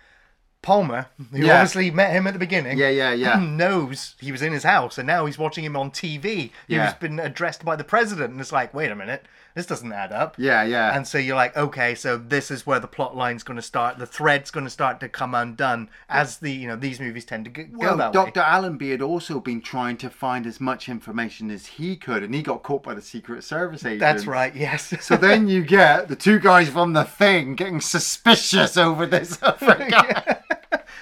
Palmer, 0.61 1.07
who 1.31 1.39
Yeah. 1.47 1.55
obviously 1.55 1.91
met 1.91 2.13
him 2.13 2.27
at 2.27 2.33
the 2.33 2.39
beginning, 2.39 2.79
Yeah, 2.79 2.89
yeah, 2.89 3.13
yeah. 3.13 3.39
knows 3.41 4.15
he 4.19 4.33
was 4.33 4.41
in 4.43 4.53
his 4.53 4.63
house, 4.65 4.97
and 4.99 5.07
now 5.07 5.27
he's 5.27 5.39
watching 5.39 5.65
him 5.65 5.77
on 5.77 5.91
TV. 5.91 6.53
Yeah. 6.69 6.87
He's 6.87 6.95
been 6.95 7.19
addressed 7.21 7.65
by 7.65 7.77
the 7.77 7.85
president, 7.85 8.33
and 8.33 8.41
it's 8.41 8.53
like, 8.53 8.73
wait 8.73 8.91
a 8.91 8.95
minute, 8.95 9.27
this 9.55 9.67
doesn't 9.67 9.93
add 9.93 10.11
up. 10.13 10.35
Yeah, 10.37 10.65
yeah. 10.65 10.97
And 10.97 11.07
so 11.07 11.17
you're 11.17 11.37
like, 11.37 11.57
okay, 11.57 11.95
so 11.95 12.17
this 12.17 12.51
is 12.51 12.67
where 12.67 12.81
the 12.81 12.89
plot 12.89 13.17
line's 13.17 13.45
going 13.45 13.57
to 13.57 13.63
start. 13.63 13.99
The 13.99 14.07
thread's 14.07 14.51
going 14.51 14.65
to 14.65 14.71
start 14.71 14.99
to 15.01 15.09
come 15.09 15.33
undone 15.35 15.89
as 16.09 16.39
the 16.39 16.51
you 16.51 16.67
know 16.67 16.77
these 16.77 16.99
movies 16.99 17.25
tend 17.25 17.45
to 17.45 17.51
go, 17.51 17.65
Well, 17.73 17.97
that 17.97 18.13
Dr. 18.13 18.41
way. 18.41 18.47
Allenby 18.47 18.91
had 18.91 19.01
also 19.01 19.39
been 19.39 19.61
trying 19.61 19.97
to 19.99 20.11
find 20.11 20.45
as 20.47 20.61
much 20.61 20.89
information 20.89 21.51
as 21.51 21.67
he 21.67 21.95
could, 21.97 22.23
and 22.25 22.35
he 22.35 22.43
got 22.43 22.63
caught 22.65 22.83
by 22.83 22.95
the 22.95 23.03
Secret 23.03 23.45
Service 23.45 23.85
agent. 23.85 24.01
That's 24.01 24.27
right. 24.27 24.55
Yes. 24.55 24.93
So 25.05 25.17
then 25.17 25.47
you 25.47 25.63
get 25.65 26.09
the 26.09 26.17
two 26.17 26.41
guys 26.41 26.69
from 26.69 26.93
the 26.93 27.05
thing 27.05 27.55
getting 27.55 27.81
suspicious 27.81 28.77
over 28.77 29.07
this 29.07 29.39
other 29.43 29.87
guy. 29.89 30.43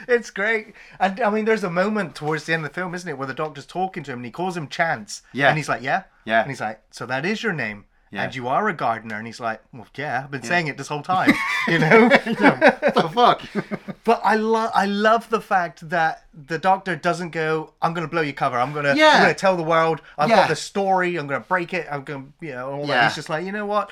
it's 0.08 0.30
great. 0.30 0.74
And 1.00 1.20
I 1.20 1.30
mean, 1.30 1.46
there's 1.46 1.64
a 1.64 1.70
moment 1.70 2.14
towards 2.14 2.44
the 2.44 2.52
end 2.52 2.64
of 2.64 2.70
the 2.70 2.74
film, 2.74 2.94
isn't 2.94 3.08
it, 3.08 3.16
where 3.16 3.26
the 3.26 3.34
doctor's 3.34 3.66
talking 3.66 4.02
to 4.04 4.12
him 4.12 4.18
and 4.18 4.26
he 4.26 4.30
calls 4.30 4.56
him 4.56 4.68
Chance. 4.68 5.22
Yeah. 5.32 5.48
And 5.48 5.56
he's 5.56 5.68
like, 5.68 5.82
yeah. 5.82 6.02
Yeah. 6.24 6.42
And 6.42 6.50
he's 6.50 6.60
like, 6.60 6.82
so 6.90 7.06
that 7.06 7.24
is 7.24 7.42
your 7.42 7.52
name. 7.52 7.86
Yeah. 8.12 8.24
And 8.24 8.34
you 8.34 8.46
are 8.46 8.68
a 8.68 8.74
gardener. 8.74 9.16
And 9.16 9.26
he's 9.26 9.40
like, 9.40 9.62
well, 9.72 9.86
yeah, 9.96 10.20
I've 10.24 10.30
been 10.30 10.42
saying 10.42 10.66
it 10.68 10.76
this 10.76 10.88
whole 10.88 11.02
time, 11.02 11.32
you 11.66 11.78
know? 11.78 12.08
the 12.10 13.10
fuck? 13.12 13.42
But 14.04 14.20
I 14.24 14.34
love 14.34 14.72
I 14.74 14.86
love 14.86 15.30
the 15.30 15.40
fact 15.40 15.88
that 15.90 16.24
the 16.34 16.58
doctor 16.58 16.96
doesn't 16.96 17.30
go. 17.30 17.72
I'm 17.80 17.94
going 17.94 18.04
to 18.04 18.10
blow 18.10 18.20
your 18.20 18.32
cover. 18.32 18.58
I'm 18.58 18.72
going 18.72 18.84
to 18.84 18.96
Yeah. 18.96 19.12
I'm 19.14 19.22
going 19.22 19.32
to 19.34 19.38
tell 19.40 19.56
the 19.56 19.62
world. 19.62 20.02
I've 20.18 20.28
Yeah. 20.28 20.36
got 20.36 20.48
the 20.48 20.56
story. 20.56 21.14
I'm 21.16 21.28
going 21.28 21.40
to 21.40 21.48
break 21.48 21.72
it. 21.72 21.86
I'm 21.88 22.02
going 22.02 22.32
to 22.40 22.46
you 22.46 22.52
know 22.52 22.70
all 22.72 22.86
that. 22.88 23.04
He's 23.04 23.14
just 23.14 23.28
like 23.30 23.46
you 23.46 23.52
know 23.52 23.64
what? 23.64 23.90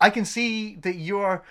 I 0.00 0.10
can 0.10 0.24
see 0.24 0.76
that 0.82 0.94
you're 0.94 1.42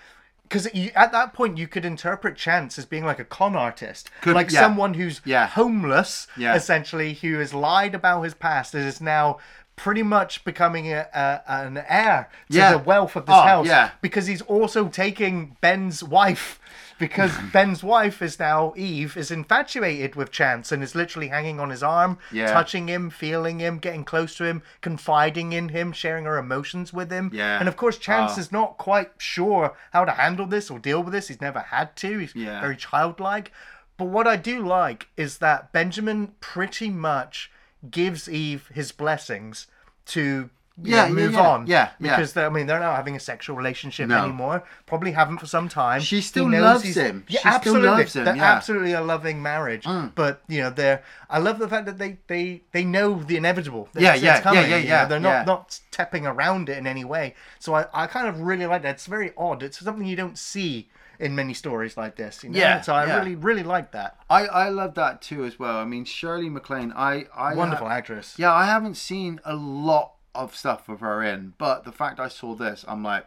because 0.44 0.66
at 0.94 1.12
that 1.12 1.34
point 1.34 1.58
you 1.58 1.68
could 1.68 1.84
interpret 1.84 2.34
Chance 2.36 2.78
as 2.78 2.86
being 2.86 3.04
like 3.04 3.18
a 3.18 3.24
con 3.26 3.54
artist, 3.54 4.10
Could- 4.22 4.34
like 4.34 4.50
yeah. 4.50 4.60
someone 4.60 4.94
who's 4.94 5.20
Yeah. 5.26 5.46
homeless, 5.46 6.26
Yeah. 6.38 6.54
essentially, 6.54 7.12
who 7.12 7.38
has 7.40 7.52
lied 7.52 7.94
about 7.94 8.22
his 8.22 8.32
past 8.32 8.74
and 8.74 8.86
is 8.86 9.02
now 9.02 9.36
pretty 9.78 10.02
much 10.02 10.44
becoming 10.44 10.92
a, 10.92 11.08
a, 11.14 11.42
an 11.46 11.78
heir 11.88 12.28
to 12.50 12.56
Yeah. 12.58 12.72
the 12.72 12.78
wealth 12.78 13.16
of 13.16 13.24
this 13.26 13.34
Oh, 13.34 13.40
house 13.42 13.66
yeah. 13.66 13.92
because 14.02 14.26
he's 14.26 14.42
also 14.42 14.88
taking 14.88 15.56
Ben's 15.62 16.02
wife 16.04 16.60
because 16.98 17.32
Ben's 17.52 17.82
wife 17.82 18.20
is 18.20 18.38
now 18.40 18.74
Eve 18.76 19.16
is 19.16 19.30
infatuated 19.30 20.16
with 20.16 20.32
Chance 20.32 20.72
and 20.72 20.82
is 20.82 20.94
literally 20.96 21.28
hanging 21.28 21.60
on 21.60 21.70
his 21.70 21.82
arm, 21.82 22.18
Yeah. 22.32 22.50
touching 22.52 22.88
him, 22.88 23.08
feeling 23.08 23.60
him, 23.60 23.78
getting 23.78 24.04
close 24.04 24.34
to 24.36 24.44
him, 24.44 24.62
confiding 24.80 25.52
in 25.52 25.68
him, 25.70 25.92
sharing 25.92 26.24
her 26.24 26.36
emotions 26.38 26.92
with 26.92 27.10
him. 27.10 27.30
Yeah. 27.32 27.58
And 27.60 27.68
of 27.68 27.76
course 27.76 27.98
Chance 27.98 28.32
Oh. 28.36 28.40
is 28.40 28.50
not 28.52 28.76
quite 28.78 29.12
sure 29.18 29.76
how 29.92 30.04
to 30.04 30.10
handle 30.12 30.46
this 30.46 30.70
or 30.70 30.78
deal 30.80 31.02
with 31.02 31.12
this. 31.14 31.28
He's 31.28 31.40
never 31.40 31.60
had 31.60 31.94
to. 31.96 32.18
He's 32.18 32.34
Yeah. 32.34 32.60
very 32.60 32.76
childlike. 32.76 33.52
But 33.96 34.06
what 34.06 34.26
I 34.28 34.36
do 34.36 34.64
like 34.64 35.08
is 35.16 35.38
that 35.38 35.72
Benjamin 35.72 36.32
pretty 36.40 36.90
much 36.90 37.50
gives 37.90 38.28
Eve 38.28 38.70
his 38.74 38.92
blessings 38.92 39.66
to 40.06 40.50
Yeah, 40.80 41.02
know, 41.02 41.06
yeah, 41.08 41.12
move 41.12 41.32
yeah, 41.32 41.48
on. 41.48 41.66
yeah, 41.66 41.88
yeah. 42.00 42.16
Because 42.16 42.36
I 42.36 42.48
mean 42.48 42.66
they're 42.66 42.78
not 42.80 42.94
having 42.96 43.16
a 43.16 43.20
sexual 43.20 43.56
relationship 43.56 44.08
No. 44.08 44.22
anymore. 44.24 44.62
Probably 44.86 45.10
haven't 45.12 45.38
for 45.38 45.46
some 45.46 45.68
time. 45.68 46.00
She 46.00 46.20
still 46.20 46.48
knows 46.48 46.62
loves 46.62 46.82
he's- 46.84 46.96
him. 46.96 47.24
Yeah, 47.28 47.34
She 47.34 47.38
still 47.40 47.52
absolutely. 47.54 47.88
loves 47.88 48.16
him, 48.16 48.24
They're 48.24 48.36
yeah. 48.36 48.52
Mm. 48.52 48.56
absolutely 48.56 48.92
a 48.92 49.00
loving 49.00 49.42
marriage. 49.42 49.86
But 50.14 50.40
you 50.48 50.60
know, 50.62 50.70
they're. 50.70 51.02
I 51.28 51.38
love 51.38 51.58
the 51.58 51.68
fact 51.68 51.86
that 51.86 51.98
they 51.98 52.18
they 52.28 52.62
they 52.72 52.84
know 52.84 53.22
the 53.22 53.36
inevitable. 53.36 53.88
Yeah, 53.94 54.10
It's- 54.10 54.22
yeah, 54.22 54.34
it's 54.36 54.42
coming, 54.44 54.62
yeah, 54.62 54.68
yeah, 54.68 54.76
you 54.76 54.84
know, 54.84 54.88
yeah, 54.94 55.04
They're 55.06 55.20
not 55.20 55.30
yeah. 55.30 55.44
not 55.44 55.72
stepping 55.90 56.26
around 56.26 56.68
it 56.68 56.78
in 56.78 56.86
any 56.86 57.04
way. 57.04 57.34
So 57.58 57.74
I 57.74 57.86
I 57.92 58.06
kind 58.06 58.28
of 58.28 58.40
really 58.40 58.66
like 58.66 58.82
that. 58.82 58.94
It's 58.96 59.06
very 59.06 59.32
odd. 59.36 59.62
It's 59.64 59.78
something 59.80 60.06
you 60.06 60.16
don't 60.16 60.38
see 60.38 60.88
in 61.18 61.34
many 61.34 61.54
stories 61.54 61.96
like 61.96 62.16
this. 62.16 62.44
You 62.44 62.50
know? 62.50 62.58
Yeah, 62.58 62.80
So 62.80 62.94
I 62.94 63.06
yeah. 63.06 63.18
really 63.18 63.34
really 63.34 63.62
like 63.62 63.92
that. 63.92 64.18
I, 64.30 64.46
I 64.46 64.68
love 64.68 64.94
that 64.94 65.22
too 65.22 65.44
as 65.44 65.58
well. 65.58 65.76
I 65.76 65.84
mean, 65.84 66.04
Shirley 66.04 66.48
MacLaine, 66.48 66.92
I, 66.94 67.26
I 67.34 67.54
Wonderful 67.54 67.88
ha- 67.88 67.94
actress. 67.94 68.34
Yeah, 68.38 68.52
I 68.52 68.66
haven't 68.66 68.96
seen 68.96 69.40
a 69.44 69.54
lot 69.54 70.14
of 70.34 70.54
stuff 70.54 70.88
with 70.88 71.00
her 71.00 71.22
in, 71.22 71.54
but 71.58 71.84
the 71.84 71.92
fact 71.92 72.20
I 72.20 72.28
saw 72.28 72.54
this, 72.54 72.84
I'm 72.86 73.02
like, 73.02 73.26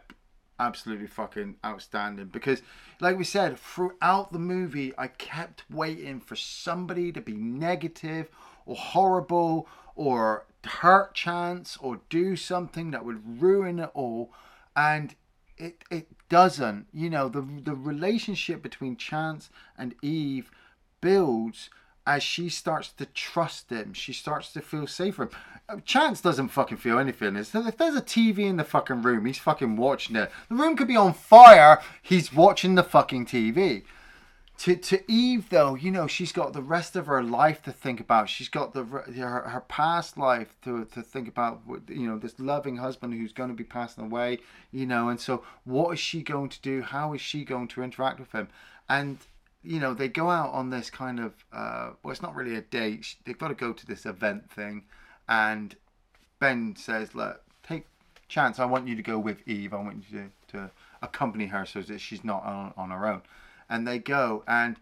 absolutely 0.58 1.06
fucking 1.06 1.56
outstanding. 1.64 2.26
Because, 2.26 2.62
like 3.00 3.18
we 3.18 3.24
said, 3.24 3.58
throughout 3.58 4.32
the 4.32 4.38
movie, 4.38 4.92
I 4.96 5.08
kept 5.08 5.64
waiting 5.70 6.20
for 6.20 6.36
somebody 6.36 7.12
to 7.12 7.20
be 7.20 7.34
negative 7.34 8.28
or 8.64 8.76
horrible 8.76 9.68
or 9.94 10.46
hurt 10.64 11.14
Chance 11.14 11.76
or 11.80 12.00
do 12.08 12.36
something 12.36 12.92
that 12.92 13.04
would 13.04 13.42
ruin 13.42 13.78
it 13.78 13.90
all, 13.94 14.32
and 14.76 15.14
it 15.58 15.82
it 15.90 16.08
doesn't. 16.32 16.86
You 16.94 17.10
know, 17.10 17.28
the 17.28 17.42
the 17.42 17.74
relationship 17.74 18.62
between 18.62 18.96
Chance 18.96 19.50
and 19.76 19.94
Eve 20.00 20.50
builds 21.02 21.68
as 22.06 22.22
she 22.22 22.48
starts 22.48 22.90
to 22.92 23.04
trust 23.04 23.68
him. 23.68 23.92
She 23.92 24.14
starts 24.14 24.50
to 24.54 24.62
feel 24.62 24.86
safer. 24.86 25.28
Uh, 25.68 25.76
Chance 25.84 26.22
doesn't 26.22 26.48
fucking 26.48 26.78
feel 26.78 26.98
anything. 26.98 27.36
If 27.36 27.54
if 27.54 27.76
there's 27.76 27.96
a 27.96 28.00
TV 28.00 28.46
in 28.46 28.56
the 28.56 28.64
fucking 28.64 29.02
room, 29.02 29.26
he's 29.26 29.36
fucking 29.36 29.76
watching 29.76 30.16
it. 30.16 30.32
The 30.48 30.54
room 30.54 30.74
could 30.74 30.88
be 30.88 30.96
on 30.96 31.12
fire. 31.12 31.82
He's 32.00 32.32
watching 32.32 32.76
the 32.76 32.82
fucking 32.82 33.26
TV. 33.26 33.82
To, 34.58 34.76
to 34.76 35.10
Eve 35.10 35.48
though, 35.48 35.74
you 35.74 35.90
know, 35.90 36.06
she's 36.06 36.30
got 36.30 36.52
the 36.52 36.62
rest 36.62 36.94
of 36.94 37.06
her 37.06 37.22
life 37.22 37.62
to 37.64 37.72
think 37.72 37.98
about. 37.98 38.28
She's 38.28 38.48
got 38.48 38.74
the 38.74 38.84
her, 38.84 39.48
her 39.48 39.64
past 39.66 40.16
life 40.16 40.54
to, 40.62 40.84
to 40.84 41.02
think 41.02 41.26
about. 41.26 41.62
You 41.88 42.06
know, 42.06 42.18
this 42.18 42.38
loving 42.38 42.76
husband 42.76 43.14
who's 43.14 43.32
going 43.32 43.48
to 43.48 43.56
be 43.56 43.64
passing 43.64 44.04
away. 44.04 44.38
You 44.70 44.86
know, 44.86 45.08
and 45.08 45.18
so 45.18 45.42
what 45.64 45.92
is 45.94 45.98
she 45.98 46.22
going 46.22 46.48
to 46.50 46.60
do? 46.60 46.82
How 46.82 47.12
is 47.12 47.20
she 47.20 47.44
going 47.44 47.68
to 47.68 47.82
interact 47.82 48.20
with 48.20 48.30
him? 48.32 48.48
And 48.88 49.18
you 49.64 49.80
know, 49.80 49.94
they 49.94 50.08
go 50.08 50.30
out 50.30 50.52
on 50.52 50.70
this 50.70 50.90
kind 50.90 51.18
of 51.18 51.32
uh, 51.52 51.90
well, 52.02 52.12
it's 52.12 52.22
not 52.22 52.34
really 52.34 52.54
a 52.54 52.62
date. 52.62 53.16
They've 53.24 53.38
got 53.38 53.48
to 53.48 53.54
go 53.54 53.72
to 53.72 53.86
this 53.86 54.06
event 54.06 54.50
thing, 54.50 54.84
and 55.28 55.74
Ben 56.38 56.76
says, 56.76 57.14
"Look, 57.14 57.42
take 57.62 57.86
chance. 58.28 58.58
I 58.58 58.64
want 58.64 58.88
you 58.88 58.96
to 58.96 59.02
go 59.02 59.18
with 59.18 59.46
Eve. 59.48 59.74
I 59.74 59.76
want 59.76 60.04
you 60.10 60.18
to, 60.18 60.56
to 60.56 60.70
accompany 61.00 61.46
her 61.46 61.64
so 61.66 61.82
that 61.82 62.00
she's 62.00 62.24
not 62.24 62.44
on, 62.44 62.74
on 62.76 62.90
her 62.90 63.06
own." 63.06 63.22
And 63.72 63.88
they 63.88 63.98
go, 63.98 64.44
and 64.46 64.76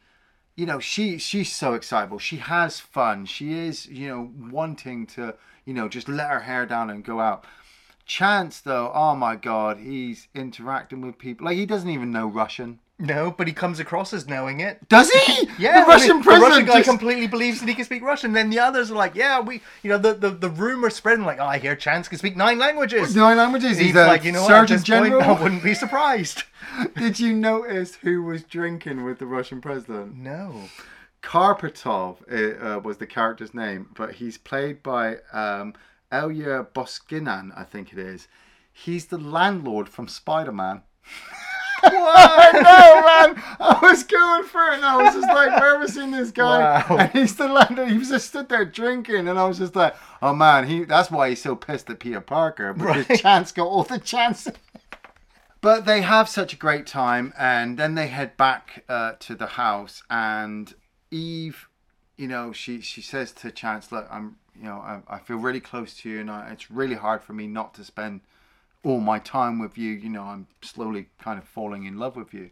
you 0.56 0.66
know, 0.66 0.80
she 0.80 1.16
she's 1.18 1.54
so 1.54 1.74
excitable. 1.74 2.18
She 2.18 2.38
has 2.38 2.80
fun. 2.80 3.24
She 3.24 3.54
is, 3.54 3.86
you 3.86 4.08
know, 4.08 4.30
wanting 4.52 5.06
to, 5.14 5.36
you 5.64 5.72
know, 5.72 5.88
just 5.88 6.08
let 6.08 6.30
her 6.30 6.40
hair 6.40 6.66
down 6.66 6.90
and 6.90 7.04
go 7.04 7.20
out. 7.20 7.44
Chance, 8.04 8.60
though, 8.62 8.90
oh 8.92 9.14
my 9.14 9.36
god, 9.36 9.78
he's 9.78 10.26
interacting 10.34 11.00
with 11.00 11.18
people 11.18 11.46
like 11.46 11.56
he 11.56 11.66
doesn't 11.66 11.88
even 11.88 12.10
know 12.10 12.26
Russian. 12.26 12.80
No, 13.00 13.30
but 13.30 13.46
he 13.46 13.54
comes 13.54 13.80
across 13.80 14.12
as 14.12 14.28
knowing 14.28 14.60
it. 14.60 14.86
Does 14.88 15.10
he? 15.10 15.48
Yeah, 15.58 15.84
the 15.84 15.88
Russian 15.88 16.10
I 16.10 16.14
mean, 16.14 16.22
president. 16.22 16.24
The 16.24 16.48
Russian 16.50 16.66
guy 16.66 16.76
just- 16.78 16.88
completely 16.88 17.26
believes 17.26 17.60
that 17.60 17.68
he 17.68 17.74
can 17.74 17.84
speak 17.84 18.02
Russian. 18.02 18.32
Then 18.34 18.50
the 18.50 18.58
others 18.58 18.90
are 18.90 18.94
like, 18.94 19.14
"Yeah, 19.14 19.40
we, 19.40 19.62
you 19.82 19.90
know, 19.90 19.98
the 19.98 20.14
the, 20.14 20.30
the 20.30 20.48
rumor 20.50 20.90
spreading 20.90 21.24
like, 21.24 21.38
oh, 21.40 21.46
I 21.46 21.58
hear 21.58 21.74
Chance 21.74 22.08
can 22.08 22.18
speak 22.18 22.36
nine 22.36 22.58
languages." 22.58 23.16
Nine 23.16 23.38
languages. 23.38 23.78
He's, 23.78 23.88
He's 23.88 23.96
a 23.96 24.06
like, 24.06 24.24
you 24.24 24.32
know, 24.32 24.46
Sergeant 24.46 24.84
General. 24.84 25.22
Point, 25.22 25.38
I 25.38 25.42
wouldn't 25.42 25.62
be 25.62 25.74
surprised. 25.74 26.44
Did 26.96 27.18
you 27.18 27.32
notice 27.34 27.96
who 27.96 28.22
was 28.22 28.42
drinking 28.44 29.04
with 29.04 29.18
the 29.18 29.26
Russian 29.26 29.60
president? 29.60 30.16
No. 30.16 30.68
Karpatov 31.22 32.18
uh, 32.30 32.76
uh, 32.76 32.78
was 32.80 32.96
the 32.98 33.06
character's 33.06 33.52
name, 33.54 33.88
but 33.94 34.14
he's 34.14 34.38
played 34.38 34.82
by 34.82 35.16
um, 35.32 35.74
Elya 36.10 36.66
Boskinan, 36.72 37.50
I 37.56 37.64
think 37.64 37.92
it 37.92 37.98
is. 37.98 38.28
He's 38.72 39.06
the 39.06 39.18
landlord 39.18 39.88
from 39.88 40.08
Spider 40.08 40.52
Man. 40.52 40.82
I 41.82 42.50
know, 42.54 43.34
man. 43.34 43.42
I 43.60 43.78
was 43.82 44.04
going 44.04 44.44
for 44.44 44.62
it, 44.68 44.74
and 44.74 44.84
I 44.84 45.02
was 45.02 45.14
just 45.14 45.28
like, 45.28 45.60
"Where 45.60 45.78
have 45.78 45.82
I 45.82 45.86
seen 45.92 46.10
this 46.10 46.30
guy?" 46.30 46.84
Wow. 46.88 46.96
And 46.98 47.10
he's 47.12 47.36
the 47.36 47.48
landlord. 47.48 47.90
He 47.90 47.98
was 47.98 48.08
just 48.08 48.28
stood 48.28 48.48
there 48.48 48.64
drinking, 48.64 49.28
and 49.28 49.38
I 49.38 49.46
was 49.46 49.58
just 49.58 49.76
like, 49.76 49.94
"Oh 50.22 50.34
man, 50.34 50.66
he." 50.66 50.84
That's 50.84 51.10
why 51.10 51.30
he's 51.30 51.42
so 51.42 51.56
pissed 51.56 51.88
at 51.90 51.98
Peter 52.00 52.20
Parker 52.20 52.72
because 52.72 53.08
Right. 53.08 53.18
Chance 53.18 53.52
got 53.52 53.66
all 53.66 53.84
the 53.84 53.98
chances. 53.98 54.54
But 55.62 55.84
they 55.84 56.00
have 56.00 56.28
such 56.28 56.54
a 56.54 56.56
great 56.56 56.86
time, 56.86 57.34
and 57.38 57.78
then 57.78 57.94
they 57.94 58.06
head 58.06 58.36
back 58.38 58.84
uh, 58.88 59.12
to 59.20 59.34
the 59.34 59.46
house, 59.46 60.02
and 60.08 60.72
Eve, 61.10 61.68
you 62.16 62.28
know, 62.28 62.52
she 62.52 62.80
she 62.80 63.02
says 63.02 63.32
to 63.32 63.50
Chance, 63.50 63.92
"Look, 63.92 64.06
I'm, 64.10 64.36
you 64.56 64.64
know, 64.64 64.76
I, 64.76 65.00
I 65.06 65.18
feel 65.18 65.36
really 65.36 65.60
close 65.60 65.94
to 65.98 66.08
you, 66.08 66.20
and 66.20 66.30
I, 66.30 66.50
it's 66.50 66.70
really 66.70 66.94
hard 66.94 67.22
for 67.22 67.34
me 67.34 67.46
not 67.46 67.74
to 67.74 67.84
spend 67.84 68.22
all 68.82 69.00
my 69.00 69.18
time 69.18 69.58
with 69.58 69.76
you. 69.76 69.92
You 69.92 70.08
know, 70.08 70.22
I'm 70.22 70.46
slowly 70.62 71.08
kind 71.20 71.38
of 71.38 71.44
falling 71.46 71.84
in 71.84 71.98
love 71.98 72.16
with 72.16 72.32
you." 72.34 72.50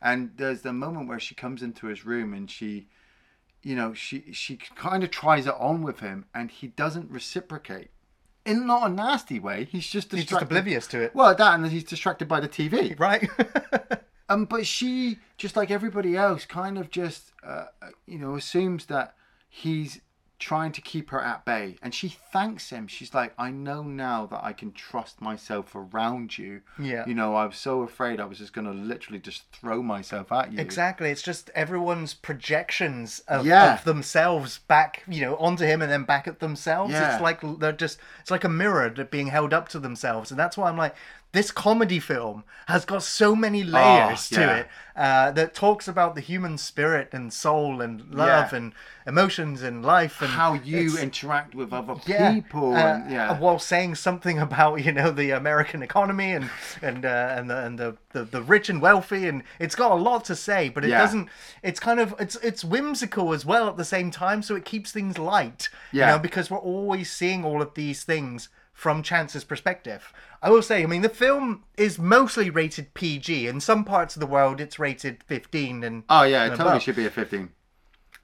And 0.00 0.32
there's 0.36 0.62
the 0.62 0.72
moment 0.72 1.08
where 1.08 1.20
she 1.20 1.34
comes 1.34 1.62
into 1.62 1.86
his 1.86 2.04
room, 2.04 2.34
and 2.34 2.50
she, 2.50 2.88
you 3.62 3.74
know, 3.74 3.94
she 3.94 4.32
she 4.32 4.56
kind 4.56 5.02
of 5.04 5.10
tries 5.10 5.46
it 5.46 5.54
on 5.58 5.82
with 5.82 6.00
him, 6.00 6.26
and 6.34 6.50
he 6.50 6.68
doesn't 6.68 7.10
reciprocate. 7.10 7.90
In 8.44 8.66
not 8.66 8.88
a 8.88 8.94
nasty 8.94 9.40
way. 9.40 9.64
He's 9.64 9.88
just 9.88 10.12
He's 10.12 10.24
just 10.24 10.42
oblivious 10.42 10.86
to 10.88 11.02
it. 11.02 11.14
Well, 11.14 11.34
that 11.34 11.54
and 11.54 11.66
he's 11.66 11.82
distracted 11.82 12.28
by 12.28 12.40
the 12.40 12.48
TV. 12.48 12.98
Right. 12.98 13.28
Um, 14.28 14.44
but 14.44 14.66
she, 14.66 15.18
just 15.38 15.56
like 15.56 15.70
everybody 15.70 16.16
else, 16.16 16.44
kind 16.44 16.78
of 16.78 16.90
just, 16.90 17.32
uh, 17.44 17.66
you 18.06 18.18
know, 18.18 18.34
assumes 18.34 18.86
that 18.86 19.14
he's 19.48 20.00
trying 20.38 20.70
to 20.72 20.80
keep 20.80 21.10
her 21.10 21.20
at 21.20 21.44
bay. 21.44 21.76
And 21.82 21.94
she 21.94 22.08
thanks 22.32 22.68
him. 22.70 22.86
She's 22.88 23.14
like, 23.14 23.32
I 23.38 23.50
know 23.50 23.82
now 23.82 24.26
that 24.26 24.44
I 24.44 24.52
can 24.52 24.72
trust 24.72 25.20
myself 25.22 25.74
around 25.74 26.36
you. 26.36 26.60
Yeah. 26.78 27.04
You 27.06 27.14
know, 27.14 27.34
I 27.34 27.46
was 27.46 27.56
so 27.56 27.82
afraid 27.82 28.20
I 28.20 28.26
was 28.26 28.38
just 28.38 28.52
going 28.52 28.66
to 28.66 28.72
literally 28.72 29.18
just 29.18 29.50
throw 29.50 29.82
myself 29.82 30.30
at 30.32 30.52
you. 30.52 30.58
Exactly. 30.58 31.10
It's 31.10 31.22
just 31.22 31.50
everyone's 31.54 32.12
projections 32.14 33.20
of, 33.28 33.46
Yeah. 33.46 33.74
of 33.74 33.84
themselves 33.84 34.58
back, 34.68 35.02
you 35.08 35.22
know, 35.22 35.36
onto 35.36 35.64
him 35.64 35.80
and 35.82 35.90
then 35.90 36.04
back 36.04 36.28
at 36.28 36.40
themselves. 36.40 36.92
Yeah. 36.92 37.14
It's 37.14 37.22
like 37.22 37.40
they're 37.58 37.72
just, 37.72 37.98
it's 38.20 38.30
like 38.30 38.44
a 38.44 38.48
mirror 38.48 38.90
that 38.90 39.10
being 39.10 39.28
held 39.28 39.54
up 39.54 39.68
to 39.70 39.78
themselves. 39.78 40.30
And 40.30 40.38
that's 40.38 40.56
why 40.56 40.68
I'm 40.68 40.76
like, 40.76 40.94
this 41.36 41.50
comedy 41.50 42.00
film 42.00 42.42
has 42.66 42.84
got 42.84 43.02
so 43.02 43.36
many 43.36 43.62
layers 43.62 44.28
to 44.30 44.42
Oh, 44.42 44.46
yeah. 44.46 44.56
it 44.56 44.68
uh, 44.96 45.30
that 45.32 45.54
talks 45.54 45.86
about 45.86 46.14
the 46.14 46.20
human 46.22 46.56
spirit 46.56 47.10
and 47.12 47.30
soul 47.32 47.80
and 47.82 48.00
love 48.14 48.50
Yeah. 48.52 48.58
and 48.58 48.72
emotions 49.06 49.62
and 49.62 49.84
life 49.84 50.20
and 50.22 50.30
How 50.30 50.54
you 50.54 50.98
interact 50.98 51.54
with 51.54 51.72
other 51.72 51.96
yeah, 52.06 52.32
people. 52.34 52.74
uh, 52.74 52.78
and, 52.78 53.10
yeah. 53.10 53.38
while 53.38 53.58
saying 53.58 53.94
something 53.96 54.38
about 54.48 54.84
you 54.84 54.92
know 54.92 55.10
the 55.10 55.30
American 55.32 55.82
economy 55.82 56.32
and 56.32 56.50
and 56.82 57.04
uh, 57.04 57.34
and 57.36 57.50
the 57.50 57.58
and 57.66 57.78
the, 57.78 57.96
the 58.12 58.24
the 58.24 58.42
rich 58.42 58.68
and 58.68 58.80
wealthy 58.80 59.28
and 59.28 59.42
it's 59.60 59.74
got 59.74 59.92
a 59.92 59.94
lot 59.94 60.24
to 60.24 60.34
say, 60.34 60.68
but 60.68 60.84
it 60.84 60.88
doesn't. 60.90 61.28
It's 61.62 61.78
kind 61.80 62.00
of 62.00 62.14
it's 62.18 62.36
it's 62.36 62.64
whimsical 62.64 63.32
as 63.32 63.44
well 63.44 63.68
at 63.68 63.76
the 63.76 63.84
same 63.84 64.10
time, 64.10 64.42
so 64.42 64.56
it 64.56 64.64
keeps 64.64 64.90
things 64.92 65.18
light. 65.18 65.68
Yeah. 65.92 66.06
you 66.06 66.12
know, 66.12 66.18
because 66.18 66.50
we're 66.50 66.58
always 66.58 67.10
seeing 67.10 67.44
all 67.44 67.60
of 67.62 67.74
these 67.74 68.02
things 68.04 68.48
from 68.76 69.02
Chance's 69.02 69.42
perspective. 69.42 70.12
I 70.42 70.50
will 70.50 70.60
say, 70.62 70.82
I 70.82 70.86
mean, 70.86 71.00
the 71.00 71.08
film 71.08 71.64
is 71.78 71.98
mostly 71.98 72.50
rated 72.50 72.92
PG. 72.92 73.48
In 73.48 73.58
some 73.58 73.84
parts 73.84 74.14
of 74.14 74.20
the 74.20 74.26
world, 74.26 74.60
it's 74.60 74.78
rated 74.78 75.22
15 75.24 75.82
and 75.82 76.04
oh 76.10 76.24
yeah, 76.24 76.44
it 76.44 76.50
totally 76.50 76.68
above. 76.68 76.82
should 76.82 76.94
be 76.94 77.06
a 77.06 77.10
15. 77.10 77.48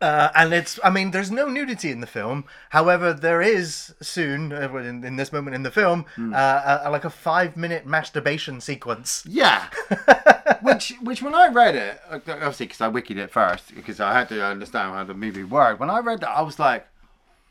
Uh, 0.02 0.30
and 0.34 0.52
it's, 0.52 0.78
I 0.84 0.90
mean, 0.90 1.12
there's 1.12 1.30
no 1.30 1.46
nudity 1.48 1.90
in 1.90 2.00
the 2.00 2.06
film. 2.08 2.44
However, 2.70 3.14
there 3.14 3.40
is 3.40 3.94
soon, 4.02 4.52
uh, 4.52 4.68
in, 4.76 5.02
in 5.04 5.16
this 5.16 5.32
moment 5.32 5.54
in 5.54 5.62
the 5.62 5.70
film, 5.70 6.04
Hmm. 6.16 6.34
uh, 6.34 6.80
a, 6.82 6.90
like 6.90 7.04
a 7.04 7.10
five 7.10 7.56
minute 7.56 7.86
masturbation 7.86 8.60
sequence. 8.60 9.24
Yeah. 9.26 9.68
which, 10.60 10.92
which 11.00 11.22
when 11.22 11.34
I 11.34 11.48
read 11.48 11.76
it, 11.76 12.00
obviously 12.10 12.66
because 12.66 12.80
I 12.82 12.90
wikied 12.90 13.16
it 13.16 13.30
first, 13.30 13.74
because 13.74 14.00
I 14.00 14.12
had 14.12 14.28
to 14.28 14.44
understand 14.44 14.92
how 14.92 15.04
the 15.04 15.14
movie 15.14 15.44
worked. 15.44 15.80
When 15.80 15.88
I 15.88 16.00
read 16.00 16.20
that, 16.20 16.30
I 16.30 16.42
was 16.42 16.58
like, 16.58 16.86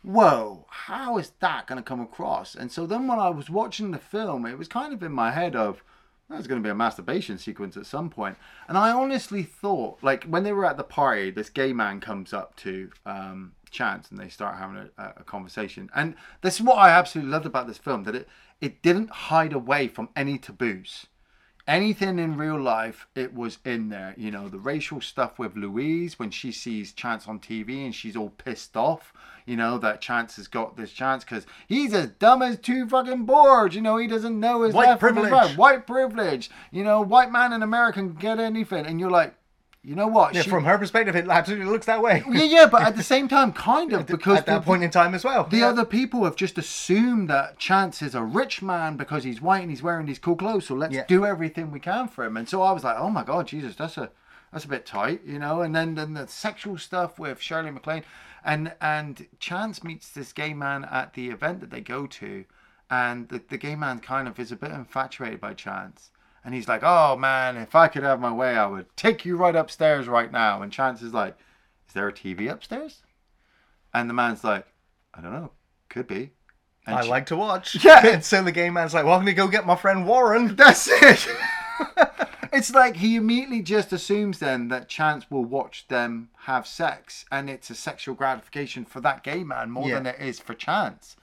"Whoa, 0.03 0.65
how 0.69 1.17
is 1.17 1.31
that 1.39 1.67
going 1.67 1.77
to 1.77 1.83
come 1.83 2.01
across?" 2.01 2.55
And 2.55 2.71
so 2.71 2.85
then 2.85 3.07
when 3.07 3.19
I 3.19 3.29
was 3.29 3.49
watching 3.49 3.91
the 3.91 3.99
film, 3.99 4.45
it 4.45 4.57
was 4.57 4.67
kind 4.67 4.93
of 4.93 5.03
in 5.03 5.11
my 5.11 5.31
head 5.31 5.55
of, 5.55 5.83
"There's 6.29 6.47
going 6.47 6.61
to 6.61 6.65
be 6.65 6.71
a 6.71 6.75
masturbation 6.75 7.37
sequence 7.37 7.77
at 7.77 7.85
some 7.85 8.09
point." 8.09 8.37
And 8.67 8.77
I 8.77 8.91
honestly 8.91 9.43
thought, 9.43 10.03
like 10.03 10.25
when 10.25 10.43
they 10.43 10.53
were 10.53 10.65
at 10.65 10.77
the 10.77 10.83
party, 10.83 11.31
this 11.31 11.49
gay 11.49 11.73
man 11.73 11.99
comes 11.99 12.33
up 12.33 12.55
to 12.57 12.91
um, 13.05 13.53
Chance 13.69 14.11
and 14.11 14.19
they 14.19 14.29
start 14.29 14.57
having 14.57 14.89
a, 14.97 15.13
a 15.17 15.23
conversation. 15.23 15.89
And 15.95 16.15
this 16.41 16.55
is 16.55 16.61
what 16.61 16.77
I 16.77 16.89
absolutely 16.89 17.31
loved 17.31 17.45
about 17.45 17.67
this 17.67 17.77
film 17.77 18.03
that 18.03 18.15
it 18.15 18.27
it 18.59 18.81
didn't 18.83 19.09
hide 19.09 19.53
away 19.53 19.87
from 19.87 20.09
any 20.15 20.37
taboos 20.37 21.07
anything 21.67 22.19
in 22.19 22.37
real 22.37 22.59
life, 22.59 23.07
it 23.15 23.33
was 23.33 23.59
in 23.65 23.89
there. 23.89 24.13
You 24.17 24.31
know, 24.31 24.49
the 24.49 24.59
racial 24.59 25.01
stuff 25.01 25.39
with 25.39 25.55
Louise 25.55 26.19
when 26.19 26.31
she 26.31 26.51
sees 26.51 26.93
Chance 26.93 27.27
on 27.27 27.39
TV 27.39 27.85
and 27.85 27.93
she's 27.93 28.15
all 28.15 28.29
pissed 28.29 28.75
off. 28.75 29.13
You 29.51 29.57
know 29.57 29.77
that 29.79 29.99
Chance 29.99 30.37
has 30.37 30.47
got 30.47 30.77
this 30.77 30.91
chance 30.93 31.25
because 31.25 31.45
he's 31.67 31.93
as 31.93 32.07
dumb 32.11 32.41
as 32.41 32.57
two 32.57 32.87
fucking 32.87 33.25
boards. 33.25 33.75
You 33.75 33.81
know 33.81 33.97
he 33.97 34.07
doesn't 34.07 34.39
know 34.39 34.61
his 34.61 34.73
White 34.73 34.87
left 34.87 34.99
from 35.01 35.17
his 35.17 35.23
privilege. 35.27 35.49
right. 35.49 35.57
White 35.57 35.85
privilege. 35.85 36.49
You 36.71 36.83
know, 36.85 37.01
white 37.01 37.31
man 37.31 37.51
in 37.51 37.61
America 37.61 37.99
can 37.99 38.13
get 38.13 38.39
anything, 38.39 38.85
and 38.85 38.97
you're 38.99 39.11
like, 39.11 39.35
you 39.83 39.95
know 39.95 40.07
what? 40.07 40.33
Yeah, 40.35 40.43
She- 40.43 40.49
from 40.49 40.63
her 40.63 40.77
perspective, 40.77 41.15
it 41.15 41.27
absolutely 41.27 41.65
looks 41.65 41.87
that 41.87 42.01
way. 42.01 42.23
yeah, 42.31 42.43
yeah, 42.43 42.65
but 42.67 42.83
at 42.83 42.95
the 42.95 43.03
same 43.13 43.27
time, 43.27 43.51
kind 43.51 43.91
of 43.93 44.05
because 44.05 44.37
At 44.37 44.45
that 44.45 44.59
the- 44.61 44.65
point 44.65 44.83
in 44.83 44.89
time 44.91 45.13
as 45.15 45.23
well. 45.25 45.43
the 45.45 45.57
Yeah. 45.57 45.67
other 45.69 45.83
people 45.85 46.23
have 46.23 46.35
just 46.37 46.57
assumed 46.57 47.29
that 47.29 47.57
Chance 47.57 48.01
is 48.03 48.15
a 48.15 48.23
rich 48.23 48.61
man 48.61 48.95
because 48.95 49.23
he's 49.25 49.41
white 49.41 49.63
and 49.63 49.69
he's 49.71 49.83
wearing 49.83 50.05
these 50.05 50.19
cool 50.19 50.35
clothes. 50.37 50.67
So 50.67 50.75
let's 50.75 50.93
Yeah. 50.93 51.03
do 51.07 51.25
everything 51.25 51.71
we 51.71 51.79
can 51.79 52.07
for 52.07 52.23
him. 52.23 52.37
And 52.37 52.47
so 52.47 52.61
I 52.61 52.71
was 52.71 52.83
like, 52.85 52.95
oh 52.97 53.09
my 53.09 53.23
god, 53.23 53.47
Jesus, 53.47 53.75
that's 53.75 53.97
a 53.97 54.11
that's 54.53 54.65
a 54.65 54.67
bit 54.67 54.85
tight, 54.85 55.21
you 55.25 55.39
know. 55.39 55.61
And 55.61 55.75
then 55.75 55.95
then 55.95 56.13
the 56.13 56.27
sexual 56.27 56.77
stuff 56.77 57.17
with 57.17 57.41
Shirley 57.41 57.71
MacLaine, 57.71 58.03
and 58.43 58.73
and 58.81 59.27
Chance 59.39 59.83
meets 59.83 60.09
this 60.09 60.33
gay 60.33 60.53
man 60.53 60.85
at 60.85 61.13
the 61.13 61.29
event 61.29 61.59
that 61.61 61.69
they 61.71 61.81
go 61.81 62.07
to, 62.07 62.45
and 62.89 63.29
the, 63.29 63.41
the 63.49 63.57
gay 63.57 63.75
man 63.75 63.99
kind 63.99 64.27
of 64.27 64.39
is 64.39 64.51
a 64.51 64.55
bit 64.55 64.71
infatuated 64.71 65.39
by 65.41 65.53
Chance. 65.53 66.11
And 66.43 66.53
he's 66.53 66.67
like, 66.67 66.81
"Oh 66.83 67.15
man, 67.15 67.57
if 67.57 67.75
I 67.75 67.87
could 67.87 68.03
have 68.03 68.19
my 68.19 68.31
way, 68.33 68.57
I 68.57 68.65
would 68.65 68.95
take 68.95 69.25
you 69.25 69.37
right 69.37 69.55
upstairs 69.55 70.07
right 70.07 70.31
now." 70.31 70.61
And 70.61 70.71
Chance 70.71 71.01
is 71.01 71.13
like, 71.13 71.37
"Is 71.87 71.93
there 71.93 72.07
a 72.07 72.13
TV 72.13 72.51
upstairs?" 72.51 73.01
And 73.93 74.09
the 74.09 74.13
man's 74.13 74.43
like, 74.43 74.65
I 75.13 75.21
don't 75.21 75.33
know. 75.33 75.51
Could 75.89 76.07
be. 76.07 76.31
And 76.85 76.95
I 76.95 77.03
she- 77.03 77.09
like 77.09 77.25
to 77.27 77.35
watch. 77.35 77.83
Yeah. 77.83 78.05
and 78.07 78.23
so 78.31 78.43
the 78.43 78.51
gay 78.51 78.69
man's 78.69 78.93
like, 78.93 79.05
well, 79.05 79.15
I'm 79.19 79.25
to 79.25 79.33
go 79.33 79.47
get 79.47 79.65
my 79.65 79.75
friend 79.75 80.07
Warren. 80.07 80.55
That's 80.55 80.87
it. 80.87 81.27
it's 82.53 82.73
like 82.73 82.97
he 82.97 83.15
immediately 83.15 83.61
just 83.61 83.91
assumes 83.93 84.39
then 84.39 84.67
that 84.69 84.87
Chance 84.89 85.29
will 85.31 85.45
watch 85.45 85.87
them 85.87 86.29
have 86.43 86.67
sex, 86.67 87.25
and 87.31 87.49
it's 87.49 87.69
a 87.69 87.75
sexual 87.75 88.15
gratification 88.15 88.85
for 88.85 89.01
that 89.01 89.23
gay 89.23 89.43
man 89.43 89.71
more 89.71 89.87
Yeah. 89.87 89.95
than 89.95 90.05
it 90.07 90.19
is 90.19 90.39
for 90.39 90.53
Chance. 90.53 91.15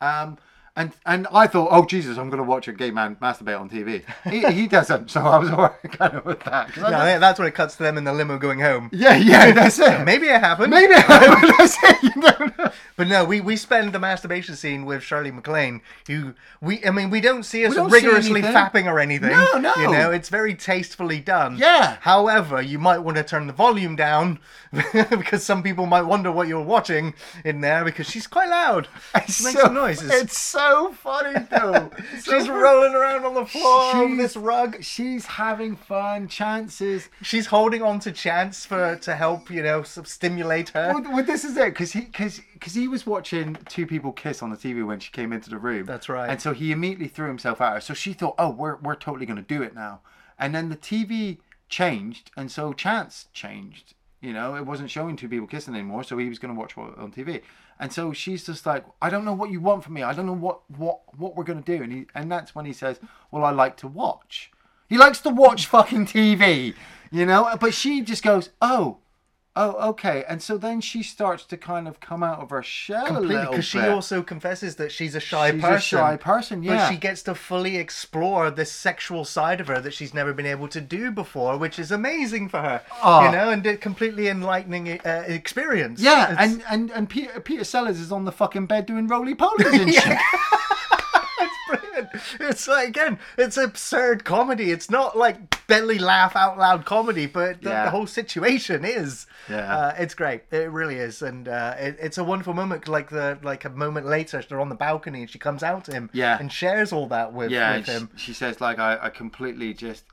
Um, 0.00 0.38
and 0.74 0.92
and 1.04 1.26
I 1.30 1.46
thought, 1.48 1.68
oh 1.70 1.84
Jesus, 1.84 2.16
I'm 2.16 2.30
going 2.30 2.42
to 2.42 2.48
watch 2.48 2.66
a 2.66 2.72
gay 2.72 2.90
man 2.90 3.16
masturbate 3.16 3.60
on 3.60 3.68
TV. 3.68 4.02
He, 4.24 4.40
he 4.52 4.66
doesn't, 4.66 5.10
so 5.10 5.20
I 5.20 5.38
was 5.38 5.50
alright 5.50 5.82
kind 5.92 6.14
of 6.14 6.24
with 6.24 6.40
that. 6.44 6.70
I 6.78 6.90
No, 6.90 7.20
that's 7.20 7.38
when 7.38 7.46
it 7.46 7.54
cuts 7.54 7.76
to 7.76 7.82
them 7.82 7.98
in 7.98 8.04
the 8.04 8.12
limo 8.12 8.38
going 8.38 8.60
home. 8.60 8.88
yeah, 8.90 9.16
yeah, 9.16 9.52
that's 9.52 9.78
it. 9.78 10.02
Maybe 10.04 10.28
it 10.28 10.40
happened. 10.40 10.70
Maybe 10.70 10.94
that's 11.08 11.76
it. 11.82 12.02
You 12.02 12.22
don't 12.22 12.58
know. 12.58 12.72
But 12.96 13.08
no, 13.08 13.24
we, 13.24 13.42
we 13.42 13.56
spend 13.56 13.92
the 13.92 13.98
masturbation 13.98 14.56
scene 14.56 14.86
with 14.86 15.02
Shirley 15.02 15.30
MacLaine, 15.30 15.82
who 16.06 16.34
we 16.62 16.82
I 16.86 16.90
mean 16.90 17.10
we 17.10 17.20
don't 17.20 17.42
see 17.42 17.66
us 17.66 17.74
don't 17.74 17.90
rigorously 17.90 18.42
anything. 18.42 18.54
fapping 18.54 18.86
or 18.86 18.98
anything. 18.98 19.30
No, 19.30 19.58
no. 19.58 19.74
You 19.76 19.90
know, 19.90 20.10
it's 20.10 20.30
very 20.30 20.54
tastefully 20.54 21.20
done. 21.20 21.58
Yeah. 21.58 21.98
However, 22.00 22.62
you 22.62 22.78
might 22.78 22.98
want 22.98 23.18
to 23.18 23.24
turn 23.24 23.46
the 23.46 23.52
volume 23.52 23.94
down 23.94 24.38
because 25.10 25.42
some 25.42 25.62
people 25.62 25.84
might 25.84 26.02
wonder 26.02 26.32
what 26.32 26.48
you're 26.48 26.62
watching 26.62 27.12
in 27.44 27.60
there 27.60 27.84
because 27.84 28.08
she's 28.08 28.26
quite 28.26 28.48
loud. 28.48 28.88
She 29.28 29.44
makes 29.44 29.58
so, 29.58 29.64
some 29.64 29.74
noises. 29.74 30.10
It's 30.10 30.38
so 30.38 30.61
funny 30.92 31.46
though. 31.50 31.90
She's 32.22 32.48
rolling 32.48 32.94
around 32.94 33.24
on 33.24 33.34
the 33.34 33.46
floor 33.46 33.96
on 33.96 34.16
this 34.16 34.36
rug. 34.36 34.82
She's 34.82 35.26
having 35.26 35.76
fun. 35.76 36.28
Chances. 36.28 37.08
She's 37.22 37.46
holding 37.46 37.82
on 37.82 37.98
to 38.00 38.12
Chance 38.12 38.64
for 38.66 38.96
to 38.96 39.14
help, 39.14 39.50
you 39.50 39.62
know, 39.62 39.82
sort 39.82 40.06
of 40.06 40.12
stimulate 40.12 40.70
her. 40.70 40.92
Well, 40.94 41.14
well, 41.14 41.24
this 41.24 41.44
is 41.44 41.56
it 41.56 41.70
because 41.70 41.92
he 41.92 42.02
because 42.02 42.40
because 42.54 42.74
he 42.74 42.88
was 42.88 43.06
watching 43.06 43.56
two 43.68 43.86
people 43.86 44.12
kiss 44.12 44.42
on 44.42 44.50
the 44.50 44.56
TV 44.56 44.86
when 44.86 45.00
she 45.00 45.10
came 45.10 45.32
into 45.32 45.50
the 45.50 45.58
room. 45.58 45.86
That's 45.86 46.08
right. 46.08 46.28
And 46.30 46.40
so 46.40 46.52
he 46.52 46.72
immediately 46.72 47.08
threw 47.08 47.28
himself 47.28 47.60
at 47.60 47.74
her. 47.74 47.80
So 47.80 47.94
she 47.94 48.12
thought, 48.12 48.34
oh, 48.38 48.50
we're 48.50 48.76
we're 48.76 48.94
totally 48.94 49.26
going 49.26 49.36
to 49.36 49.42
do 49.42 49.62
it 49.62 49.74
now. 49.74 50.00
And 50.38 50.54
then 50.54 50.68
the 50.68 50.76
TV 50.76 51.38
changed, 51.68 52.30
and 52.36 52.50
so 52.50 52.72
Chance 52.72 53.28
changed. 53.32 53.94
You 54.20 54.32
know, 54.32 54.54
it 54.54 54.64
wasn't 54.64 54.90
showing 54.90 55.16
two 55.16 55.28
people 55.28 55.48
kissing 55.48 55.74
anymore, 55.74 56.04
so 56.04 56.16
he 56.16 56.28
was 56.28 56.38
going 56.38 56.54
to 56.54 56.58
watch 56.58 56.76
what 56.76 56.96
on 56.96 57.10
TV. 57.10 57.42
And 57.82 57.92
so 57.92 58.12
she's 58.12 58.46
just 58.46 58.64
like, 58.64 58.84
I 59.02 59.10
don't 59.10 59.24
know 59.24 59.32
what 59.32 59.50
you 59.50 59.60
want 59.60 59.82
from 59.82 59.94
me. 59.94 60.04
I 60.04 60.12
don't 60.12 60.24
know 60.24 60.32
what 60.32 60.60
what 60.70 61.00
what 61.18 61.34
we're 61.34 61.42
to 61.42 61.54
do. 61.76 61.82
And 61.82 61.92
he 61.92 62.06
and 62.14 62.30
that's 62.30 62.54
when 62.54 62.64
he 62.64 62.72
says, 62.72 63.00
well, 63.32 63.44
I 63.44 63.50
like 63.50 63.76
to 63.78 63.88
watch. 63.88 64.52
He 64.88 64.96
likes 64.96 65.20
to 65.22 65.30
watch 65.30 65.66
fucking 65.66 66.06
TV. 66.06 66.76
You 67.10 67.26
know, 67.26 67.56
but 67.60 67.74
she 67.74 68.00
just 68.02 68.22
goes, 68.22 68.50
oh. 68.62 68.98
Oh, 69.54 69.90
okay. 69.90 70.24
And 70.26 70.42
so 70.42 70.56
then 70.56 70.80
she 70.80 71.02
starts 71.02 71.44
to 71.44 71.58
kind 71.58 71.86
of 71.86 72.00
come 72.00 72.22
out 72.22 72.40
of 72.40 72.48
her 72.48 72.62
shell 72.62 73.04
a 73.04 73.08
Completely, 73.08 73.34
little 73.36 73.50
because 73.50 73.64
she 73.66 73.80
also 73.80 74.22
confesses 74.22 74.76
that 74.76 74.90
she's 74.90 75.14
a 75.14 75.20
shy 75.20 75.50
She's 75.50 75.58
a 75.62 75.66
person. 75.66 75.98
shy 75.98 76.16
person, 76.16 76.62
yeah. 76.62 76.76
But 76.76 76.88
she 76.90 76.96
gets 76.96 77.22
to 77.24 77.34
fully 77.34 77.76
explore 77.76 78.50
this 78.50 78.72
sexual 78.72 79.26
side 79.26 79.60
of 79.60 79.66
her 79.68 79.78
that 79.80 79.92
she's 79.92 80.14
never 80.14 80.32
been 80.32 80.46
able 80.46 80.68
to 80.68 80.80
do 80.80 81.10
before, 81.10 81.58
which 81.58 81.78
is 81.78 81.90
amazing 81.92 82.48
for 82.48 82.60
her. 82.62 82.82
Oh. 83.02 83.26
You 83.26 83.32
know, 83.32 83.50
and 83.50 83.66
a 83.66 83.76
completely 83.76 84.28
enlightening 84.28 84.88
uh, 85.04 85.24
experience. 85.26 86.00
Yeah, 86.00 86.32
It's- 86.32 86.38
and, 86.52 86.64
and 86.70 86.90
and 86.90 87.08
Peter 87.10 87.38
Peter 87.40 87.64
Sellers 87.64 88.00
is 88.00 88.10
on 88.10 88.24
the 88.24 88.32
fucking 88.32 88.64
bed 88.66 88.86
doing 88.86 89.06
roly 89.06 89.34
polies 89.34 89.78
and 89.80 89.92
shit. 89.94 90.18
it's 92.40 92.66
like 92.68 92.88
again, 92.88 93.18
it's 93.38 93.56
absurd 93.56 94.24
comedy. 94.24 94.70
It's 94.70 94.90
not 94.90 95.16
like 95.16 95.66
belly 95.66 95.98
laugh 95.98 96.36
out 96.36 96.58
loud 96.58 96.84
comedy, 96.84 97.26
but 97.26 97.62
the, 97.62 97.70
Yeah. 97.70 97.84
the 97.84 97.90
whole 97.90 98.06
situation 98.06 98.84
is. 98.84 99.26
Yeah. 99.48 99.76
uh, 99.76 99.94
it's 99.98 100.14
great. 100.14 100.42
It 100.50 100.70
really 100.70 100.96
is, 100.96 101.22
and 101.22 101.48
uh, 101.48 101.74
it, 101.78 101.96
it's 102.00 102.18
a 102.18 102.24
wonderful 102.24 102.54
moment. 102.54 102.88
Like 102.88 103.10
the 103.10 103.38
like 103.42 103.64
a 103.64 103.70
moment 103.70 104.06
later, 104.06 104.42
they're 104.48 104.60
on 104.60 104.68
the 104.68 104.74
balcony 104.74 105.20
and 105.22 105.30
she 105.30 105.38
comes 105.38 105.62
out 105.62 105.84
to 105.86 105.92
him, 105.92 106.10
Yeah. 106.12 106.38
and 106.38 106.52
shares 106.52 106.92
all 106.92 107.06
that 107.08 107.32
with, 107.32 107.50
yeah, 107.50 107.76
with 107.76 107.86
him. 107.86 108.10
she, 108.16 108.26
she 108.26 108.32
says 108.34 108.60
like 108.60 108.78
I, 108.78 108.98
I 109.02 109.08
completely 109.10 109.74
just 109.74 110.04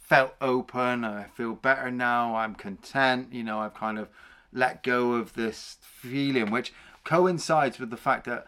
felt 0.00 0.34
open. 0.40 1.04
I 1.04 1.24
feel 1.34 1.54
better 1.54 1.90
now. 1.90 2.36
I'm 2.36 2.54
content. 2.54 3.32
You 3.32 3.44
know, 3.44 3.60
I've 3.60 3.74
kind 3.74 3.98
of 3.98 4.08
let 4.52 4.82
go 4.82 5.12
of 5.14 5.34
this 5.34 5.76
feeling, 5.82 6.50
which 6.50 6.72
coincides 7.04 7.78
with 7.78 7.90
the 7.90 7.96
fact 7.96 8.24
that 8.26 8.46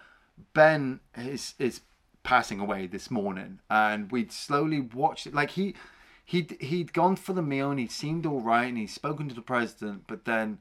Ben 0.55 1.01
is 1.17 1.55
is 1.59 1.81
passing 2.29 2.61
away 2.61 2.87
this 2.87 3.11
morning, 3.11 3.59
and 3.71 4.13
we'd 4.13 4.31
slowly 4.31 4.81
watched 4.81 5.27
it. 5.27 5.35
Like 5.35 5.53
he 5.53 5.75
he'd 6.27 6.51
he'd 6.61 6.93
gone 6.93 7.17
for 7.17 7.33
the 7.33 7.43
meal 7.43 7.71
and 7.71 7.81
he 7.81 7.87
seemed 7.87 8.27
all 8.27 8.43
right, 8.43 8.69
and 8.69 8.77
he'd 8.77 8.89
spoken 8.89 9.29
to 9.29 9.35
the 9.35 9.49
president, 9.55 10.03
but 10.07 10.25
then. 10.25 10.59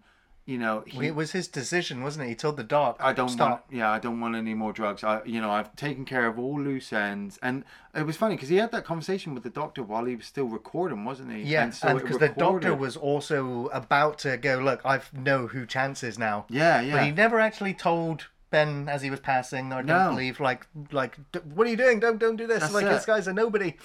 You 0.49 0.57
know, 0.57 0.85
he, 0.87 1.07
It 1.07 1.13
was 1.13 1.33
his 1.33 1.49
decision, 1.49 2.01
wasn't 2.03 2.25
it? 2.25 2.29
He 2.29 2.35
told 2.35 2.55
the 2.55 2.63
doc, 2.63 2.95
I 3.01 3.11
don't 3.11 3.27
stop. 3.27 3.49
want. 3.49 3.61
Yeah, 3.69 3.91
I 3.91 3.99
don't 3.99 4.21
want 4.21 4.33
any 4.33 4.53
more 4.53 4.71
drugs. 4.71 5.03
I, 5.03 5.21
you 5.25 5.41
know, 5.41 5.51
I've 5.51 5.75
taken 5.75 6.05
care 6.05 6.25
of 6.25 6.39
all 6.39 6.57
loose 6.57 6.93
ends, 6.93 7.37
and 7.41 7.65
it 7.93 8.03
was 8.03 8.15
funny 8.15 8.35
because 8.35 8.47
he 8.47 8.55
had 8.55 8.71
that 8.71 8.85
conversation 8.85 9.33
with 9.33 9.43
the 9.43 9.49
doctor 9.49 9.83
while 9.83 10.05
he 10.05 10.15
was 10.15 10.25
still 10.25 10.45
recording, 10.45 11.03
wasn't 11.03 11.33
he? 11.33 11.41
Yeah, 11.41 11.63
and 11.63 11.73
it 11.73 12.01
because 12.01 12.19
the 12.19 12.29
doctor 12.29 12.73
was 12.73 12.95
also 12.95 13.67
about 13.73 14.19
to 14.19 14.37
go, 14.37 14.59
look, 14.59 14.79
I 14.85 15.01
know 15.11 15.47
who 15.47 15.65
Chance 15.65 16.01
is 16.05 16.17
now. 16.17 16.45
Yeah, 16.49 16.79
yeah. 16.79 16.93
But 16.93 17.03
he 17.03 17.11
never 17.11 17.41
actually 17.41 17.73
told 17.73 18.27
Ben 18.49 18.87
as 18.87 19.01
he 19.01 19.09
was 19.09 19.19
passing, 19.19 19.73
or 19.73 19.83
don't 19.83 19.87
No. 19.87 20.09
believe 20.11 20.39
like 20.39 20.67
like 20.91 21.17
"D- 21.31 21.39
what 21.53 21.67
are 21.67 21.69
you 21.69 21.75
doing? 21.77 21.99
Don't 21.99 22.17
don't 22.17 22.35
do 22.37 22.47
this. 22.47 22.61
That's 22.61 22.73
like 22.73 22.85
it. 22.85 22.89
this 22.89 23.05
guy's 23.05 23.27
a 23.27 23.33
nobody. 23.33 23.75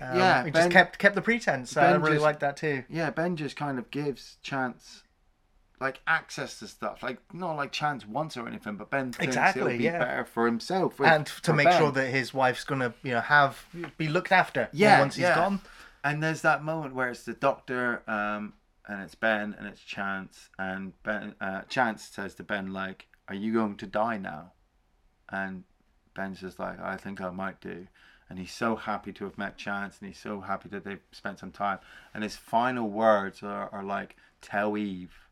Um, 0.00 0.18
Yeah, 0.18 0.44
he 0.44 0.50
Ben- 0.50 0.62
just 0.64 0.70
kept 0.72 0.98
kept 0.98 1.14
the 1.14 1.22
pretense. 1.22 1.76
I 1.76 1.92
Ben 1.92 2.02
really 2.02 2.16
just- 2.16 2.22
like 2.24 2.40
that 2.40 2.56
too. 2.56 2.84
Yeah, 2.88 3.10
Ben 3.10 3.36
just 3.36 3.56
kind 3.56 3.78
of 3.78 3.90
gives 3.90 4.36
Chance 4.42 5.02
like 5.80 6.00
access 6.06 6.58
to 6.60 6.68
stuff. 6.68 7.02
Like 7.02 7.18
not 7.32 7.56
like 7.56 7.72
Chance 7.72 8.06
wants 8.06 8.36
or 8.36 8.46
anything, 8.46 8.76
but 8.76 8.90
Ben 8.90 9.12
thinks 9.12 9.34
Exactly, 9.34 9.62
it'll 9.62 9.78
be 9.78 9.84
yeah. 9.84 9.98
better 9.98 10.24
for 10.24 10.46
himself. 10.46 10.98
with- 11.00 11.08
and 11.08 11.26
to 11.42 11.52
make 11.52 11.66
Ben. 11.66 11.78
sure 11.80 11.90
that 11.92 12.06
his 12.08 12.32
wife's 12.34 12.64
gonna 12.64 12.92
you 13.02 13.12
know 13.12 13.20
have 13.20 13.64
be 13.96 14.08
looked 14.08 14.30
after 14.32 14.68
yeah, 14.72 15.00
once 15.00 15.14
he's 15.16 15.22
yeah. 15.22 15.34
gone 15.34 15.60
And 16.04 16.22
there's 16.22 16.42
that 16.42 16.62
moment 16.64 16.94
where 16.94 17.08
it's 17.08 17.22
the 17.24 17.32
doctor, 17.32 18.02
um, 18.08 18.52
and 18.88 19.02
it's 19.02 19.14
Ben 19.14 19.54
and 19.56 19.66
it's 19.68 19.80
Chance, 19.80 20.50
and 20.58 20.92
Ben 21.04 21.34
uh, 21.40 21.62
Chance 21.68 22.02
says 22.12 22.34
to 22.34 22.42
Ben 22.42 22.72
like, 22.72 23.06
"Are 23.28 23.34
you 23.34 23.52
going 23.52 23.76
to 23.76 23.86
die 23.86 24.18
now?" 24.18 24.52
And 25.28 25.64
Ben's 26.14 26.40
just 26.40 26.58
like, 26.58 26.80
"I 26.80 26.96
think 26.96 27.20
I 27.20 27.30
might 27.30 27.60
do." 27.60 27.86
And 28.28 28.38
he's 28.38 28.52
so 28.52 28.76
happy 28.76 29.12
to 29.14 29.24
have 29.24 29.36
met 29.36 29.58
Chance, 29.58 29.98
and 30.00 30.08
he's 30.08 30.18
so 30.18 30.40
happy 30.40 30.68
that 30.70 30.84
they've 30.84 31.02
spent 31.10 31.38
some 31.38 31.50
time. 31.52 31.78
And 32.14 32.22
his 32.22 32.36
final 32.36 32.88
words 32.88 33.42
are, 33.42 33.68
are 33.70 33.82
like, 33.84 34.16
"Tell 34.40 34.76
Eve," 34.76 35.28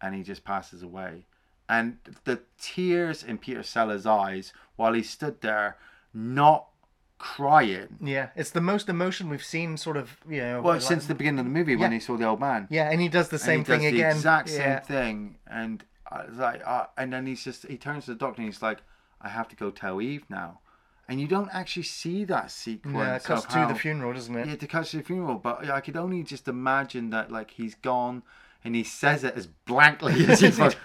and 0.00 0.14
he 0.14 0.22
just 0.22 0.44
passes 0.44 0.82
away. 0.82 1.26
And 1.68 1.98
the 2.24 2.40
tears 2.60 3.22
in 3.22 3.38
Peter 3.38 3.62
Sellers' 3.62 4.04
eyes 4.06 4.52
while 4.76 4.92
he 4.92 5.02
stood 5.02 5.40
there, 5.40 5.76
not 6.12 6.68
crying. 7.16 7.96
yeah 8.02 8.28
it's 8.36 8.50
the 8.50 8.60
most 8.60 8.88
emotion 8.88 9.30
we've 9.30 9.42
seen 9.44 9.76
sort 9.78 9.96
of 9.96 10.18
you 10.28 10.42
know 10.42 10.60
Well, 10.60 10.74
like- 10.74 10.82
since 10.82 11.06
the 11.06 11.14
beginning 11.14 11.38
of 11.38 11.46
the 11.46 11.50
movie 11.52 11.74
when 11.76 11.92
he 11.92 12.00
saw 12.00 12.16
the 12.18 12.26
old 12.26 12.40
man. 12.40 12.66
yeah 12.70 12.90
and 12.90 13.00
he 13.00 13.08
does 13.08 13.28
the 13.30 13.38
same 13.38 13.60
he 13.60 13.64
does 13.64 13.68
thing 13.68 13.80
the 13.82 13.88
again 14.00 14.16
exact 14.16 14.48
same 14.50 14.60
yeah. 14.60 14.80
thing, 14.80 15.38
and 15.46 15.84
Like, 16.32 16.62
uh, 16.66 16.86
and 16.96 17.12
then 17.12 17.26
he's 17.26 17.44
just 17.44 17.66
he 17.66 17.76
turns 17.76 18.04
to 18.06 18.12
the 18.12 18.18
doctor 18.18 18.40
and 18.42 18.48
he's 18.50 18.62
like, 18.62 18.78
"I 19.20 19.28
have 19.28 19.48
to 19.48 19.56
go 19.56 19.70
tell 19.70 20.00
Eve 20.00 20.24
now," 20.28 20.60
and 21.08 21.20
you 21.20 21.26
don't 21.26 21.50
actually 21.52 21.82
see 21.84 22.24
that 22.24 22.50
sequence. 22.50 22.96
yeah 22.96 23.16
it 23.16 23.24
cuts 23.24 23.46
to 23.46 23.66
the 23.68 23.74
funeral 23.74 24.12
doesn't 24.12 24.34
it 24.36 24.46
Yeah, 24.46 24.56
to 24.56 24.66
catch 24.66 24.92
the 24.92 25.02
funeral, 25.02 25.36
but 25.36 25.68
I 25.68 25.80
could 25.80 25.96
only 25.96 26.22
just 26.22 26.48
imagine 26.48 27.10
that 27.10 27.30
like 27.30 27.50
he's 27.52 27.74
gone, 27.74 28.22
and 28.64 28.74
he 28.74 28.84
says 28.84 29.24
it 29.24 29.34
as 29.34 29.46
blankly 29.46 30.24
as 30.26 30.40
he's 30.40 30.58
like, 30.58 30.76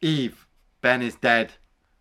"Eve, 0.00 0.46
Ben 0.82 1.02
is 1.02 1.14
dead," 1.16 1.54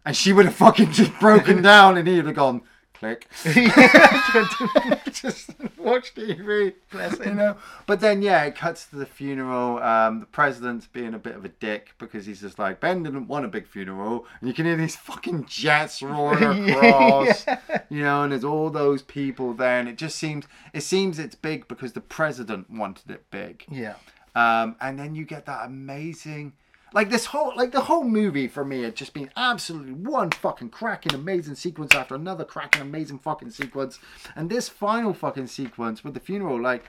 and 0.06 0.16
she 0.16 0.34
would 0.34 0.46
have 0.46 0.56
fucking 0.56 0.92
just 0.92 1.18
broken 1.20 1.62
down, 1.72 1.98
and 1.98 2.08
he'd 2.08 2.26
have 2.26 2.36
gone. 2.36 2.62
Click. 3.06 3.28
just 5.12 5.52
watch 5.78 6.16
TV. 6.16 6.74
Bless 6.92 7.20
You 7.20 7.34
know, 7.34 7.58
but 7.86 8.00
then 8.00 8.22
yeah, 8.22 8.44
it 8.46 8.56
cuts 8.56 8.88
to 8.88 8.96
the 8.96 9.06
funeral. 9.06 9.80
Um, 9.80 10.22
the 10.22 10.26
president's 10.26 10.88
being 10.88 11.14
a 11.14 11.20
bit 11.20 11.36
of 11.36 11.46
a 11.46 11.50
dick 11.50 11.94
because 12.00 12.26
he's 12.26 12.42
just 12.42 12.58
like 12.58 12.80
Ben 12.80 13.04
didn't 13.04 13.28
want 13.28 13.46
a 13.46 13.48
big 13.48 13.68
funeral, 13.68 14.26
and 14.40 14.48
you 14.48 14.54
can 14.54 14.66
hear 14.66 14.76
these 14.76 14.96
fucking 14.96 15.46
jets 15.46 16.02
roaring 16.02 16.70
across. 16.72 17.46
You 17.90 18.02
know, 18.02 18.24
and 18.24 18.32
there's 18.32 18.44
all 18.44 18.70
those 18.70 19.02
people 19.02 19.54
there, 19.54 19.80
and 19.80 19.88
it 19.88 19.98
just 19.98 20.18
seems 20.18 20.46
it 20.74 20.82
seems 20.82 21.20
it's 21.20 21.36
big 21.36 21.68
because 21.68 21.94
the 21.94 22.02
president 22.02 22.70
wanted 22.70 23.12
it 23.12 23.30
big. 23.30 23.66
yeah 23.70 23.96
Um, 24.36 24.76
and 24.82 24.98
then 24.98 25.16
you 25.16 25.26
get 25.26 25.46
that 25.46 25.66
amazing, 25.66 26.54
like 26.96 27.10
this 27.10 27.26
whole, 27.26 27.54
like 27.58 27.74
the 27.74 27.82
whole 27.82 28.06
movie 28.06 28.48
for 28.48 28.64
me 28.64 28.84
had 28.84 28.96
just 28.96 29.14
been 29.14 29.30
absolutely 29.36 29.92
one 29.92 30.32
fucking 30.32 30.70
cracking 30.70 31.14
amazing 31.14 31.56
sequence 31.56 31.94
after 31.94 32.16
another 32.16 32.46
cracking 32.46 32.82
amazing 32.82 33.20
fucking 33.20 33.52
sequence, 33.52 34.00
and 34.34 34.50
this 34.50 34.70
final 34.70 35.14
fucking 35.14 35.48
sequence 35.48 36.06
with 36.06 36.14
the 36.14 36.22
funeral, 36.22 36.60
like 36.60 36.86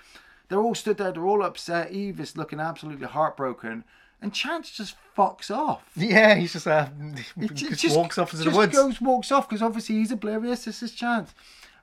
they're 0.48 0.60
all 0.60 0.76
stood 0.76 0.98
there, 0.98 1.10
they're 1.10 1.26
all 1.26 1.42
upset. 1.42 1.90
Eve 1.90 2.20
is 2.20 2.36
looking 2.36 2.60
absolutely 2.60 3.08
heartbroken, 3.08 3.82
and 4.22 4.32
Chance 4.32 4.70
just 4.70 4.94
fucks 5.18 5.50
off. 5.50 5.90
yeah 5.96 6.36
he's 6.36 6.52
just 6.52 6.68
uh 6.68 6.86
He 7.40 7.48
just, 7.48 7.96
walks 7.96 8.16
off 8.16 8.32
into 8.32 8.44
just 8.44 8.54
the 8.54 8.58
woods 8.58 8.76
goes 8.76 9.00
walks 9.00 9.32
off 9.32 9.48
because 9.48 9.60
obviously 9.60 9.96
he's 9.96 10.12
oblivious. 10.12 10.66
This 10.66 10.84
is 10.84 10.92
chance. 10.92 11.34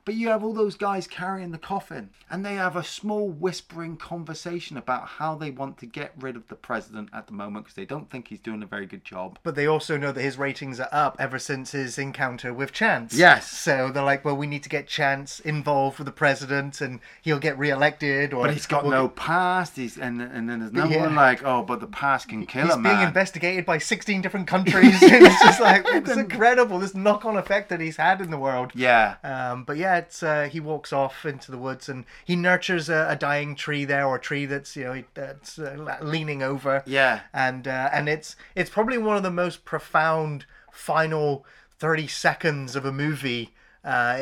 But 0.04 0.14
you 0.16 0.28
have 0.28 0.44
all 0.44 0.52
those 0.52 0.76
guys 0.76 1.06
carrying 1.06 1.50
the 1.50 1.58
coffin, 1.58 2.10
and 2.30 2.44
they 2.44 2.54
have 2.56 2.76
a 2.76 2.84
small 2.84 3.28
whispering 3.28 3.96
conversation 3.96 4.76
about 4.76 5.06
how 5.08 5.34
they 5.34 5.50
want 5.50 5.78
to 5.78 5.86
get 5.86 6.12
rid 6.18 6.36
of 6.36 6.46
the 6.48 6.54
president 6.54 7.08
at 7.12 7.26
the 7.26 7.32
moment 7.32 7.64
because 7.64 7.74
they 7.76 7.84
don't 7.86 8.10
think 8.10 8.28
he's 8.28 8.40
doing 8.40 8.62
a 8.62 8.66
very 8.66 8.86
good 8.86 9.04
job. 9.04 9.38
but 9.42 9.54
they 9.54 9.66
also 9.66 9.96
know 9.96 10.12
that 10.12 10.20
his 10.22 10.36
ratings 10.36 10.78
are 10.78 10.88
up 10.92 11.16
ever 11.18 11.38
since 11.38 11.72
his 11.72 11.98
encounter 11.98 12.52
with 12.52 12.72
Chance. 12.72 13.14
Yes. 13.14 13.50
So 13.50 13.90
they're 13.90 14.02
like, 14.04 14.24
well, 14.24 14.36
we 14.36 14.46
need 14.46 14.62
to 14.64 14.68
get 14.68 14.86
Chance 14.88 15.40
involved 15.40 15.98
with 15.98 16.06
the 16.06 16.12
president, 16.12 16.80
and 16.80 17.00
he'll 17.22 17.38
get 17.38 17.58
re-elected. 17.58 18.32
Or 18.34 18.44
But 18.46 18.52
he's 18.54 18.66
got 18.66 18.82
we'll 18.84 18.92
no 18.92 19.06
get- 19.08 19.16
past. 19.16 19.76
He's 19.76 19.96
and 19.96 20.20
and 20.20 20.48
then 20.50 20.60
there's 20.60 20.72
another 20.72 20.94
Yeah. 20.94 21.00
one 21.02 21.14
like, 21.14 21.42
oh, 21.44 21.62
but 21.62 21.80
the 21.80 21.86
past 21.86 22.28
can 22.28 22.44
kill 22.46 22.62
him. 22.62 22.68
He's 22.68 22.76
a 22.76 22.80
being 22.80 22.94
man. 22.96 23.08
investigated 23.08 23.64
by 23.64 23.78
16 23.78 24.20
different 24.22 24.46
countries. 24.54 24.98
it's 25.02 25.42
just 25.42 25.60
like 25.60 25.84
it's 25.88 26.10
incredible 26.10 26.78
this 26.78 26.94
knock-on 26.94 27.36
effect 27.36 27.68
that 27.70 27.80
he's 27.80 27.96
had 27.96 28.20
in 28.20 28.30
the 28.30 28.38
world. 28.38 28.72
yeah. 28.74 29.14
Um, 29.24 29.64
but 29.64 29.76
yeah, 29.76 29.93
uh, 30.22 30.44
he 30.44 30.60
walks 30.60 30.92
off 30.92 31.24
into 31.24 31.50
the 31.50 31.58
woods 31.58 31.88
and 31.88 32.04
he 32.24 32.36
nurtures 32.36 32.88
a, 32.88 33.06
a 33.10 33.16
dying 33.16 33.54
tree 33.54 33.84
there, 33.84 34.06
or 34.06 34.16
a 34.16 34.20
tree 34.20 34.46
that's 34.46 34.76
you 34.76 34.84
know 34.84 35.04
that's 35.14 35.58
uh, 35.58 35.98
leaning 36.02 36.42
over. 36.42 36.82
Yeah. 36.86 37.20
and 37.32 37.66
uh, 37.68 37.90
and 37.92 38.08
it's 38.08 38.36
it's 38.54 38.70
probably 38.70 38.98
one 38.98 39.16
of 39.16 39.22
the 39.22 39.30
most 39.30 39.64
profound 39.64 40.46
final 40.72 41.44
thirty 41.78 42.06
seconds 42.06 42.76
of 42.76 42.84
a 42.84 42.92
movie 42.92 43.54
uh, 43.84 44.18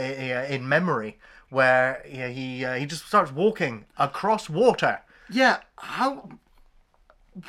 in 0.48 0.68
memory, 0.68 1.18
where 1.50 2.04
you 2.08 2.18
know, 2.18 2.28
he 2.28 2.64
uh, 2.64 2.74
he 2.74 2.86
just 2.86 3.06
starts 3.06 3.32
walking 3.32 3.84
across 3.98 4.48
water. 4.50 5.00
Yeah. 5.30 5.58
How? 5.76 6.28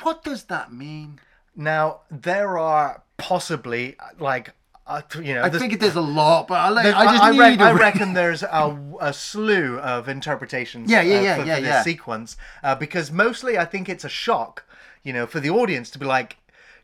What 0.02 0.24
does 0.24 0.44
that 0.44 0.72
mean? 0.72 1.20
Now 1.56 2.00
there 2.10 2.58
are 2.58 3.02
possibly 3.16 3.96
like 4.18 4.54
uh, 4.86 5.00
you 5.22 5.34
know 5.34 5.42
I 5.42 5.48
think 5.50 5.80
there's 5.80 5.94
a 5.96 6.00
lot, 6.00 6.46
but 6.48 6.54
I, 6.58 6.82
There's- 6.82 6.94
I 6.96 7.04
just 7.12 7.22
I, 7.24 7.30
need 7.30 7.38
rec- 7.38 7.60
a- 7.60 7.62
I 7.64 7.72
reckon 7.72 8.12
there's 8.12 8.42
a, 8.42 8.78
a 9.00 9.12
slew 9.12 9.78
of 9.78 10.08
interpretations. 10.08 10.90
Yeah, 10.90 11.00
yeah, 11.02 11.18
uh, 11.18 11.22
yeah, 11.22 11.36
for, 11.36 11.44
yeah, 11.46 11.54
for 11.56 11.60
this 11.62 11.68
yeah. 11.70 11.82
sequence 11.82 12.36
uh, 12.62 12.74
because 12.74 13.10
mostly 13.10 13.56
I 13.58 13.64
think 13.64 13.88
it's 13.88 14.04
a 14.04 14.08
shock, 14.08 14.64
you 15.02 15.12
know, 15.12 15.26
for 15.26 15.40
the 15.40 15.50
audience 15.50 15.90
to 15.90 15.98
be 15.98 16.06
like. 16.06 16.36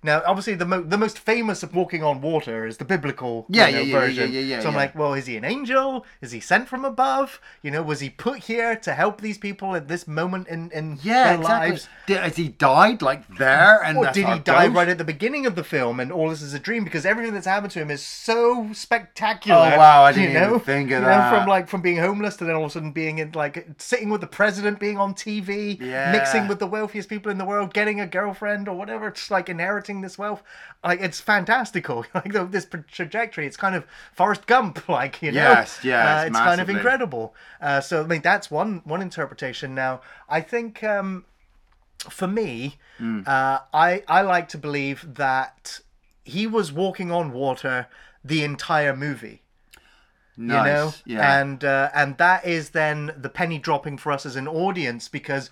Now, 0.02 0.22
obviously, 0.26 0.54
the 0.54 0.64
mo- 0.64 0.82
the 0.82 0.96
most 0.96 1.18
famous 1.18 1.62
of 1.62 1.74
walking 1.74 2.02
on 2.02 2.20
water 2.22 2.66
is 2.66 2.78
the 2.78 2.84
biblical 2.86 3.46
Yeah, 3.48 3.66
you 3.68 3.72
know, 3.76 3.78
yeah, 3.80 3.84
yeah, 3.84 3.92
yeah, 3.92 4.00
version. 4.00 4.32
yeah, 4.32 4.40
yeah, 4.40 4.60
so 4.60 4.68
I'm 4.68 4.74
yeah. 4.74 4.80
like, 4.80 4.94
well, 4.94 5.12
is 5.14 5.26
he 5.26 5.36
an 5.36 5.44
angel? 5.44 6.06
Is 6.22 6.32
he 6.32 6.40
sent 6.40 6.68
from 6.68 6.84
above? 6.86 7.40
You 7.62 7.70
know, 7.70 7.82
was 7.82 8.00
he 8.00 8.08
put 8.10 8.38
here 8.40 8.76
to 8.76 8.94
help 8.94 9.20
these 9.20 9.36
people 9.38 9.76
at 9.76 9.88
this 9.88 10.08
moment 10.08 10.48
in 10.48 10.70
in 10.72 10.98
Yeah, 11.02 11.24
their 11.24 11.34
exactly. 11.40 11.70
lives? 11.70 11.88
Did, 12.06 12.16
has 12.18 12.36
he 12.36 12.48
died 12.48 13.02
like 13.02 13.28
there? 13.36 13.82
And 13.84 13.98
Or 13.98 14.06
did 14.10 14.26
he 14.26 14.38
die 14.38 14.66
ghost? 14.68 14.76
right 14.76 14.88
at 14.88 14.98
the 14.98 15.04
beginning 15.04 15.44
of 15.46 15.54
the 15.54 15.64
film 15.64 16.00
and 16.00 16.10
all 16.10 16.30
this 16.30 16.40
is 16.42 16.54
a 16.54 16.58
dream 16.58 16.82
because 16.84 17.04
everything 17.04 17.34
that's 17.34 17.46
happened 17.46 17.72
to 17.72 17.80
him 17.80 17.90
is 17.90 18.02
so 18.02 18.70
spectacular? 18.72 19.72
Oh, 19.74 19.78
wow, 19.78 20.02
I 20.04 20.12
didn't 20.12 20.32
you 20.32 20.40
know? 20.40 20.48
even 20.48 20.60
think 20.60 20.86
of 20.90 20.90
You 20.90 21.00
know, 21.00 21.06
that. 21.08 21.30
From 21.30 21.46
like 21.48 21.68
from 21.68 21.82
being 21.82 21.98
homeless 21.98 22.36
to 22.38 22.44
then 22.44 22.54
all 22.56 22.64
of 22.64 22.70
a 22.70 22.72
sudden 22.72 22.92
being 22.92 23.18
in 23.18 23.32
like 23.32 23.66
sitting 23.78 24.08
with 24.08 24.20
the 24.22 24.26
president, 24.26 24.80
being 24.80 24.98
on 24.98 25.14
TV, 25.14 25.78
Yeah. 25.80 26.10
mixing 26.12 26.48
with 26.48 26.58
the 26.58 26.66
wealthiest 26.66 27.08
people 27.08 27.30
in 27.30 27.38
the 27.38 27.44
world, 27.44 27.74
getting 27.74 28.00
a 28.00 28.06
girlfriend 28.06 28.68
or 28.68 28.74
whatever, 28.76 29.10
just 29.10 29.30
like 29.30 29.48
inheriting 29.48 29.89
this 30.00 30.16
wealth. 30.16 30.42
Like 30.84 31.00
it's 31.00 31.20
fantastical. 31.20 32.04
Like 32.14 32.32
the, 32.32 32.44
this 32.44 32.66
trajectory, 32.98 33.46
it's 33.46 33.56
kind 33.56 33.74
of 33.74 33.82
Forrest 34.12 34.46
Gump, 34.46 34.88
like 35.00 35.20
you 35.22 35.32
know. 35.32 35.40
Yes, 35.40 35.80
yeah, 35.82 35.98
Uh, 35.98 36.20
it's 36.20 36.28
it's 36.30 36.38
kind 36.38 36.60
of 36.60 36.68
incredible. 36.70 37.34
Uh, 37.60 37.80
so 37.80 38.04
I 38.04 38.06
mean, 38.06 38.22
that's 38.22 38.50
one 38.50 38.82
one 38.84 39.02
interpretation. 39.02 39.74
Now 39.74 40.00
I 40.28 40.40
think. 40.40 40.84
Um, 40.84 41.24
for 42.08 42.26
me, 42.26 42.78
Hmm. 42.96 43.20
uh, 43.26 43.58
I 43.74 44.02
I 44.08 44.22
like 44.22 44.48
to 44.50 44.58
believe 44.58 45.16
that 45.16 45.80
he 46.24 46.46
was 46.46 46.72
walking 46.72 47.10
on 47.10 47.30
water 47.32 47.88
the 48.24 48.42
entire 48.42 48.96
movie. 48.96 49.42
Nice. 50.36 50.56
You 50.66 50.72
know, 50.72 50.92
yeah. 51.20 51.40
and 51.40 51.62
uh, 51.64 51.90
and 51.94 52.16
that 52.16 52.46
is 52.46 52.70
then 52.70 53.12
the 53.16 53.28
penny 53.28 53.58
dropping 53.58 53.98
for 53.98 54.12
us 54.12 54.24
as 54.24 54.36
an 54.36 54.48
audience 54.48 55.08
because 55.08 55.50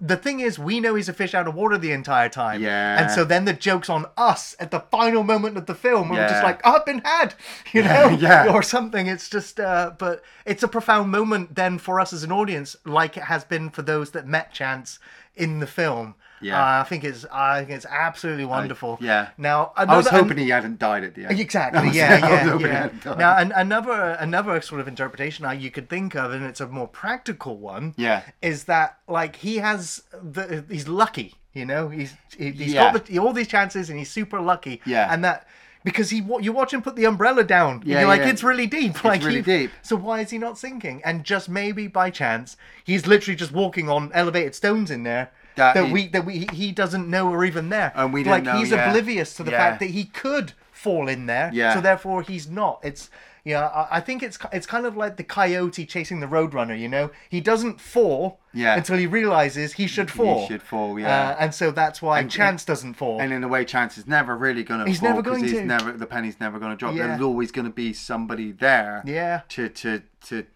the 0.00 0.16
thing 0.16 0.40
is 0.40 0.58
we 0.58 0.80
know 0.80 0.94
he's 0.94 1.08
a 1.08 1.12
fish 1.12 1.34
out 1.34 1.48
of 1.48 1.54
water 1.54 1.78
the 1.78 1.92
entire 1.92 2.28
time. 2.28 2.60
Yeah. 2.62 3.00
and 3.00 3.10
so 3.10 3.24
then 3.24 3.44
the 3.44 3.52
joke's 3.52 3.88
on 3.88 4.06
us 4.16 4.54
at 4.60 4.70
the 4.70 4.80
final 4.80 5.22
moment 5.22 5.56
of 5.56 5.66
the 5.66 5.74
film. 5.74 6.08
We're 6.10 6.28
just 6.28 6.42
like, 6.42 6.60
oh, 6.64 6.76
I've 6.76 6.86
been 6.86 7.00
had, 7.04 7.34
you 7.72 7.82
Yeah, 7.82 8.08
know, 8.10 8.16
yeah. 8.20 8.52
or 8.52 8.62
something. 8.62 9.06
It's 9.06 9.28
just, 9.30 9.58
uh, 9.58 9.92
but 9.98 10.22
it's 10.44 10.62
a 10.62 10.68
profound 10.68 11.10
moment 11.10 11.54
then 11.54 11.78
for 11.78 12.00
us 12.00 12.12
as 12.12 12.22
an 12.22 12.32
audience, 12.32 12.76
like 12.84 13.16
it 13.16 13.24
has 13.24 13.44
been 13.44 13.70
for 13.70 13.82
those 13.82 14.10
that 14.10 14.26
met 14.26 14.52
Chance 14.52 14.98
in 15.34 15.60
the 15.60 15.66
film. 15.66 16.14
Yeah. 16.42 16.60
uh, 16.60 16.80
I 16.80 16.84
think 16.88 17.04
it's 17.04 17.24
I 17.32 17.60
think 17.60 17.70
it's 17.70 17.86
absolutely 17.88 18.44
wonderful. 18.44 18.98
yeah. 19.00 19.28
Now 19.38 19.72
I 19.76 19.84
was 19.96 20.06
another- 20.06 20.24
hoping 20.24 20.38
he 20.38 20.50
hadn't 20.50 20.78
died 20.78 21.04
at 21.04 21.14
the 21.14 21.26
end. 21.26 21.40
Exactly. 21.40 21.86
Was- 21.88 21.96
Yeah, 21.96 22.20
I 22.22 22.58
yeah, 22.58 22.90
yeah. 23.04 23.14
Now, 23.16 23.36
an, 23.38 23.52
another 23.54 24.16
another 24.18 24.60
sort 24.60 24.80
of 24.80 24.88
interpretation 24.88 25.46
you 25.60 25.70
could 25.70 25.88
think 25.88 26.14
of, 26.14 26.32
and 26.32 26.44
it's 26.44 26.60
a 26.60 26.66
more 26.66 26.88
practical 26.88 27.56
one. 27.58 27.94
Yeah. 27.96 28.22
Is 28.42 28.64
that 28.64 28.98
like 29.08 29.36
he 29.36 29.56
has 29.58 30.02
the 30.22 30.64
he's 30.68 30.88
lucky, 30.88 31.34
you 31.52 31.64
know, 31.64 31.88
he's 31.88 32.14
he, 32.36 32.50
he's 32.50 32.72
Yeah. 32.74 32.92
got 32.92 33.06
the, 33.06 33.18
all 33.18 33.32
these 33.32 33.48
chances, 33.48 33.88
and 33.90 33.98
he's 33.98 34.10
super 34.10 34.40
lucky. 34.40 34.80
Yeah. 34.86 35.12
And 35.12 35.24
that. 35.24 35.46
Because 35.84 36.10
he, 36.10 36.22
you 36.40 36.52
watch 36.52 36.72
him 36.72 36.80
put 36.80 36.94
the 36.94 37.06
umbrella 37.06 37.42
down, 37.42 37.82
Yeah, 37.84 37.98
you're 37.98 38.06
like, 38.08 38.20
yeah. 38.20 38.28
it's 38.28 38.44
really 38.44 38.68
deep. 38.68 39.02
like 39.10 39.20
really 39.24 39.42
deep. 39.42 39.72
So 39.82 39.96
why 39.96 40.20
is 40.20 40.30
he 40.30 40.38
not 40.38 40.56
sinking? 40.56 41.02
And 41.04 41.24
just 41.24 41.48
maybe 41.48 41.88
by 41.88 42.08
chance, 42.08 42.56
he's 42.84 43.08
literally 43.08 43.34
just 43.34 43.50
walking 43.50 43.88
on 43.90 44.12
elevated 44.14 44.54
stones 44.54 44.92
in 44.92 45.02
there 45.02 45.32
That 45.56 45.74
that, 45.74 45.86
he- 45.86 45.92
we 45.92 46.08
that 46.08 46.24
we 46.24 46.46
he 46.52 46.72
doesn't 46.72 47.08
know 47.08 47.32
are 47.32 47.44
even 47.44 47.68
there. 47.68 47.92
And 47.94 48.12
we 48.12 48.24
like 48.24 48.44
know, 48.44 48.56
he's 48.58 48.70
yeah. 48.70 48.88
oblivious 48.90 49.34
to 49.34 49.42
the 49.42 49.50
Yeah. 49.52 49.58
fact 49.58 49.80
that 49.80 49.90
he 49.90 50.04
could 50.04 50.52
fall 50.72 51.08
in 51.08 51.26
there. 51.26 51.50
Yeah. 51.52 51.74
So 51.74 51.80
therefore 51.80 52.22
he's 52.22 52.48
not. 52.48 52.80
It's 52.82 53.10
yeah. 53.44 53.66
I, 53.66 53.96
I 53.96 54.00
think 54.00 54.22
it's 54.22 54.38
it's 54.52 54.66
kind 54.66 54.86
of 54.86 54.96
like 54.96 55.16
the 55.16 55.24
coyote 55.24 55.84
chasing 55.86 56.20
the 56.20 56.26
roadrunner. 56.26 56.78
You 56.78 56.88
know, 56.88 57.10
he 57.28 57.40
doesn't 57.40 57.80
fall 57.80 58.40
Yeah. 58.54 58.76
until 58.76 58.96
he 58.98 59.06
realizes 59.06 59.74
he 59.74 59.86
should 59.86 60.10
fall. 60.10 60.42
He 60.42 60.46
should 60.48 60.62
fall, 60.62 60.98
yeah. 60.98 61.30
Uh, 61.30 61.36
and 61.40 61.54
so 61.54 61.70
that's 61.70 62.00
why 62.00 62.20
And- 62.20 62.30
Chance 62.30 62.64
doesn't 62.64 62.94
fall. 62.94 63.20
And 63.20 63.32
in 63.32 63.42
a 63.44 63.48
way, 63.48 63.64
Chance 63.64 63.98
is 63.98 64.06
never 64.06 64.36
really 64.36 64.62
going 64.64 64.80
to 64.80 64.86
He's 64.86 65.00
fall 65.00 65.10
never 65.10 65.22
going 65.22 65.42
he's 65.42 65.52
to. 65.52 65.64
never 65.64 65.92
the 65.92 66.06
penny's 66.06 66.38
never 66.40 66.58
going 66.58 66.70
to 66.72 66.76
drop. 66.76 66.94
Yeah. 66.94 67.08
There's 67.08 67.20
always 67.20 67.50
going 67.52 67.66
to 67.66 67.72
be 67.74 67.92
somebody 67.92 68.52
there. 68.52 69.02
Yeah. 69.04 69.42
To 69.50 69.68
to 69.68 70.02
to 70.28 70.46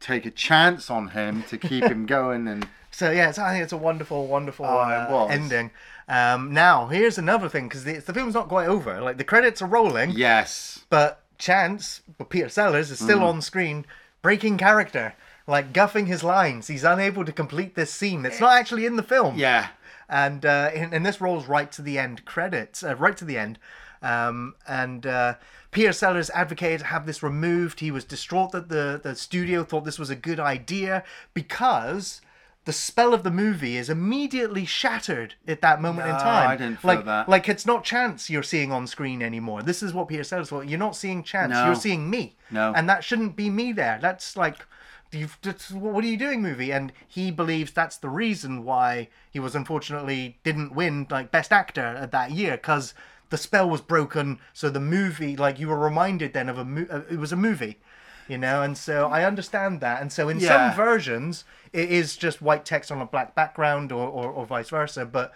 take 0.00 0.26
a 0.26 0.30
chance 0.30 0.90
on 0.90 1.08
him 1.08 1.42
to 1.44 1.56
keep 1.56 1.84
him 1.84 2.04
going 2.18 2.46
and 2.46 2.68
So 2.94 3.10
yeah, 3.10 3.28
it's, 3.28 3.38
I 3.38 3.52
think 3.52 3.64
it's 3.64 3.72
a 3.72 3.76
wonderful, 3.76 4.26
wonderful 4.26 4.66
Oh, 4.66 4.78
uh, 4.78 5.26
ending. 5.30 5.70
Um, 6.08 6.52
now 6.52 6.86
here's 6.86 7.18
another 7.18 7.48
thing 7.48 7.66
because 7.68 7.84
the, 7.84 7.94
the 7.98 8.12
film's 8.14 8.34
not 8.34 8.48
quite 8.48 8.68
over. 8.68 9.00
Like 9.00 9.16
the 9.18 9.24
credits 9.24 9.60
are 9.62 9.66
rolling, 9.66 10.10
yes. 10.10 10.84
but 10.90 11.20
Chance, 11.38 12.02
but 12.18 12.28
Peter 12.30 12.48
Sellers 12.48 12.90
is 12.90 13.00
Mm. 13.00 13.04
still 13.04 13.22
on 13.24 13.42
screen, 13.42 13.84
breaking 14.22 14.56
character, 14.58 15.14
like 15.46 15.72
guffing 15.72 16.06
his 16.06 16.22
lines. 16.22 16.68
He's 16.68 16.84
unable 16.84 17.24
to 17.24 17.32
complete 17.32 17.74
this 17.74 17.90
scene. 17.92 18.24
It's 18.24 18.40
not 18.40 18.52
actually 18.56 18.86
in 18.86 18.96
the 18.96 19.02
film. 19.02 19.36
Yeah. 19.36 19.68
and 20.08 20.44
uh, 20.46 20.70
and, 20.74 20.94
and 20.94 21.04
this 21.04 21.20
rolls 21.20 21.46
right 21.46 21.72
to 21.72 21.82
the 21.82 21.98
end 21.98 22.24
credits, 22.24 22.84
uh, 22.84 22.94
right 22.96 23.16
to 23.16 23.24
the 23.24 23.36
end. 23.38 23.58
Um, 24.02 24.54
and 24.68 25.06
uh, 25.06 25.34
Peter 25.70 25.92
Sellers 25.92 26.28
advocated 26.30 26.80
to 26.80 26.86
have 26.86 27.06
this 27.06 27.22
removed. 27.22 27.80
He 27.80 27.90
was 27.90 28.04
distraught 28.04 28.52
that 28.52 28.68
the 28.68 29.00
the 29.02 29.14
studio 29.16 29.64
thought 29.64 29.84
this 29.84 29.98
was 29.98 30.10
a 30.10 30.16
good 30.16 30.38
idea 30.38 31.02
because 31.32 32.20
the 32.64 32.72
spell 32.72 33.12
of 33.12 33.22
the 33.22 33.30
movie 33.30 33.76
is 33.76 33.90
immediately 33.90 34.64
shattered 34.64 35.34
at 35.46 35.60
that 35.60 35.82
moment 35.82 36.08
in 36.08 36.14
No, 36.14 36.20
time. 36.20 36.48
I 36.48 36.56
didn't 36.56 36.80
feel 36.80 36.94
like, 36.94 37.04
that. 37.04 37.28
Like 37.28 37.48
it's 37.48 37.66
not 37.66 37.84
chance 37.84 38.30
you're 38.30 38.42
seeing 38.42 38.72
on 38.72 38.86
screen 38.86 39.22
anymore. 39.22 39.62
This 39.62 39.82
is 39.82 39.92
what 39.92 40.08
Peter 40.08 40.24
says. 40.24 40.48
thought. 40.48 40.68
You're 40.68 40.78
not 40.78 40.96
seeing 40.96 41.22
chance. 41.22 41.52
No. 41.52 41.66
You're 41.66 41.74
seeing 41.74 42.08
me. 42.08 42.36
No. 42.50 42.72
And 42.74 42.88
that 42.88 43.04
shouldn't 43.04 43.36
be 43.36 43.50
me 43.50 43.72
there. 43.72 43.98
That's 44.00 44.36
like. 44.36 44.66
You've, 45.12 45.38
that's, 45.42 45.70
what 45.70 46.02
are 46.02 46.08
you 46.08 46.16
doing, 46.16 46.42
movie? 46.42 46.72
And 46.72 46.92
he 47.06 47.30
believes 47.30 47.70
that's 47.70 47.96
the 47.98 48.08
reason 48.08 48.64
why 48.64 49.10
he 49.30 49.38
was 49.38 49.54
unfortunately 49.54 50.38
didn't 50.42 50.74
win 50.74 51.06
like 51.08 51.30
best 51.30 51.52
actor 51.52 51.82
at 51.82 52.10
that 52.10 52.32
year 52.32 52.52
because 52.56 52.94
the 53.30 53.38
spell 53.38 53.70
was 53.70 53.80
broken. 53.80 54.40
So 54.52 54.70
the 54.70 54.80
movie, 54.80 55.36
like 55.36 55.60
you 55.60 55.68
were 55.68 55.78
reminded 55.78 56.32
then 56.32 56.48
of 56.48 56.58
a 56.58 56.64
mo- 56.64 56.86
uh, 56.90 57.02
it 57.08 57.18
was 57.20 57.30
a 57.30 57.36
movie, 57.36 57.78
you 58.28 58.38
know. 58.38 58.62
And 58.62 58.76
so 58.76 59.08
I 59.08 59.24
understand 59.24 59.80
that. 59.80 60.00
And 60.00 60.12
so 60.12 60.28
in 60.28 60.38
Yeah. 60.40 60.70
some 60.70 60.76
versions, 60.76 61.44
it 61.72 61.90
is 61.90 62.16
just 62.16 62.40
white 62.42 62.64
text 62.64 62.90
on 62.92 63.00
a 63.00 63.06
black 63.06 63.34
background, 63.34 63.92
or, 63.92 64.08
or, 64.08 64.30
or 64.30 64.46
vice 64.46 64.70
versa. 64.70 65.04
But 65.04 65.32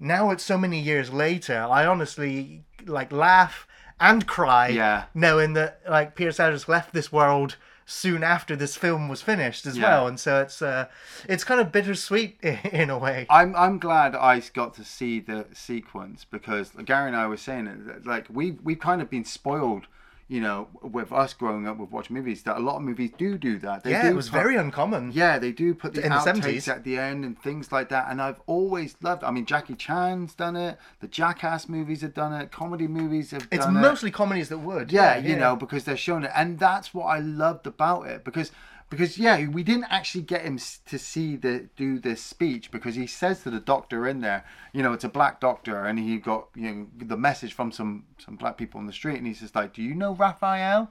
now 0.00 0.30
it's 0.30 0.44
so 0.44 0.58
many 0.58 0.78
years 0.80 1.12
later, 1.12 1.66
I 1.70 1.86
honestly 1.86 2.64
like 2.84 3.10
laugh 3.12 3.66
and 3.98 4.26
cry, 4.26 4.68
Yeah. 4.68 5.04
knowing 5.14 5.54
that 5.54 5.80
like 5.88 6.14
Peter 6.14 6.32
Sellers 6.32 6.68
left 6.68 6.92
this 6.92 7.10
world 7.10 7.56
soon 7.88 8.24
after 8.24 8.56
this 8.56 8.76
film 8.76 9.08
was 9.08 9.22
finished 9.22 9.64
as 9.64 9.78
Yeah. 9.78 9.84
well, 9.84 10.08
and 10.08 10.18
so 10.18 10.40
it's 10.42 10.60
uh, 10.60 10.86
it's 11.28 11.44
kind 11.44 11.60
of 11.60 11.70
bittersweet 11.70 12.36
in 12.42 12.90
a 12.90 12.98
way. 12.98 13.26
I'm 13.30 13.54
I'm 13.54 13.78
glad 13.78 14.14
I 14.16 14.42
got 14.52 14.74
to 14.74 14.84
see 14.84 15.20
the 15.20 15.46
sequence 15.52 16.26
because 16.28 16.72
Gary 16.84 17.06
and 17.06 17.16
I 17.16 17.28
were 17.28 17.36
saying 17.36 17.68
it 17.68 18.04
like 18.04 18.26
we 18.28 18.58
we've 18.64 18.80
kind 18.80 19.00
of 19.00 19.08
been 19.08 19.24
spoiled, 19.24 19.86
you 20.28 20.40
know, 20.40 20.66
with 20.82 21.12
us 21.12 21.34
growing 21.34 21.68
up 21.68 21.76
with 21.78 21.90
watching 21.90 22.16
movies 22.16 22.42
that 22.42 22.56
a 22.56 22.60
lot 22.60 22.76
of 22.76 22.82
movies 22.82 23.10
do 23.16 23.38
do 23.38 23.58
that. 23.60 23.84
They 23.84 23.92
yeah, 23.92 24.02
do 24.02 24.08
it 24.08 24.14
was 24.14 24.28
put- 24.28 24.36
very 24.38 24.56
uncommon. 24.56 25.12
Yeah, 25.12 25.38
they 25.38 25.52
do 25.52 25.72
put 25.72 25.94
the 25.94 26.02
In 26.04 26.08
the 26.10 26.16
outtakes 26.16 26.64
70s. 26.64 26.68
at 26.68 26.82
the 26.84 26.98
end 26.98 27.24
and 27.24 27.38
things 27.40 27.70
like 27.70 27.90
that, 27.90 28.08
and 28.10 28.20
I've 28.20 28.40
always 28.46 28.96
loved. 29.02 29.22
I 29.22 29.30
mean, 29.30 29.46
Jackie 29.46 29.76
Chan's 29.76 30.34
done 30.34 30.56
it. 30.56 30.78
The 31.00 31.06
Jackass 31.06 31.68
movies 31.68 32.00
have 32.02 32.14
done 32.14 32.32
it. 32.32 32.50
Comedy 32.50 32.88
movies 32.88 33.30
have 33.30 33.46
it's 33.52 33.64
done 33.66 33.76
it. 33.76 33.80
mostly 33.80 34.10
comedies 34.10 34.48
that 34.48 34.58
would. 34.58 34.90
yeah, 34.90 35.16
you 35.16 35.36
know, 35.36 35.54
because 35.54 35.84
they're 35.84 35.96
showing 35.96 36.24
it, 36.24 36.32
and 36.34 36.58
that's 36.58 36.92
what 36.92 37.04
I 37.06 37.20
loved 37.20 37.66
about 37.68 38.08
it 38.08 38.24
because 38.24 38.50
because 38.88 39.18
yeah, 39.18 39.48
we 39.48 39.62
didn't 39.62 39.86
actually 39.90 40.22
get 40.22 40.42
him 40.42 40.58
to 40.86 40.98
see 40.98 41.36
the 41.36 41.68
do 41.76 41.98
this 41.98 42.22
speech 42.22 42.70
because 42.70 42.94
he 42.94 43.06
says 43.06 43.42
to 43.42 43.50
the 43.50 43.60
doctor 43.60 44.06
in 44.06 44.20
there, 44.20 44.44
you 44.72 44.82
know, 44.82 44.92
it's 44.92 45.04
a 45.04 45.08
black 45.08 45.40
doctor, 45.40 45.84
and 45.84 45.98
he 45.98 46.18
got 46.18 46.48
you 46.54 46.72
know 46.72 46.86
the 46.96 47.16
message 47.16 47.52
from 47.52 47.72
some 47.72 48.04
some 48.18 48.36
black 48.36 48.56
people 48.56 48.78
on 48.78 48.86
the 48.86 48.92
street, 48.92 49.18
and 49.18 49.26
he's 49.26 49.40
just 49.40 49.54
like, 49.54 49.72
"Do 49.72 49.82
you 49.82 49.94
know 49.94 50.14
Raphael?" 50.14 50.90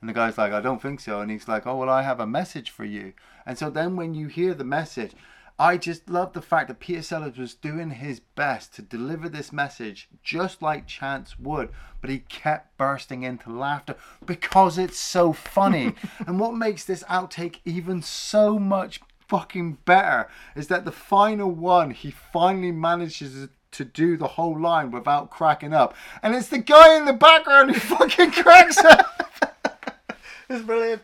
And 0.00 0.10
the 0.10 0.14
guy's 0.14 0.38
like, 0.38 0.52
I 0.52 0.60
don't 0.60 0.80
think 0.80 1.00
so. 1.00 1.20
And 1.20 1.30
he's 1.30 1.48
like, 1.48 1.66
Oh, 1.66 1.76
well, 1.76 1.88
I 1.88 2.02
have 2.02 2.20
a 2.20 2.26
message 2.26 2.70
for 2.70 2.84
you. 2.84 3.14
And 3.46 3.56
so 3.56 3.70
then 3.70 3.96
when 3.96 4.14
you 4.14 4.26
hear 4.26 4.54
the 4.54 4.62
message, 4.62 5.12
I 5.58 5.78
just 5.78 6.10
love 6.10 6.34
the 6.34 6.42
fact 6.42 6.68
that 6.68 6.80
Peter 6.80 7.00
Sellers 7.00 7.38
was 7.38 7.54
doing 7.54 7.90
his 7.90 8.20
best 8.20 8.74
to 8.74 8.82
deliver 8.82 9.28
this 9.28 9.52
message 9.52 10.08
just 10.22 10.60
like 10.60 10.86
Chance 10.86 11.38
would, 11.38 11.70
but 12.02 12.10
he 12.10 12.18
kept 12.18 12.76
bursting 12.76 13.22
into 13.22 13.50
laughter 13.50 13.96
because 14.24 14.76
it's 14.76 14.98
so 14.98 15.32
funny. 15.32 15.94
and 16.26 16.38
what 16.38 16.54
makes 16.54 16.84
this 16.84 17.02
outtake 17.04 17.60
even 17.64 18.02
so 18.02 18.58
much 18.58 19.00
fucking 19.28 19.78
better 19.86 20.28
is 20.54 20.68
that 20.68 20.84
the 20.84 20.92
final 20.92 21.50
one, 21.50 21.90
he 21.90 22.10
finally 22.10 22.72
manages 22.72 23.48
to 23.72 23.84
do 23.84 24.16
the 24.16 24.28
whole 24.28 24.58
line 24.58 24.90
without 24.90 25.30
cracking 25.30 25.72
up. 25.72 25.94
And 26.22 26.34
it's 26.34 26.48
the 26.48 26.58
guy 26.58 26.96
in 26.96 27.06
the 27.06 27.12
background 27.12 27.70
who 27.70 27.80
fucking 27.80 28.32
cracks 28.32 28.78
up. 28.78 29.15
it's 30.50 30.64
brilliant. 30.64 31.02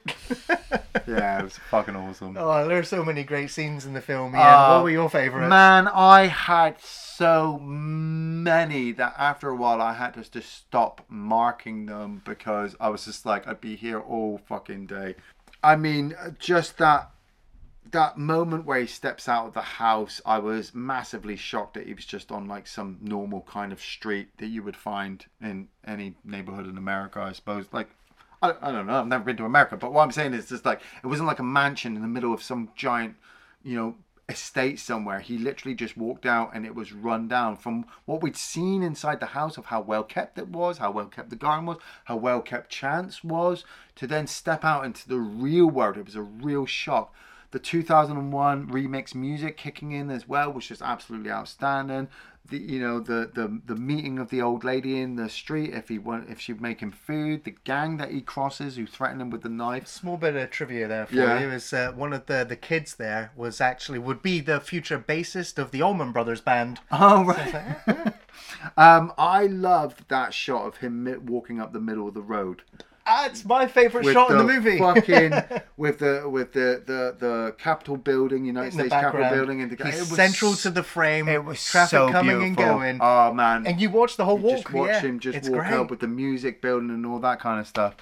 yeah, 1.07 1.41
it 1.41 1.45
was 1.45 1.59
fucking 1.71 1.97
awesome. 1.97 2.37
oh, 2.39 2.69
there 2.69 2.79
are 2.79 2.85
so 2.85 3.05
many 3.05 3.25
great 3.25 3.51
scenes 3.51 3.85
in 3.87 3.93
the 3.93 4.01
film. 4.01 4.35
Yeah, 4.35 4.67
Uh, 4.67 4.75
what 4.77 4.85
were 4.85 4.91
your 4.91 5.11
favorites? 5.11 5.51
Man, 5.51 5.89
I 5.89 6.27
had 6.27 6.81
so 6.81 7.59
many 7.61 8.93
that 8.93 9.15
after 9.19 9.49
a 9.49 9.57
while 9.57 9.81
I 9.81 9.95
had 9.95 10.15
to 10.15 10.31
just 10.31 10.53
stop 10.53 11.05
marking 11.09 11.87
them 11.87 12.23
because 12.25 12.77
I 12.81 12.89
was 12.89 13.05
just 13.05 13.27
like, 13.27 13.47
I'd 13.47 13.61
be 13.61 13.77
here 13.77 14.01
all 14.01 14.39
fucking 14.47 14.87
day. 14.87 15.17
I 15.63 15.77
mean, 15.77 16.15
just 16.39 16.79
that 16.79 17.11
that 17.91 18.17
moment 18.17 18.65
where 18.65 18.81
he 18.81 18.87
steps 18.87 19.29
out 19.29 19.47
of 19.49 19.55
the 19.55 19.61
house, 19.61 20.21
I 20.25 20.39
was 20.39 20.75
massively 20.75 21.37
shocked 21.37 21.75
that 21.75 21.87
he 21.87 21.95
was 21.95 22.07
just 22.07 22.33
on 22.33 22.49
like 22.49 22.67
some 22.67 22.99
normal 23.03 23.43
kind 23.43 23.73
of 23.73 23.81
street 23.81 24.29
that 24.39 24.47
you 24.47 24.63
would 24.63 24.77
find 24.77 25.25
in 25.41 25.69
any 25.87 26.15
neighborhood 26.25 26.67
in 26.67 26.79
America, 26.79 27.21
I 27.21 27.33
suppose. 27.33 27.67
Like, 27.73 27.91
I, 28.43 28.55
I 28.61 28.73
don't 28.73 28.87
know, 28.87 29.01
I've 29.01 29.07
never 29.07 29.25
been 29.25 29.37
to 29.39 29.45
America, 29.45 29.77
but 29.77 29.93
what 29.93 30.03
I'm 30.03 30.11
saying 30.11 30.35
is 30.35 30.49
just 30.49 30.65
like, 30.65 30.81
it 31.03 31.07
wasn't 31.07 31.29
like 31.29 31.39
a 31.39 31.45
mansion 31.45 31.95
in 31.97 32.03
the 32.03 32.09
middle 32.09 32.35
of 32.35 32.43
some 32.43 32.71
giant, 32.75 33.15
you 33.63 33.77
know, 33.77 33.95
estate 34.29 34.81
somewhere. 34.81 35.21
He 35.21 35.39
literally 35.39 35.75
just 35.75 35.97
walked 35.97 36.27
out 36.27 36.51
and 36.55 36.65
it 36.67 36.75
was 36.75 36.93
run 36.93 37.29
down 37.29 37.57
from 37.57 37.85
what 38.05 38.23
we'd 38.23 38.37
seen 38.37 38.83
inside 38.83 39.21
the 39.21 39.27
house 39.27 39.57
of 39.57 39.67
how 39.67 39.81
well 39.81 40.03
kept 40.03 40.39
it 40.39 40.49
was, 40.49 40.79
how 40.79 40.91
well 40.91 41.07
kept 41.07 41.31
the 41.31 41.37
garden 41.37 41.67
was, 41.67 41.79
how 42.05 42.17
well 42.17 42.41
kept 42.41 42.71
Chance 42.71 43.23
was, 43.23 43.65
to 43.97 44.07
then 44.07 44.27
step 44.27 44.65
out 44.65 44.85
into 44.85 45.09
the 45.09 45.19
real 45.19 45.67
world. 45.67 45.97
It 45.97 46.07
was 46.07 46.17
a 46.17 46.23
real 46.23 46.67
shock. 46.67 47.15
The 47.53 47.59
2001 47.59 48.69
remix 48.69 49.15
music 49.15 49.59
kicking 49.59 49.93
in 49.93 50.11
as 50.11 50.27
well 50.27 50.51
was 50.51 50.67
just 50.67 50.81
absolutely 50.81 51.31
outstanding. 51.31 52.09
The 52.49 52.59
you 52.59 52.81
know 52.81 52.99
the 53.01 53.31
the 53.33 53.61
the 53.67 53.77
meeting 53.77 54.19
of 54.19 54.29
the 54.31 54.43
old 54.43 54.65
lady 54.65 55.01
in 55.01 55.17
the 55.17 55.29
street 55.29 55.73
if 55.73 55.89
he 55.89 55.99
want 55.99 56.29
if 56.29 56.41
she'd 56.41 56.61
make 56.61 56.81
him 56.81 56.91
food. 56.91 57.45
The 57.45 57.55
gang 57.65 57.97
that 57.99 58.11
he 58.11 58.21
crosses 58.21 58.77
who 58.77 58.87
threaten 58.87 59.21
him 59.21 59.31
with 59.31 59.43
the 59.43 59.49
knife. 59.49 59.87
Small 59.87 60.17
bit 60.17 60.35
of 60.37 60.51
trivia 60.51 60.89
there 60.89 61.07
for 61.07 61.15
Yeah. 61.15 61.41
you 61.41 61.51
is 61.51 61.73
uh, 61.73 61.93
one 61.95 62.13
of 62.13 62.27
the 62.27 62.45
the 62.45 62.57
kids 62.57 62.97
there 62.97 63.31
was 63.37 63.61
actually 63.61 64.01
would 64.01 64.23
be 64.23 64.41
the 64.41 64.61
future 64.61 64.99
bassist 64.99 65.59
of 65.59 65.71
the 65.71 65.83
Allman 65.83 66.13
Brothers 66.13 66.41
band. 66.41 66.81
Oh 66.91 67.25
right. 67.25 67.75
um, 68.77 69.13
I 69.17 69.47
loved 69.47 70.09
that 70.09 70.35
shot 70.35 70.67
of 70.67 70.77
him 70.79 71.23
walking 71.27 71.61
up 71.61 71.73
the 71.73 71.81
middle 71.81 72.09
of 72.09 72.15
the 72.15 72.23
road. 72.23 72.63
That's 73.05 73.45
my 73.45 73.67
favorite 73.67 74.05
with 74.05 74.15
shot 74.15 74.31
in 74.31 74.39
the 74.39 74.45
movie. 74.45 74.79
fucking 74.79 75.33
with 75.77 75.99
the 75.99 76.29
with 76.29 76.53
the 76.53 76.83
the 76.87 77.17
the 77.19 77.55
Capitol 77.59 77.97
building, 77.97 78.45
United 78.45 78.69
in 78.69 78.73
States 78.73 78.91
Capitol 78.93 79.29
building, 79.31 79.61
and 79.61 79.77
the, 79.77 79.85
He's 79.85 79.97
it 79.97 80.01
was 80.01 80.09
central 80.11 80.55
to 80.55 80.71
the 80.71 80.83
frame. 80.83 81.29
It 81.29 81.45
was 81.45 81.63
traffic 81.65 81.91
so 81.91 82.11
coming 82.11 82.43
and 82.43 82.57
beautiful. 82.57 82.79
going. 82.79 82.99
Oh 83.01 83.33
man, 83.33 83.67
and 83.67 83.81
you 83.81 83.91
watch 83.91 84.17
the 84.17 84.25
whole 84.25 84.39
You 84.39 84.45
walk. 84.45 84.57
just 84.63 84.73
watch 84.73 84.89
yeah, 84.89 85.01
him 85.01 85.19
just 85.21 85.49
walk 85.51 85.61
great. 85.61 85.73
out 85.73 85.91
with 85.91 86.01
the 86.01 86.09
music 86.09 86.63
building 86.63 86.91
and 86.91 87.05
all 87.05 87.19
that 87.21 87.41
kind 87.41 87.59
of 87.61 87.67
stuff. 87.67 87.97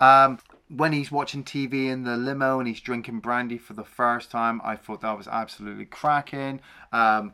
Um, 0.00 0.38
when 0.68 0.92
he's 0.92 1.10
watching 1.12 1.44
TV 1.44 1.88
in 1.90 2.04
the 2.04 2.16
limo 2.16 2.58
and 2.58 2.66
he's 2.66 2.80
drinking 2.80 3.20
brandy 3.20 3.58
for 3.58 3.74
the 3.74 3.84
first 3.84 4.30
time, 4.30 4.60
I 4.64 4.76
thought 4.76 5.02
that 5.02 5.16
was 5.16 5.28
absolutely 5.28 5.84
cracking. 5.84 6.60
Um, 6.92 7.32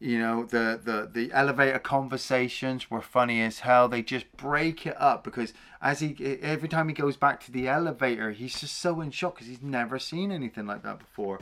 you 0.00 0.18
know 0.18 0.44
the, 0.44 0.80
the 0.82 1.08
the 1.12 1.32
elevator 1.32 1.78
conversations 1.78 2.90
were 2.90 3.02
funny 3.02 3.42
as 3.42 3.60
hell. 3.60 3.86
They 3.88 4.02
just 4.02 4.34
break 4.36 4.86
it 4.86 5.00
up 5.00 5.22
because 5.22 5.52
as 5.82 6.00
he 6.00 6.16
every 6.42 6.68
time 6.68 6.88
he 6.88 6.94
goes 6.94 7.16
back 7.16 7.44
to 7.44 7.52
the 7.52 7.68
elevator, 7.68 8.32
he's 8.32 8.58
just 8.58 8.78
so 8.78 9.00
in 9.02 9.10
shock 9.10 9.34
because 9.34 9.46
he's 9.46 9.62
never 9.62 9.98
seen 9.98 10.32
anything 10.32 10.66
like 10.66 10.82
that 10.82 10.98
before. 10.98 11.38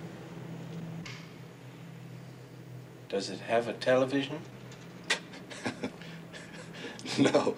Does 3.09 3.31
it 3.31 3.41
have 3.41 3.69
a 3.69 3.73
television? 3.73 4.41
No. 7.19 7.57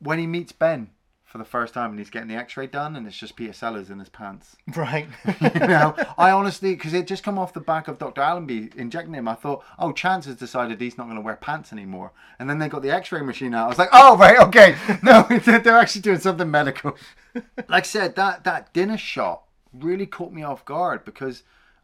when 0.00 0.18
he 0.18 0.26
meets 0.26 0.52
Ben 0.52 0.90
for 1.28 1.36
the 1.36 1.44
first 1.44 1.74
time 1.74 1.90
and 1.90 1.98
he's 1.98 2.08
getting 2.08 2.28
the 2.28 2.36
X-ray 2.36 2.66
done, 2.68 2.96
and 2.96 3.06
it's 3.06 3.16
just 3.16 3.36
Peter 3.36 3.52
Sellers 3.52 3.90
in 3.90 3.98
his 3.98 4.08
pants. 4.08 4.56
Right. 4.74 5.08
you 5.40 5.66
know, 5.66 5.94
I 6.18 6.30
honestly, 6.30 6.74
because 6.74 6.94
it 6.94 7.06
just 7.06 7.22
come 7.22 7.38
off 7.38 7.52
the 7.52 7.60
back 7.60 7.86
of 7.86 7.98
Dr. 7.98 8.22
Allenby 8.22 8.70
injecting 8.76 9.12
him, 9.12 9.28
I 9.28 9.34
thought, 9.34 9.62
oh, 9.78 9.92
Chance 9.92 10.24
has 10.26 10.36
decided 10.36 10.80
he's 10.80 10.96
not 10.96 11.04
going 11.04 11.16
to 11.16 11.22
wear 11.22 11.36
pants 11.36 11.72
anymore. 11.72 12.12
And 12.38 12.48
then 12.48 12.58
they 12.58 12.68
got 12.68 12.82
the 12.82 12.90
X-ray 12.90 13.20
machine 13.20 13.54
out. 13.54 13.66
I 13.66 13.68
was 13.68 13.78
like, 13.78 13.90
oh, 13.92 14.16
right, 14.16 14.38
okay, 14.38 14.76
no, 15.02 15.22
they're 15.22 15.76
actually 15.76 16.02
doing 16.02 16.18
something 16.20 16.50
medical. 16.50 16.96
like 17.34 17.70
I 17.70 17.80
said, 17.82 18.16
that 18.16 18.44
that 18.44 18.72
dinner 18.72 18.96
shot 18.96 19.42
really 19.72 20.06
caught 20.06 20.32
me 20.32 20.42
off 20.42 20.64
guard 20.64 21.04
because 21.04 21.42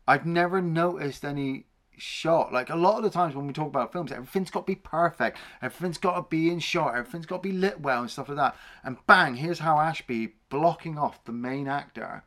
I've 0.09 0.25
never 0.25 0.63
noticed 0.63 1.25
any 1.25 1.67
shot. 1.99 2.53
Like 2.53 2.71
a 2.71 2.77
lot 2.77 2.97
of 2.99 3.03
the 3.03 3.11
times 3.11 3.35
when 3.35 3.47
we 3.47 3.53
talk 3.53 3.69
about 3.69 3.93
films, 3.93 4.13
everything's 4.13 4.51
got 4.51 4.67
to 4.67 4.73
be 4.73 4.77
perfect, 4.77 5.39
everything's 5.63 5.99
got 5.99 6.17
to 6.17 6.23
be 6.29 6.51
in 6.51 6.59
shot, 6.59 6.95
everything's 6.95 7.27
got 7.27 7.43
to 7.43 7.49
be 7.49 7.57
lit 7.57 7.81
well 7.81 8.01
and 8.01 8.11
stuff 8.11 8.29
like 8.29 8.37
that. 8.37 8.57
And 8.83 8.97
bang, 9.07 9.37
here's 9.37 9.61
Hal 9.61 9.81
Ashby 9.81 10.35
blocking 10.49 10.99
off 10.99 11.25
the 11.25 11.33
main 11.33 11.69
actor, 11.69 12.23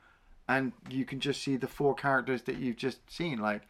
and 0.47 0.74
you 0.89 1.05
can 1.05 1.20
just 1.20 1.43
see 1.43 1.57
the 1.57 1.68
four 1.68 1.95
characters 1.95 2.43
that 2.43 2.57
you've 2.57 2.78
just 2.78 3.11
seen. 3.11 3.39
Like, 3.39 3.63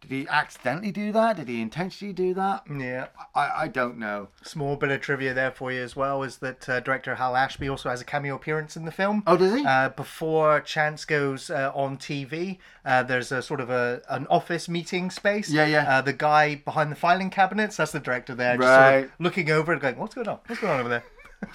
did 0.00 0.10
he 0.10 0.26
accidentally 0.28 0.90
do 0.90 1.12
that? 1.12 1.36
Did 1.36 1.48
he 1.48 1.60
intentionally 1.60 2.12
do 2.14 2.32
that? 2.34 2.64
Yeah. 2.74 3.08
I, 3.34 3.50
I 3.64 3.68
don't 3.68 3.98
know. 3.98 4.28
Small 4.42 4.76
bit 4.76 4.90
of 4.90 5.00
trivia 5.00 5.34
there 5.34 5.50
for 5.50 5.70
you 5.70 5.82
as 5.82 5.94
well 5.94 6.22
is 6.22 6.38
that 6.38 6.68
uh, 6.68 6.80
director 6.80 7.16
Hal 7.16 7.36
Ashby 7.36 7.68
also 7.68 7.90
has 7.90 8.00
a 8.00 8.04
cameo 8.04 8.34
appearance 8.36 8.76
in 8.76 8.84
the 8.86 8.92
film. 8.92 9.22
Oh, 9.26 9.36
does 9.36 9.54
he? 9.54 9.64
Uh, 9.64 9.90
before 9.90 10.60
Chance 10.62 11.04
goes 11.04 11.50
uh, 11.50 11.70
on 11.74 11.98
TV, 11.98 12.58
uh, 12.84 13.02
there's 13.02 13.30
a 13.30 13.42
sort 13.42 13.60
of 13.60 13.68
a 13.70 14.00
an 14.08 14.26
office 14.28 14.68
meeting 14.68 15.10
space. 15.10 15.50
Yeah, 15.50 15.66
yeah. 15.66 15.88
Uh, 15.98 16.00
the 16.00 16.12
guy 16.14 16.54
behind 16.56 16.90
the 16.90 16.96
filing 16.96 17.30
cabinets, 17.30 17.76
that's 17.76 17.92
the 17.92 18.00
director 18.00 18.34
there, 18.34 18.56
just 18.56 18.66
sort 18.68 18.80
Right. 18.80 19.04
of 19.04 19.10
looking 19.18 19.50
over 19.50 19.72
and 19.72 19.80
going, 19.80 19.96
"What's 19.98 20.14
going 20.14 20.28
on? 20.28 20.38
What's 20.46 20.60
going 20.60 20.72
on 20.72 20.80
over 20.80 20.88
there?" 20.88 21.04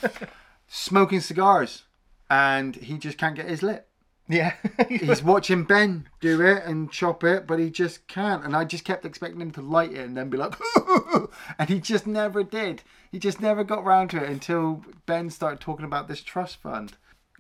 Smoking 0.68 1.20
cigars, 1.22 1.84
and 2.30 2.76
he 2.76 2.98
just 2.98 3.18
can't 3.18 3.36
get 3.36 3.48
his 3.48 3.62
lit. 3.64 3.88
Yeah. 4.28 4.54
He's 4.90 5.22
watching 5.24 5.64
Ben 5.64 6.08
do 6.20 6.42
it 6.42 6.64
and 6.64 6.92
chop 6.92 7.24
it, 7.24 7.46
but 7.46 7.60
he 7.60 7.70
just 7.70 8.08
can't. 8.08 8.44
And 8.44 8.56
I 8.56 8.66
just 8.66 8.84
kept 8.84 9.06
expecting 9.06 9.42
him 9.42 9.52
to 9.52 9.62
light 9.62 9.92
it 9.92 10.00
and 10.00 10.18
then 10.18 10.30
be 10.30 10.38
like, 10.38 10.56
and 11.60 11.70
he 11.70 11.80
just 11.80 12.08
never 12.08 12.44
did. 12.44 12.82
He 13.12 13.20
just 13.20 13.40
never 13.40 13.64
got 13.64 13.86
round 13.86 14.10
to 14.12 14.24
it 14.24 14.30
until 14.30 14.84
Ben 15.06 15.30
started 15.30 15.60
talking 15.60 15.86
about 15.86 16.08
this 16.08 16.22
trust 16.22 16.58
fund. 16.58 16.94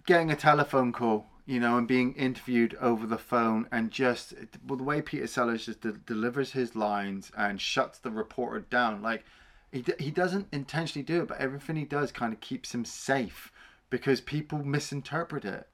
Getting 0.06 0.30
a 0.30 0.36
telephone 0.36 0.94
call, 0.94 1.26
you 1.48 1.60
know, 1.60 1.78
and 1.78 1.88
being 1.88 2.14
interviewed 2.14 2.78
over 2.80 3.08
the 3.08 3.18
phone, 3.18 3.68
and 3.72 3.90
just 3.90 4.36
well, 4.68 4.78
the 4.78 4.84
way 4.84 5.02
Peter 5.02 5.26
Sellers 5.26 5.66
just 5.66 5.82
de- 5.82 5.94
delivers 5.94 6.52
his 6.52 6.76
lines 6.76 7.32
and 7.36 7.60
shuts 7.60 7.98
the 7.98 8.12
reporter 8.12 8.60
down. 8.60 9.02
Like, 9.02 9.26
he, 9.72 9.82
d- 9.82 9.94
he 10.00 10.12
doesn't 10.12 10.48
intentionally 10.52 11.04
do 11.04 11.24
it, 11.24 11.28
but 11.28 11.40
everything 11.40 11.76
he 11.76 11.86
does 11.86 12.12
kind 12.12 12.34
of 12.34 12.40
keeps 12.40 12.76
him 12.76 12.86
safe 12.86 13.52
because 13.90 14.22
people 14.22 14.64
misinterpret 14.64 15.44
it. 15.44 15.68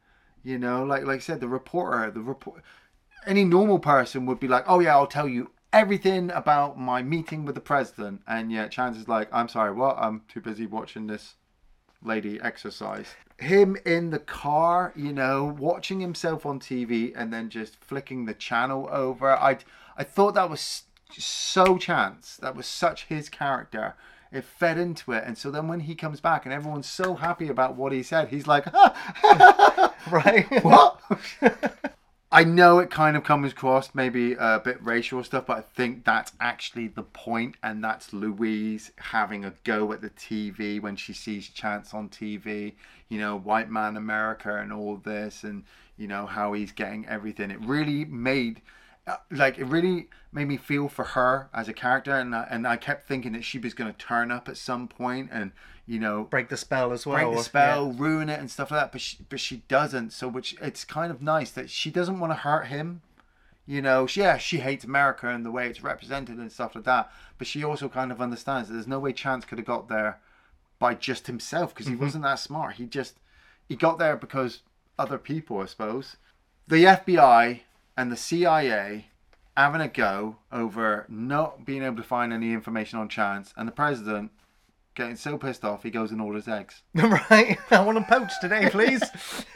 You 0.43 0.57
know, 0.57 0.83
like 0.83 1.03
like 1.03 1.17
I 1.17 1.19
said, 1.19 1.39
the 1.39 1.47
reporter, 1.47 2.09
the 2.11 2.21
report, 2.21 2.61
any 3.25 3.43
normal 3.43 3.79
person 3.79 4.25
would 4.25 4.39
be 4.39 4.47
like, 4.47 4.65
"Oh 4.67 4.79
yeah, 4.79 4.95
I'll 4.95 5.07
tell 5.07 5.27
you 5.27 5.51
everything 5.71 6.31
about 6.31 6.79
my 6.79 7.01
meeting 7.01 7.45
with 7.45 7.55
the 7.55 7.61
president," 7.61 8.21
and 8.27 8.51
yet 8.51 8.71
Chance 8.71 8.97
is 8.97 9.07
like, 9.07 9.29
"I'm 9.31 9.47
sorry, 9.47 9.71
what? 9.73 9.97
I'm 9.99 10.23
too 10.27 10.41
busy 10.41 10.65
watching 10.65 11.07
this 11.07 11.35
lady 12.03 12.39
exercise." 12.41 13.15
Him 13.37 13.77
in 13.85 14.11
the 14.11 14.19
car, 14.19 14.93
you 14.95 15.13
know, 15.13 15.43
watching 15.45 15.99
himself 15.99 16.45
on 16.45 16.59
TV 16.59 17.13
and 17.15 17.33
then 17.33 17.49
just 17.49 17.75
flicking 17.75 18.25
the 18.25 18.33
channel 18.33 18.89
over. 18.91 19.31
I 19.31 19.59
I 19.97 20.03
thought 20.03 20.33
that 20.35 20.49
was 20.49 20.83
so 21.11 21.77
Chance. 21.77 22.37
That 22.37 22.55
was 22.55 22.65
such 22.65 23.05
his 23.05 23.29
character. 23.29 23.95
It 24.31 24.45
fed 24.45 24.77
into 24.77 25.11
it, 25.11 25.23
and 25.25 25.37
so 25.37 25.51
then 25.51 25.67
when 25.67 25.81
he 25.81 25.93
comes 25.93 26.21
back 26.21 26.45
and 26.45 26.53
everyone's 26.53 26.87
so 26.87 27.15
happy 27.15 27.49
about 27.49 27.75
what 27.75 27.91
he 27.91 28.01
said, 28.01 28.29
he's 28.29 28.47
like, 28.47 28.65
right. 30.11 30.45
what? 30.63 31.01
I 32.33 32.45
know 32.45 32.79
it 32.79 32.89
kind 32.89 33.17
of 33.17 33.25
comes 33.25 33.51
across 33.51 33.93
maybe 33.93 34.37
a 34.39 34.61
bit 34.63 34.81
racial 34.81 35.21
stuff, 35.21 35.47
but 35.47 35.57
I 35.57 35.61
think 35.61 36.05
that's 36.05 36.31
actually 36.39 36.87
the 36.87 37.03
point, 37.03 37.55
and 37.61 37.83
that's 37.83 38.13
Louise 38.13 38.91
having 38.95 39.43
a 39.43 39.53
go 39.65 39.91
at 39.91 39.99
the 39.99 40.11
TV 40.11 40.81
when 40.81 40.95
she 40.95 41.11
sees 41.11 41.49
Chance 41.49 41.93
on 41.93 42.07
TV. 42.07 42.75
You 43.09 43.19
know, 43.19 43.37
white 43.37 43.69
man 43.69 43.97
America 43.97 44.55
and 44.55 44.71
all 44.71 44.95
this, 44.95 45.43
and 45.43 45.65
you 45.97 46.07
know 46.07 46.25
how 46.25 46.53
he's 46.53 46.71
getting 46.71 47.05
everything. 47.05 47.51
It 47.51 47.59
really 47.59 48.05
made, 48.05 48.61
Uh, 49.07 49.17
like, 49.31 49.57
it 49.57 49.65
really 49.65 50.09
made 50.31 50.47
me 50.47 50.57
feel 50.57 50.87
for 50.87 51.03
her 51.03 51.49
as 51.53 51.67
a 51.67 51.73
character, 51.73 52.15
and 52.15 52.35
I, 52.35 52.47
and 52.49 52.67
I 52.67 52.77
kept 52.77 53.07
thinking 53.07 53.33
that 53.33 53.43
she 53.43 53.57
was 53.57 53.73
going 53.73 53.91
to 53.91 53.97
turn 53.97 54.31
up 54.31 54.47
at 54.47 54.57
some 54.57 54.87
point, 54.87 55.29
and 55.31 55.51
you 55.87 55.99
know, 55.99 56.23
Break 56.23 56.49
the 56.49 56.57
spell 56.57 56.93
as 56.93 57.05
well. 57.05 57.17
break 57.17 57.37
the 57.37 57.43
spell, 57.43 57.91
yeah. 57.91 58.01
ruin 58.01 58.29
it, 58.29 58.39
and 58.39 58.49
stuff 58.49 58.71
like 58.71 58.79
that. 58.79 58.91
But 58.91 59.01
she, 59.01 59.17
but 59.27 59.39
she 59.39 59.57
doesn't. 59.67 60.13
So 60.13 60.27
which 60.27 60.55
it's 60.61 60.85
kind 60.85 61.11
of 61.11 61.21
nice 61.21 61.51
that 61.51 61.69
she 61.69 61.91
doesn't 61.91 62.19
want 62.19 62.31
to 62.31 62.37
hurt 62.37 62.67
him. 62.67 63.01
You 63.65 63.81
know, 63.81 64.07
she, 64.07 64.21
yeah, 64.21 64.37
she 64.37 64.59
hates 64.59 64.85
America 64.85 65.27
and 65.27 65.45
the 65.45 65.51
way 65.51 65.67
it's 65.67 65.83
represented 65.83 66.37
and 66.37 66.51
stuff 66.51 66.75
like 66.75 66.85
that. 66.85 67.11
But 67.37 67.47
she 67.47 67.63
also 67.63 67.89
kind 67.89 68.11
of 68.11 68.21
understands 68.21 68.67
that 68.67 68.75
there's 68.75 68.87
no 68.87 68.99
way 68.99 69.13
Chance 69.13 69.45
could 69.45 69.57
have 69.57 69.67
got 69.67 69.89
there 69.89 70.19
by 70.79 70.95
just 70.95 71.27
himself 71.27 71.73
because 71.73 71.87
he 71.87 71.93
mm-hmm. 71.93 72.03
wasn't 72.03 72.23
that 72.23 72.39
smart. 72.39 72.75
He 72.75 72.85
just 72.85 73.15
he 73.67 73.75
got 73.75 73.99
there 73.99 74.15
because 74.15 74.61
other 74.97 75.17
people, 75.17 75.59
I 75.59 75.65
suppose. 75.65 76.17
The 76.67 76.85
FBI 76.85 77.61
and 77.97 78.11
the 78.11 78.17
CIA 78.17 79.07
having 79.55 79.81
a 79.81 79.87
go 79.87 80.37
over 80.51 81.05
not 81.09 81.65
being 81.65 81.83
able 81.83 81.97
to 81.97 82.03
find 82.03 82.31
any 82.31 82.53
information 82.53 82.99
on 82.99 83.09
Chance, 83.09 83.53
and 83.57 83.67
the 83.67 83.73
president 83.73 84.31
getting 84.95 85.15
so 85.15 85.37
pissed 85.37 85.63
off 85.63 85.83
he 85.83 85.89
goes 85.89 86.11
and 86.11 86.21
orders 86.21 86.47
eggs. 86.47 86.83
right. 86.95 87.57
I 87.69 87.81
want 87.81 87.95
them 87.95 88.05
poached 88.05 88.41
today, 88.41 88.69
please. 88.69 89.03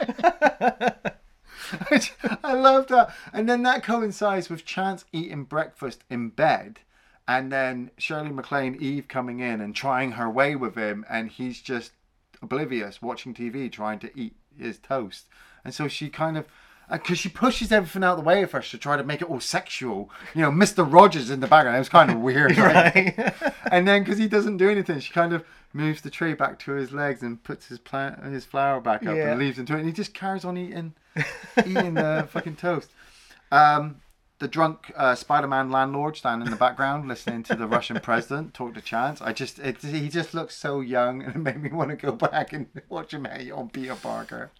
I 2.42 2.52
love 2.54 2.86
that. 2.88 3.14
And 3.32 3.48
then 3.48 3.62
that 3.62 3.82
coincides 3.82 4.48
with 4.48 4.64
Chance 4.64 5.04
eating 5.12 5.44
breakfast 5.44 6.04
in 6.08 6.30
bed. 6.30 6.80
And 7.28 7.52
then 7.52 7.90
Shirley 7.98 8.30
MacLaine, 8.30 8.76
Eve, 8.80 9.08
coming 9.08 9.40
in 9.40 9.60
and 9.60 9.74
trying 9.74 10.12
her 10.12 10.30
way 10.30 10.54
with 10.54 10.76
him. 10.76 11.04
And 11.10 11.28
he's 11.30 11.60
just 11.60 11.92
oblivious, 12.40 13.02
watching 13.02 13.34
TV, 13.34 13.70
trying 13.70 13.98
to 14.00 14.10
eat 14.18 14.36
his 14.56 14.78
toast. 14.78 15.26
And 15.64 15.74
so 15.74 15.88
she 15.88 16.08
kind 16.08 16.38
of. 16.38 16.46
Because 16.90 17.18
she 17.18 17.28
pushes 17.28 17.72
everything 17.72 18.04
out 18.04 18.12
of 18.12 18.18
the 18.18 18.28
way 18.28 18.42
at 18.42 18.54
us 18.54 18.70
to 18.70 18.78
try 18.78 18.96
to 18.96 19.02
make 19.02 19.20
it 19.20 19.28
all 19.28 19.40
sexual. 19.40 20.08
You 20.34 20.42
know, 20.42 20.50
Mr. 20.50 20.90
Rogers 20.90 21.30
in 21.30 21.40
the 21.40 21.46
background. 21.48 21.76
It 21.76 21.80
was 21.80 21.88
kind 21.88 22.10
of 22.10 22.18
weird. 22.18 22.56
right? 22.58 22.94
right. 23.18 23.34
and 23.72 23.88
then 23.88 24.04
because 24.04 24.18
he 24.18 24.28
doesn't 24.28 24.56
do 24.58 24.70
anything, 24.70 25.00
she 25.00 25.12
kind 25.12 25.32
of 25.32 25.44
moves 25.72 26.00
the 26.02 26.10
tray 26.10 26.34
back 26.34 26.58
to 26.60 26.72
his 26.72 26.92
legs 26.92 27.22
and 27.22 27.42
puts 27.42 27.66
his 27.66 27.78
plant, 27.78 28.22
his 28.24 28.44
flower 28.44 28.80
back 28.80 29.04
up 29.04 29.16
Yeah. 29.16 29.30
and 29.30 29.38
leaves 29.40 29.58
into 29.58 29.74
it, 29.74 29.78
and 29.78 29.86
he 29.86 29.92
just 29.92 30.14
carries 30.14 30.44
on 30.44 30.56
eating, 30.56 30.94
eating 31.66 31.94
the 31.94 32.26
fucking 32.30 32.56
toast. 32.56 32.90
Um, 33.50 34.00
the 34.38 34.48
drunk 34.48 34.92
uh, 34.96 35.14
Spider-Man 35.14 35.70
landlord 35.70 36.16
standing 36.16 36.46
in 36.46 36.50
the 36.50 36.58
background, 36.58 37.08
listening 37.08 37.42
to 37.44 37.56
the 37.56 37.66
Russian 37.66 37.98
president 38.00 38.54
talk 38.54 38.74
to 38.74 38.80
Chance. 38.80 39.20
I 39.22 39.32
just, 39.32 39.58
it, 39.58 39.78
he 39.82 40.08
just 40.08 40.34
looks 40.34 40.54
so 40.54 40.80
young, 40.80 41.22
and 41.22 41.34
it 41.34 41.38
made 41.38 41.62
me 41.62 41.70
want 41.70 41.90
to 41.90 41.96
go 41.96 42.12
back 42.12 42.52
and 42.52 42.66
watch 42.88 43.12
him 43.14 43.24
hate 43.24 43.50
on 43.50 43.70
Peter 43.70 43.94
Parker. 43.96 44.50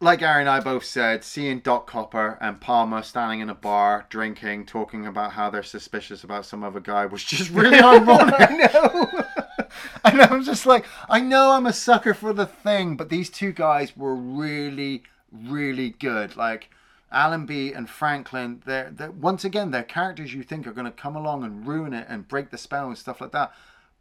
Like 0.00 0.18
Gary 0.18 0.40
and 0.40 0.50
I 0.50 0.60
both 0.60 0.84
said, 0.84 1.24
seeing 1.24 1.60
Doc 1.60 1.86
Copper 1.86 2.36
and 2.40 2.60
Palmer 2.60 3.02
standing 3.02 3.40
in 3.40 3.48
a 3.48 3.54
bar, 3.54 4.06
drinking, 4.10 4.66
talking 4.66 5.06
about 5.06 5.32
how 5.32 5.50
they're 5.50 5.62
suspicious 5.62 6.24
about 6.24 6.44
some 6.44 6.64
other 6.64 6.80
guy 6.80 7.06
was 7.06 7.24
just 7.24 7.50
really 7.50 7.78
ironic. 7.82 8.34
I 8.38 8.56
know. 8.56 9.24
and 10.04 10.20
I'm 10.20 10.42
just 10.42 10.66
like, 10.66 10.84
I 11.08 11.20
know 11.20 11.52
I'm 11.52 11.66
a 11.66 11.72
sucker 11.72 12.12
for 12.12 12.32
the 12.32 12.46
thing, 12.46 12.96
but 12.96 13.08
these 13.08 13.30
two 13.30 13.52
guys 13.52 13.96
were 13.96 14.14
really, 14.14 15.04
really 15.32 15.90
good. 15.90 16.36
Like 16.36 16.70
Allenby 17.12 17.72
and 17.72 17.88
Franklin, 17.88 18.62
they're, 18.66 18.90
they're 18.90 19.12
once 19.12 19.44
again 19.44 19.70
they're 19.70 19.84
characters 19.84 20.34
you 20.34 20.42
think 20.42 20.66
are 20.66 20.72
going 20.72 20.84
to 20.86 20.90
come 20.90 21.16
along 21.16 21.44
and 21.44 21.66
ruin 21.66 21.94
it 21.94 22.06
and 22.08 22.28
break 22.28 22.50
the 22.50 22.58
spell 22.58 22.88
and 22.88 22.98
stuff 22.98 23.20
like 23.20 23.32
that. 23.32 23.52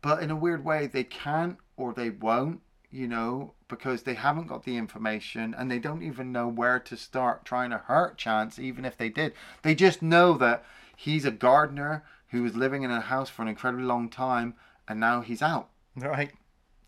But 0.01 0.21
in 0.21 0.31
a 0.31 0.35
weird 0.35 0.65
way, 0.65 0.87
they 0.87 1.03
can't 1.03 1.57
or 1.77 1.93
they 1.93 2.09
won't, 2.09 2.61
you 2.93 3.07
know, 3.07 3.53
because 3.67 4.03
they 4.03 4.13
haven't 4.13 4.47
got 4.47 4.63
the 4.63 4.77
information 4.77 5.55
and 5.57 5.69
they 5.71 5.79
don't 5.79 6.03
even 6.03 6.31
know 6.31 6.47
where 6.47 6.79
to 6.79 6.95
start 6.95 7.43
trying 7.43 7.71
to 7.71 7.79
hurt 7.79 8.17
Chance, 8.17 8.59
even 8.59 8.85
if 8.85 8.95
they 8.97 9.09
did. 9.09 9.33
They 9.63 9.73
just 9.73 10.01
know 10.03 10.33
that 10.37 10.63
he's 10.95 11.25
a 11.25 11.31
gardener 11.31 12.03
who 12.29 12.43
was 12.43 12.55
living 12.55 12.83
in 12.83 12.91
a 12.91 13.01
house 13.01 13.29
for 13.29 13.41
an 13.41 13.47
incredibly 13.47 13.85
long 13.85 14.09
time 14.09 14.53
and 14.87 14.99
now 14.99 15.21
he's 15.21 15.41
out. 15.41 15.69
Right. 15.95 16.31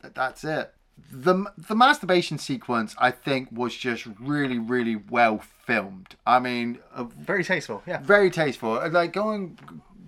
That's 0.02 0.44
it. 0.44 0.74
The 1.12 1.52
the 1.58 1.76
masturbation 1.76 2.38
sequence 2.38 2.96
I 2.98 3.12
think 3.12 3.50
was 3.52 3.76
just 3.76 4.06
really 4.20 4.60
really 4.60 4.96
well 4.96 5.40
filmed. 5.66 6.16
I 6.26 6.40
mean, 6.40 6.80
uh, 6.94 7.04
Very 7.04 7.44
tasteful. 7.44 7.84
Yeah. 7.86 8.00
very 8.02 8.30
tasteful. 8.32 8.80
Uh, 8.80 8.90
Like 8.90 9.12
going 9.12 9.58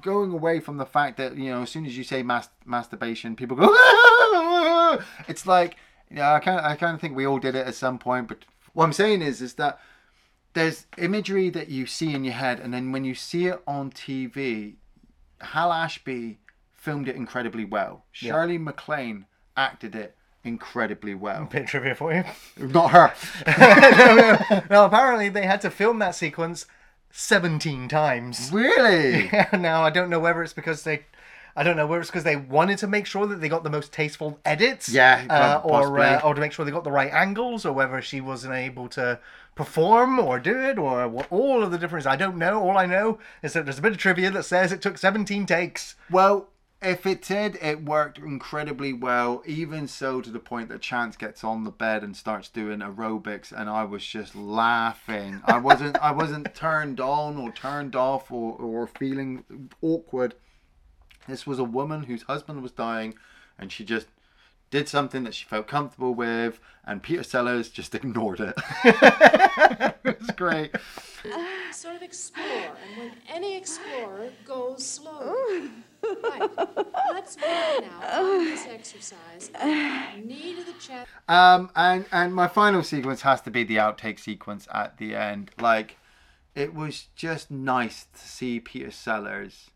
going 0.01 0.31
away 0.31 0.59
from 0.59 0.77
the 0.77 0.85
fact 0.85 1.17
that 1.17 1.35
you 1.35 1.49
know 1.49 1.63
as 1.63 1.69
soon 1.71 1.85
as 1.85 1.97
you 1.97 2.03
say 2.05 2.23
mas- 2.23 2.49
masturbation, 2.65 3.35
people 3.35 3.57
go. 3.57 3.67
it's 5.27 5.45
like 5.45 5.75
yeah, 6.09 6.33
I 6.33 6.39
kind 6.39 6.59
I 6.59 6.75
kind 6.75 6.95
of 6.95 7.01
think 7.01 7.15
we 7.15 7.25
all 7.25 7.39
did 7.39 7.55
it 7.55 7.67
at 7.67 7.75
some 7.75 7.97
point. 7.99 8.27
But 8.27 8.39
what 8.73 8.85
I'm 8.85 8.93
saying 8.93 9.21
is 9.21 9.41
is 9.41 9.55
that 9.55 9.79
there's 10.53 10.87
imagery 10.97 11.49
that 11.51 11.69
you 11.69 11.85
see 11.85 12.13
in 12.13 12.23
your 12.23 12.33
head, 12.33 12.59
and 12.59 12.73
then 12.73 12.91
when 12.91 13.03
you 13.03 13.13
see 13.13 13.47
it 13.47 13.61
on 13.67 13.91
TV, 13.91 14.75
Hal 15.41 15.71
Ashby 15.71 16.39
filmed 16.73 17.07
it 17.07 17.15
incredibly 17.15 17.65
well. 17.65 18.05
Shirley 18.11 18.57
MacLaine 18.57 19.25
acted 19.55 19.95
it 19.95 20.15
incredibly 20.43 21.13
well. 21.13 21.45
Bit 21.45 21.63
of 21.63 21.67
trivia 21.67 21.95
for 21.95 22.13
you. 22.13 22.23
Not 22.67 22.91
her. 22.91 23.13
no, 24.69 24.85
apparently 24.85 25.29
they 25.29 25.45
had 25.45 25.61
to 25.61 25.69
film 25.69 25.99
that 25.99 26.15
sequence 26.15 26.65
17 27.11 27.87
times. 27.87 28.51
Really? 28.51 29.29
Yeah, 29.33 29.49
now 29.53 29.83
I 29.83 29.89
don't 29.89 30.09
know 30.09 30.19
whether 30.19 30.41
it's 30.41 30.53
because 30.53 30.83
they 30.83 31.05
I 31.57 31.63
don't 31.63 31.75
know 31.75 31.87
whether 31.87 32.01
it's 32.01 32.11
because 32.11 32.23
they 32.23 32.35
wanted 32.35 32.77
to 32.77 32.87
make 32.87 33.07
sure 33.07 33.25
that 33.25 33.41
they 33.41 33.49
got 33.49 33.63
the 33.63 33.71
most 33.71 33.91
tasteful 33.91 34.39
edits, 34.45 34.89
Yeah, 34.89 35.25
uh, 35.27 35.67
or 35.67 35.99
uh, 35.99 36.21
or 36.23 36.35
to 36.35 36.39
make 36.39 36.51
sure 36.51 36.63
they 36.63 36.71
got 36.71 36.83
the 36.83 36.91
right 36.91 37.11
angles, 37.11 37.65
or 37.65 37.73
whether 37.73 37.99
she 37.99 38.21
wasn't 38.21 38.53
able 38.53 38.87
to 38.89 39.19
perform 39.55 40.19
or 40.19 40.39
do 40.39 40.55
it, 40.55 40.77
or 40.77 41.07
what, 41.07 41.25
all 41.31 41.63
of 41.63 41.71
the 41.71 41.79
difference. 41.79 42.05
I 42.05 42.15
don't 42.15 42.37
know. 42.37 42.61
All 42.61 42.77
I 42.77 42.85
know 42.85 43.17
is 43.41 43.53
that 43.53 43.65
there's 43.65 43.79
a 43.79 43.81
bit 43.81 43.91
of 43.91 43.97
trivia 43.97 44.29
that 44.29 44.43
says 44.43 44.71
it 44.71 44.83
took 44.83 44.99
17 44.99 45.47
takes. 45.47 45.95
Well, 46.11 46.49
if 46.79 47.07
it 47.07 47.23
did, 47.23 47.57
it 47.59 47.83
worked 47.83 48.19
incredibly 48.19 48.93
well. 48.93 49.41
Even 49.47 49.87
so, 49.87 50.21
to 50.21 50.29
the 50.29 50.37
point 50.37 50.69
that 50.69 50.81
Chance 50.81 51.17
gets 51.17 51.43
on 51.43 51.63
the 51.63 51.71
bed 51.71 52.03
and 52.03 52.15
starts 52.15 52.49
doing 52.49 52.81
aerobics, 52.81 53.51
and 53.51 53.67
I 53.67 53.83
was 53.83 54.05
just 54.05 54.35
laughing. 54.35 55.41
I 55.45 55.57
wasn't, 55.57 55.97
I 55.97 56.11
wasn't 56.11 56.53
turned 56.53 56.99
on 56.99 57.37
or 57.37 57.51
turned 57.51 57.95
off 57.95 58.31
or, 58.31 58.53
or 58.53 58.85
feeling 58.85 59.43
awkward. 59.81 60.35
This 61.27 61.45
was 61.45 61.59
a 61.59 61.63
woman 61.63 62.03
whose 62.03 62.23
husband 62.23 62.61
was 62.61 62.71
dying, 62.71 63.15
and 63.59 63.71
she 63.71 63.83
just 63.83 64.07
did 64.69 64.89
something 64.89 65.23
that 65.23 65.33
she 65.33 65.45
felt 65.45 65.67
comfortable 65.67 66.13
with, 66.13 66.59
and 66.85 67.03
Peter 67.03 67.23
Sellers 67.23 67.69
just 67.69 67.95
ignored 67.99 68.39
it. 68.39 68.55
it 68.83 70.19
was 70.19 70.31
great. 70.31 70.71
sort 71.71 71.95
of 71.95 72.01
explore, 72.01 72.45
and 72.47 72.97
when 72.97 73.11
any 73.29 73.57
explorer 73.57 74.29
goes 74.45 74.85
slowly. 74.85 75.69
Right. 76.23 76.49
Let's 77.11 77.35
work 77.37 77.81
now 77.81 78.21
on 78.21 78.45
this 78.45 78.65
exercise. 78.67 79.51
Knee 80.23 80.55
to 80.55 80.63
the 80.63 80.77
chest. 80.79 81.09
Um, 81.27 81.71
and 81.75 82.05
and 82.11 82.33
my 82.33 82.47
final 82.47 82.83
sequence 82.83 83.23
has 83.23 83.41
to 83.41 83.51
be 83.51 83.63
the 83.63 83.77
outtake 83.77 84.19
sequence 84.19 84.67
at 84.71 84.97
the 84.99 85.15
end. 85.15 85.51
Like, 85.59 85.97
it 86.55 86.73
was 86.73 87.07
just 87.15 87.49
nice 87.49 88.05
to 88.13 88.19
see 88.19 88.59
Peter 88.59 88.91
Sellers 88.91 89.71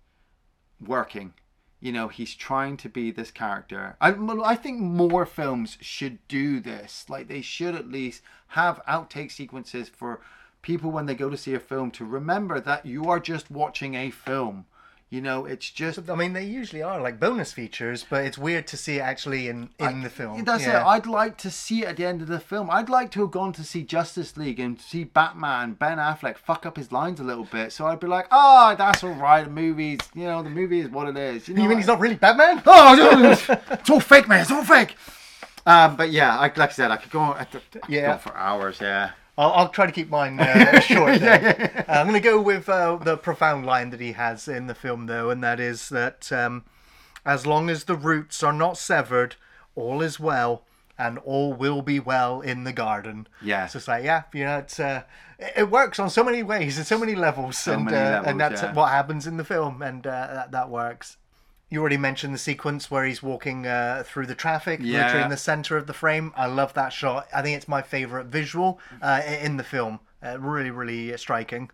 working. 0.80 1.34
You 1.82 1.92
know, 1.92 2.08
he's 2.08 2.36
trying 2.36 2.78
to 2.78 2.90
be 2.90 3.12
this 3.12 3.32
character. 3.32 3.98
I 4.00 4.12
I 4.12 4.56
think 4.56 4.80
more 4.80 5.26
films 5.26 5.78
should 5.82 6.26
do 6.28 6.60
this. 6.60 7.10
Like, 7.10 7.28
they 7.28 7.42
should 7.42 7.76
at 7.76 7.90
least 7.90 8.22
have 8.50 8.86
outtake 8.88 9.32
sequences 9.32 9.90
for 9.90 10.22
people 10.62 10.92
when 10.92 11.08
they 11.08 11.16
go 11.16 11.30
to 11.30 11.38
see 11.38 11.56
a 11.56 11.60
film 11.60 11.90
to 11.92 12.06
remember 12.06 12.60
that 12.60 12.86
you 12.86 13.06
are 13.06 13.20
just 13.20 13.50
watching 13.50 13.96
a 13.96 14.12
film. 14.12 14.66
You 15.12 15.20
know, 15.20 15.46
it's 15.46 15.70
just 15.70 16.10
I 16.10 16.16
mean, 16.16 16.32
they 16.32 16.46
usually 16.46 16.82
are 16.82 17.02
like 17.02 17.20
bonus 17.20 17.52
features, 17.52 18.06
but 18.10 18.24
it's 18.24 18.38
weird 18.38 18.66
to 18.68 18.78
see 18.78 19.00
it 19.00 19.02
actually 19.02 19.50
in 19.50 19.68
in 19.78 20.04
the 20.04 20.10
film. 20.10 20.46
That's 20.46 20.64
Yeah. 20.66 20.84
it. 20.84 20.86
I'd 20.88 21.06
like 21.06 21.36
to 21.40 21.52
see 21.52 21.82
it 21.84 21.90
at 21.90 21.98
the 21.98 22.06
end 22.06 22.22
of 22.22 22.30
the 22.30 22.40
film. 22.40 22.70
I'd 22.72 22.88
like 22.88 23.12
to 23.12 23.20
have 23.24 23.32
gone 23.32 23.52
to 23.54 23.64
see 23.66 23.84
Justice 23.84 24.38
League 24.38 24.58
and 24.58 24.80
see 24.80 25.04
Batman, 25.04 25.74
Ben 25.74 25.98
Affleck 25.98 26.38
fuck 26.38 26.66
up 26.66 26.78
his 26.78 26.94
lines 26.94 27.20
a 27.20 27.24
little 27.26 27.44
bit. 27.44 27.74
So 27.74 27.88
I'd 27.88 28.00
be 28.00 28.08
like, 28.08 28.28
oh, 28.32 28.74
that's 28.78 29.04
all 29.04 29.12
right. 29.12 29.44
The 29.44 29.50
movie's, 29.52 30.00
you 30.16 30.24
know, 30.24 30.42
the 30.44 30.50
movie 30.50 30.80
is 30.80 30.88
what 30.88 31.10
it 31.10 31.18
is. 31.18 31.50
You, 31.50 31.56
know, 31.56 31.64
You 31.64 31.68
mean 31.68 31.80
he's 31.80 31.88
not 31.88 32.00
really 32.00 32.16
Batman? 32.16 32.62
Oh, 32.66 33.36
it's 33.70 33.90
all 33.90 34.00
fake, 34.00 34.30
man. 34.30 34.40
It's 34.44 34.52
all 34.52 34.64
fake. 34.64 34.96
Um, 35.66 35.98
but 35.98 36.10
yeah, 36.12 36.38
I, 36.40 36.44
like 36.44 36.58
I 36.62 36.70
said, 36.70 36.90
I 36.90 36.96
could 36.96 37.12
go 37.12 37.20
on, 37.20 37.38
I 37.38 37.44
could 37.44 37.62
Yeah. 37.90 38.06
go 38.06 38.12
on 38.14 38.20
for 38.20 38.38
hours. 38.38 38.80
Yeah. 38.80 39.12
I'll, 39.38 39.52
I'll 39.52 39.70
try 39.70 39.86
to 39.86 39.92
keep 39.92 40.10
mine 40.10 40.40
uh, 40.40 40.80
short. 40.82 41.20
there. 41.20 41.86
Uh, 41.88 41.94
I'm 41.94 42.08
going 42.08 42.22
to 42.22 42.28
go 42.28 42.42
with 42.42 42.68
uh, 42.68 42.98
the 42.98 43.18
profound 43.18 43.66
line 43.66 43.90
that 43.92 44.00
he 44.00 44.12
has 44.14 44.48
in 44.48 44.68
the 44.68 44.76
film, 44.76 45.08
though, 45.08 45.30
and 45.30 45.44
that 45.44 45.60
is 45.60 45.90
that 45.90 46.32
um, 46.32 46.66
as 47.26 47.46
long 47.46 47.70
as 47.70 47.86
the 47.86 47.96
roots 47.96 48.44
are 48.44 48.54
not 48.54 48.78
severed, 48.78 49.36
all 49.76 50.02
is 50.02 50.20
well, 50.20 50.66
and 50.98 51.18
all 51.20 51.54
will 51.54 51.82
be 51.82 52.00
well 52.00 52.42
in 52.42 52.64
the 52.64 52.74
garden. 52.74 53.28
Yeah. 53.42 53.68
So 53.68 53.78
it's 53.78 53.88
like, 53.88 54.04
yeah, 54.04 54.24
you 54.34 54.44
know, 54.44 54.60
it's 54.60 54.80
uh, 54.80 55.04
it 55.40 55.72
works 55.72 55.98
on 55.98 56.10
so 56.10 56.24
many 56.24 56.44
ways 56.44 56.78
and 56.78 56.86
so 56.86 56.98
many 56.98 57.16
levels, 57.16 57.68
and 57.68 57.86
many 57.86 57.98
uh, 57.98 58.02
levels, 58.02 58.28
and 58.28 58.40
that's 58.40 58.62
yeah. 58.62 58.74
what 58.74 58.90
happens 58.90 59.26
in 59.26 59.38
the 59.38 59.44
film, 59.46 59.82
and 59.82 60.06
uh, 60.06 60.28
that, 60.34 60.52
that 60.52 60.70
works. 60.70 61.18
You 61.72 61.80
already 61.80 61.96
mentioned 61.96 62.34
the 62.34 62.38
sequence 62.38 62.92
where 62.92 63.06
he's 63.06 63.24
walking 63.24 63.66
uh, 63.66 64.04
through 64.06 64.26
the 64.26 64.36
traffic, 64.36 64.82
literally 64.82 65.24
in 65.24 65.30
the 65.30 65.38
center 65.38 65.78
of 65.78 65.88
the 65.88 65.94
frame. 65.94 66.34
I 66.36 66.46
love 66.48 66.74
that 66.74 66.92
shot. 66.92 67.30
I 67.34 67.42
think 67.42 67.56
it's 67.56 67.68
my 67.68 67.82
favorite 67.82 68.26
visual 68.26 68.78
uh, 69.02 69.22
in 69.26 69.56
the 69.56 69.64
film. 69.64 70.02
Uh, 70.22 70.38
really, 70.38 70.70
really 70.70 71.16
striking. 71.18 71.72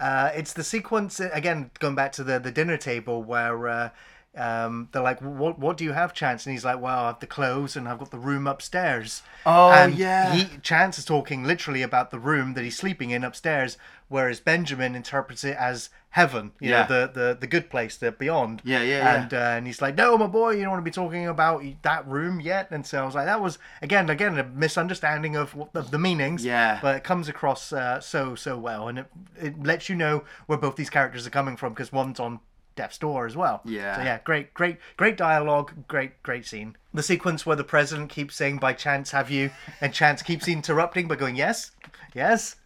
Uh, 0.00 0.30
it's 0.34 0.52
the 0.52 0.64
sequence 0.64 1.20
again, 1.20 1.70
going 1.78 1.94
back 1.94 2.10
to 2.12 2.24
the 2.24 2.38
the 2.40 2.50
dinner 2.50 2.76
table 2.76 3.22
where. 3.22 3.68
Uh, 3.68 3.90
um, 4.38 4.90
they're 4.92 5.02
like, 5.02 5.20
what, 5.20 5.58
what 5.58 5.78
do 5.78 5.84
you 5.84 5.92
have, 5.92 6.12
Chance? 6.12 6.44
And 6.44 6.52
he's 6.52 6.64
like, 6.64 6.78
well, 6.78 7.04
I 7.04 7.06
have 7.06 7.20
the 7.20 7.26
clothes 7.26 7.74
and 7.74 7.88
I've 7.88 7.98
got 7.98 8.10
the 8.10 8.18
room 8.18 8.46
upstairs. 8.46 9.22
Oh, 9.46 9.70
and 9.70 9.94
yeah. 9.94 10.34
He, 10.34 10.58
Chance 10.58 10.98
is 10.98 11.06
talking 11.06 11.44
literally 11.44 11.80
about 11.80 12.10
the 12.10 12.18
room 12.18 12.52
that 12.52 12.62
he's 12.62 12.76
sleeping 12.76 13.10
in 13.10 13.24
upstairs, 13.24 13.78
whereas 14.08 14.40
Benjamin 14.40 14.94
interprets 14.94 15.42
it 15.42 15.56
as 15.56 15.88
heaven, 16.16 16.50
you 16.60 16.70
Yeah. 16.70 16.86
know, 16.86 16.86
the, 17.06 17.12
the, 17.20 17.36
the 17.40 17.46
good 17.46 17.68
place, 17.68 17.98
the 17.98 18.10
beyond. 18.10 18.62
Yeah, 18.64 18.80
yeah, 18.82 18.98
yeah. 18.98 19.22
And, 19.22 19.34
uh, 19.34 19.36
and 19.36 19.66
he's 19.66 19.82
like, 19.82 19.96
no, 19.96 20.16
my 20.16 20.26
boy, 20.26 20.52
you 20.52 20.62
don't 20.62 20.70
want 20.70 20.80
to 20.80 20.90
be 20.90 20.90
talking 21.02 21.26
about 21.26 21.62
that 21.82 22.08
room 22.08 22.40
yet. 22.40 22.70
And 22.70 22.86
so 22.86 23.02
I 23.02 23.04
was 23.04 23.14
like, 23.14 23.26
that 23.26 23.42
was, 23.42 23.58
again, 23.82 24.08
again, 24.08 24.38
a 24.38 24.44
misunderstanding 24.44 25.36
of, 25.36 25.54
what- 25.54 25.68
of 25.74 25.90
the 25.90 25.98
meanings. 25.98 26.42
Yeah. 26.42 26.78
But 26.80 26.96
it 26.96 27.04
comes 27.04 27.28
across 27.28 27.70
uh, 27.70 28.00
so, 28.00 28.34
so 28.34 28.56
well. 28.56 28.88
And 28.88 29.00
it, 29.00 29.06
it 29.36 29.62
lets 29.62 29.90
you 29.90 29.94
know 29.94 30.24
where 30.46 30.56
both 30.58 30.76
these 30.76 30.88
characters 30.90 31.26
are 31.26 31.30
coming 31.30 31.56
from 31.56 31.74
because 31.74 31.92
one's 31.92 32.18
on 32.18 32.40
death's 32.76 32.96
door 32.98 33.26
as 33.26 33.36
well. 33.36 33.60
Yeah. 33.66 33.96
So 33.96 34.02
yeah, 34.02 34.18
great, 34.24 34.54
great, 34.54 34.78
great 34.96 35.18
dialogue, 35.18 35.72
great, 35.86 36.22
great 36.22 36.46
scene. 36.46 36.76
The 36.94 37.02
sequence 37.02 37.44
where 37.44 37.56
the 37.56 37.64
president 37.64 38.08
keeps 38.10 38.36
saying, 38.36 38.56
"By 38.58 38.72
chance 38.72 39.10
have 39.12 39.30
you?" 39.30 39.50
and 39.82 39.92
Chance 39.92 40.22
keeps 40.22 40.46
interrupting, 40.48 41.08
but 41.08 41.18
going, 41.18 41.36
"Yes, 41.36 41.72
yes." 42.14 42.56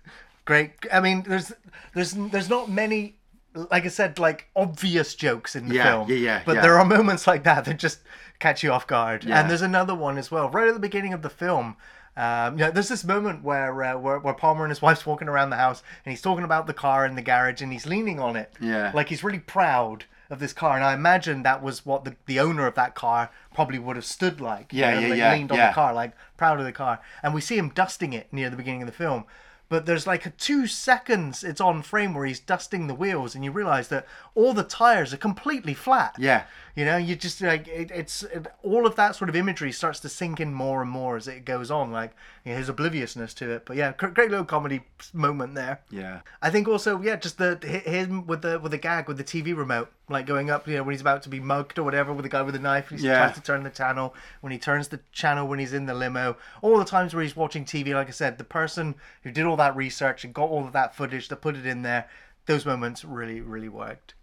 Great. 0.47 0.73
I 0.93 0.99
mean, 1.01 1.23
there's, 1.29 1.53
there's, 1.95 2.13
there's 2.13 2.49
not 2.49 2.69
many. 2.69 3.17
Like 3.55 3.85
I 3.85 3.89
said, 3.89 4.19
like 4.19 4.49
obvious 4.55 5.15
jokes 5.15 5.57
in 5.57 5.69
the 5.69 5.75
Yeah, 5.75 5.85
film. 5.91 6.09
yeah, 6.11 6.17
yeah, 6.17 6.43
But 6.47 6.57
yeah. 6.57 6.61
there 6.63 6.79
are 6.79 6.85
moments 6.85 7.27
like 7.27 7.43
that 7.45 7.65
that 7.65 7.79
just 7.79 8.01
catch 8.39 8.63
you 8.63 8.71
off 8.73 8.87
guard. 8.87 9.25
Yeah. 9.25 9.41
And 9.41 9.51
there's 9.51 9.63
another 9.63 9.95
one 9.95 10.19
as 10.19 10.31
well, 10.31 10.49
right 10.49 10.69
at 10.69 10.75
the 10.75 10.81
beginning 10.81 11.13
of 11.13 11.23
the 11.23 11.31
film. 11.31 11.77
Um, 12.17 12.59
you 12.59 12.65
know, 12.65 12.71
there's 12.71 12.89
this 12.89 13.05
moment 13.05 13.43
where, 13.45 13.83
uh, 13.83 13.97
where 13.99 14.19
where 14.19 14.35
Palmer 14.35 14.65
and 14.65 14.71
his 14.71 14.83
wife's 14.83 15.07
walking 15.07 15.29
around 15.29 15.51
the 15.51 15.57
house, 15.57 15.83
and 16.05 16.11
he's 16.13 16.21
talking 16.23 16.45
about 16.45 16.67
the 16.67 16.75
car 16.75 17.07
in 17.07 17.15
the 17.15 17.23
garage, 17.23 17.63
and 17.63 17.73
he's 17.73 17.87
leaning 17.87 18.19
on 18.21 18.37
it. 18.37 18.53
Yeah. 18.61 18.91
Like 18.95 19.09
he's 19.09 19.25
really 19.25 19.39
proud 19.39 20.05
of 20.29 20.39
this 20.39 20.53
car, 20.53 20.77
and 20.77 20.85
I 20.85 20.93
imagine 20.95 21.43
that 21.45 21.63
was 21.63 21.85
what 21.87 22.05
the, 22.05 22.15
the 22.27 22.39
owner 22.39 22.67
of 22.67 22.75
that 22.75 22.95
car 22.95 23.31
probably 23.55 23.79
would 23.81 23.97
have 23.97 24.05
stood 24.05 24.41
like. 24.41 24.73
you 24.73 24.81
Yeah, 24.81 24.95
know, 24.95 25.01
yeah, 25.01 25.09
like 25.09 25.19
yeah, 25.19 25.33
Leaned 25.33 25.53
on 25.53 25.59
the 25.59 25.73
car, 25.73 25.93
like 25.95 26.13
proud 26.37 26.59
of 26.61 26.65
the 26.67 26.73
car, 26.73 27.01
and 27.23 27.33
we 27.35 27.41
see 27.41 27.57
him 27.59 27.71
dusting 27.71 28.13
it 28.13 28.33
near 28.33 28.49
the 28.51 28.57
beginning 28.57 28.83
of 28.83 28.87
the 28.87 28.93
film. 28.93 29.25
But 29.71 29.87
there's 29.87 30.05
like 30.05 30.27
a 30.27 30.31
two 30.31 30.67
seconds 30.67 31.45
it's 31.45 31.61
on 31.61 31.83
frame 31.83 32.13
where 32.13 32.27
he's 32.27 32.41
dusting 32.41 32.89
the 32.89 32.95
wheels, 32.95 33.37
and 33.37 33.45
you 33.45 33.53
realize 33.53 33.87
that 33.89 34.05
all 34.35 34.53
the 34.53 34.65
tires 34.65 35.15
are 35.15 35.17
completely 35.17 35.75
flat. 35.75 36.17
Yeah. 36.19 36.43
You 36.75 36.85
know, 36.85 36.97
you 36.97 37.15
just 37.15 37.41
like 37.41 37.69
it, 37.69 37.93
it's 37.93 38.25
it, 38.25 38.49
all 38.65 38.85
of 38.85 38.97
that 38.97 39.15
sort 39.15 39.29
of 39.31 39.37
imagery 39.37 39.71
starts 39.71 40.01
to 40.01 40.09
sink 40.09 40.41
in 40.41 40.53
more 40.53 40.83
and 40.83 40.91
more 40.91 41.17
as 41.17 41.29
it 41.29 41.45
goes 41.45 41.71
on. 41.71 41.93
Like 41.93 42.17
you 42.45 42.51
know, 42.51 42.59
his 42.59 42.69
obliviousness 42.69 43.33
to 43.35 43.51
it. 43.51 43.65
But 43.65 43.77
yeah, 43.77 43.93
gr- 43.97 44.09
great 44.09 44.31
little 44.31 44.45
comedy 44.45 44.81
moment 45.13 45.55
there. 45.55 45.83
Yeah. 45.89 46.23
I 46.43 46.51
think 46.51 46.67
also 46.67 47.01
yeah, 47.01 47.15
just 47.15 47.39
the 47.39 47.57
him 47.65 48.27
with 48.27 48.43
the 48.43 48.59
with 48.59 48.73
the 48.73 48.79
gag 48.79 49.07
with 49.07 49.19
the 49.19 49.25
TV 49.25 49.57
remote, 49.57 49.93
like 50.11 50.27
going 50.27 50.51
up, 50.51 50.67
you 50.67 50.77
know, 50.77 50.83
when 50.83 50.93
he's 50.93 51.01
about 51.01 51.23
to 51.23 51.29
be 51.29 51.41
mugged 51.41 51.79
or 51.79 51.83
whatever 51.85 52.13
with 52.13 52.25
the 52.25 52.29
guy 52.29 52.43
with 52.43 52.55
the 52.55 52.61
knife, 52.61 52.91
and 52.91 53.01
he 53.01 53.07
Yeah. 53.07 53.17
tries 53.17 53.35
to 53.35 53.41
turn 53.41 53.63
the 53.63 53.71
channel. 53.71 54.15
When 54.41 54.53
he 54.53 54.59
turns 54.59 54.89
the 54.89 55.01
channel 55.13 55.47
when 55.47 55.59
he's 55.59 55.73
in 55.73 55.87
the 55.87 55.95
limo, 55.95 56.37
all 56.63 56.79
the 56.79 56.85
times 56.85 57.15
where 57.15 57.23
he's 57.23 57.37
watching 57.37 57.65
TV, 57.65 57.95
like 57.95 58.09
I 58.09 58.13
said, 58.13 58.39
the 58.39 58.45
person 58.45 58.97
who 59.23 59.31
did 59.31 59.47
all 59.47 59.57
that 59.57 59.77
research 59.77 60.25
and 60.25 60.35
got 60.35 60.51
all 60.51 60.67
of 60.67 60.73
that 60.73 60.95
footage 60.95 61.29
to 61.29 61.37
put 61.37 61.57
it 61.57 61.65
in 61.67 61.83
there, 61.83 62.09
those 62.47 62.67
moments 62.67 63.05
really 63.05 63.41
really 63.41 63.69
worked. 63.69 64.15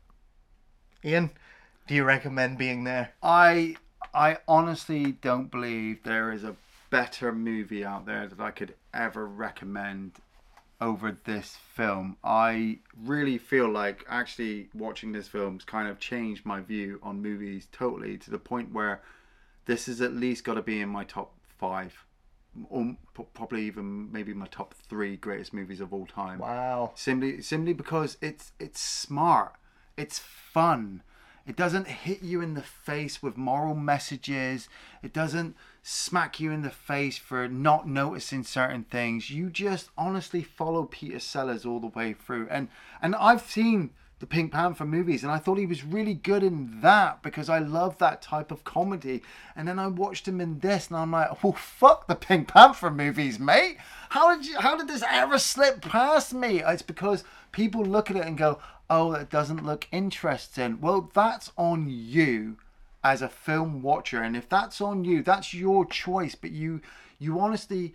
Iain, 1.06 1.32
do 1.88 1.96
you 1.96 2.04
recommend 2.04 2.58
being 2.58 2.84
there? 2.84 3.14
I 3.24 3.78
I 4.14 4.38
honestly 4.48 5.14
don't 5.14 5.50
believe 5.50 6.04
there 6.04 6.32
is 6.32 6.44
a 6.44 6.56
better 6.90 7.32
movie 7.32 7.84
out 7.86 8.06
there 8.06 8.28
that 8.28 8.40
I 8.40 8.52
could 8.52 8.74
ever 8.94 9.26
recommend 9.26 10.14
over 10.80 11.18
this 11.26 11.58
film. 11.74 12.18
I 12.24 12.80
really 13.04 13.38
feel 13.38 13.68
like 13.70 14.06
actually 14.08 14.70
watching 14.74 15.12
this 15.12 15.28
film's 15.28 15.64
kind 15.64 15.88
of 15.88 16.00
changed 16.00 16.46
my 16.46 16.62
view 16.62 17.00
on 17.02 17.22
movies 17.22 17.68
totally 17.72 18.18
to 18.20 18.30
the 18.30 18.38
point 18.38 18.74
where 18.74 19.02
this 19.66 19.88
is 19.88 20.02
at 20.02 20.14
least 20.14 20.44
got 20.44 20.54
to 20.54 20.62
be 20.62 20.80
in 20.80 20.90
my 20.90 21.04
top 21.04 21.34
five, 21.58 22.06
or 22.70 22.96
probably 23.34 23.64
even 23.64 24.12
maybe 24.12 24.34
my 24.34 24.46
top 24.48 24.74
three 24.74 25.18
greatest 25.18 25.54
movies 25.54 25.82
of 25.82 25.92
all 25.94 26.06
time 26.06 26.40
Wow. 26.40 26.92
simply 26.96 27.42
simply 27.42 27.74
because 27.74 28.18
it's 28.22 28.52
it's 28.60 28.80
smart 28.80 29.54
it's 29.96 30.20
fun 30.20 31.02
it 31.48 31.56
doesn't 31.56 31.88
hit 31.88 32.22
you 32.22 32.42
in 32.42 32.54
the 32.54 32.62
face 32.62 33.24
with 33.24 33.38
moral 33.38 33.74
messages 33.74 34.70
it 35.02 35.14
doesn't 35.14 35.56
smack 35.82 36.40
you 36.40 36.52
in 36.52 36.62
the 36.62 36.70
face 36.70 37.18
for 37.18 37.48
not 37.48 37.88
noticing 37.88 38.44
certain 38.44 38.84
things 38.84 39.30
you 39.30 39.50
just 39.50 39.90
honestly 39.98 40.44
follow 40.44 40.84
peter 40.84 41.20
sellers 41.20 41.66
all 41.66 41.80
the 41.80 41.88
way 41.88 42.14
through 42.14 42.48
and 42.50 42.68
and 43.02 43.16
i've 43.16 43.42
seen 43.42 43.92
the 44.20 44.26
Pink 44.26 44.52
Panther 44.52 44.86
movies, 44.86 45.22
and 45.22 45.32
I 45.32 45.38
thought 45.38 45.60
he 45.60 45.68
was 45.68 45.84
really 45.84 46.16
good 46.16 46.42
in 46.42 46.82
that 46.82 47.22
because 47.22 47.50
I 47.50 47.60
love 47.60 48.00
that 48.00 48.22
type 48.22 48.52
of 48.52 48.64
comedy. 48.64 49.22
And 49.56 49.68
then 49.68 49.78
I 49.78 49.88
watched 49.88 50.28
him 50.28 50.42
in 50.42 50.60
this, 50.60 50.88
and 50.88 50.98
I'm 50.98 51.12
like, 51.12 51.30
oh 51.44 51.52
fuck 51.52 52.08
the 52.08 52.16
Pink 52.16 52.48
Panther 52.48 52.90
movies, 52.90 53.38
mate. 53.38 53.78
How 54.10 54.36
did 54.36 54.48
you? 54.48 54.60
How 54.60 54.76
did 54.76 54.88
this 54.88 55.04
ever 55.08 55.38
slip 55.38 55.82
past 55.82 56.34
me? 56.34 56.64
It's 56.64 56.82
because 56.82 57.24
people 57.52 57.86
look 57.86 58.10
at 58.10 58.18
it 58.18 58.26
and 58.26 58.38
go, 58.38 58.60
oh, 58.90 59.14
that 59.14 59.30
doesn't 59.30 59.66
look 59.66 59.88
interesting. 59.92 60.80
Well, 60.82 61.12
that's 61.14 61.52
on 61.58 61.88
you 61.90 62.58
as 63.04 63.22
a 63.22 63.30
film 63.30 63.82
watcher, 63.82 64.22
and 64.22 64.36
if 64.36 64.50
that's 64.50 64.82
on 64.82 65.06
you, 65.06 65.22
that's 65.24 65.54
your 65.54 65.86
choice. 65.86 66.36
But 66.36 66.52
you, 66.52 66.82
you 67.20 67.40
honestly 67.40 67.94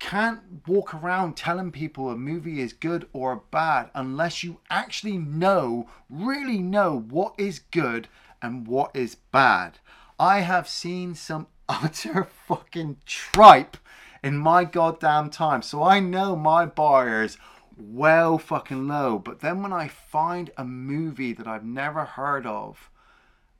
can't 0.00 0.40
walk 0.66 0.92
around 0.94 1.36
telling 1.36 1.70
people 1.70 2.10
a 2.10 2.16
movie 2.16 2.60
is 2.60 2.72
good 2.72 3.08
or 3.12 3.42
bad 3.50 3.90
unless 3.94 4.42
you 4.42 4.60
actually 4.68 5.16
know, 5.16 5.88
really 6.10 6.58
know 6.58 6.98
what 7.08 7.34
is 7.38 7.58
good 7.58 8.08
and 8.42 8.66
what 8.66 8.94
is 8.94 9.14
bad. 9.14 9.78
I 10.18 10.40
have 10.40 10.68
seen 10.68 11.14
some 11.14 11.46
utter 11.68 12.28
fucking 12.46 12.98
tripe 13.06 13.76
in 14.22 14.36
my 14.38 14.64
goddamn 14.64 15.30
time, 15.30 15.62
so 15.62 15.82
I 15.82 16.00
know 16.00 16.34
my 16.34 16.64
is 17.22 17.38
well 17.76 18.38
fucking 18.38 18.88
low. 18.88 19.18
But 19.18 19.40
then 19.40 19.62
when 19.62 19.72
I 19.72 19.88
find 19.88 20.50
a 20.56 20.64
movie 20.64 21.32
that 21.32 21.46
I've 21.46 21.64
never 21.64 22.04
heard 22.04 22.46
of 22.46 22.90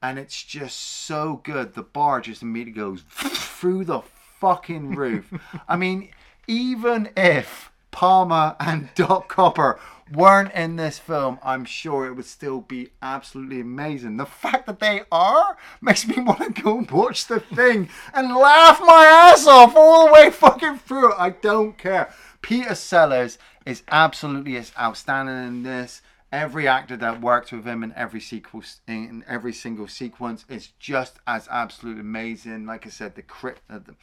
and 0.03 0.19
it's 0.19 0.43
just 0.43 0.79
so 0.79 1.41
good, 1.45 1.75
the 1.75 1.83
bar 1.83 2.21
just 2.21 2.43
immediately 2.43 2.81
goes 2.81 3.03
through 3.09 3.85
the 3.85 4.03
fucking 4.39 4.95
roof. 4.95 5.33
I 5.69 5.77
mean, 5.77 6.11
even 6.47 7.09
if 7.17 7.71
Palmer 7.91 8.57
and 8.61 8.91
Doc 8.95 9.29
Copper 9.29 9.81
weren't 10.12 10.53
in 10.53 10.77
this 10.77 10.99
film, 10.99 11.39
I'm 11.43 11.65
sure 11.65 12.07
it 12.07 12.15
would 12.15 12.27
still 12.27 12.61
be 12.61 12.91
absolutely 13.01 13.61
amazing. 13.61 14.19
The 14.19 14.27
fact 14.27 14.67
that 14.67 14.81
they 14.81 15.03
are 15.11 15.57
makes 15.81 16.07
me 16.07 16.21
want 16.21 16.55
to 16.55 16.62
go 16.62 16.77
and 16.77 16.91
watch 16.91 17.27
the 17.27 17.41
thing 17.41 17.89
and 18.12 18.37
laugh 18.37 18.81
my 18.81 19.07
ass 19.07 19.47
off 19.47 19.75
all 19.75 20.07
the 20.07 20.12
way 20.12 20.31
fucking 20.31 20.79
through 20.79 21.12
it. 21.12 21.19
I 21.19 21.31
don't 21.31 21.79
care. 21.79 22.12
Peter 22.45 22.75
Sellers 22.75 23.39
is 23.65 23.83
absolutely 23.89 24.63
outstanding 24.79 25.47
in 25.47 25.63
this. 25.63 26.03
Every 26.31 26.69
actor 26.69 26.95
that 26.99 27.23
worked 27.23 27.51
with 27.53 27.65
him 27.65 27.83
in 27.83 27.95
every 27.95 28.21
sequence, 28.21 28.83
in 28.87 29.25
every 29.27 29.55
single 29.55 29.89
sequence, 29.89 30.45
is 30.51 30.67
just 30.79 31.21
as 31.27 31.49
absolutely 31.51 32.03
amazing. 32.03 32.67
Like 32.67 32.87
I 32.87 32.91
said, 32.91 33.15
the 33.15 33.23
crypt, 33.23 33.63
uh, 33.71 33.79
the, 33.79 33.95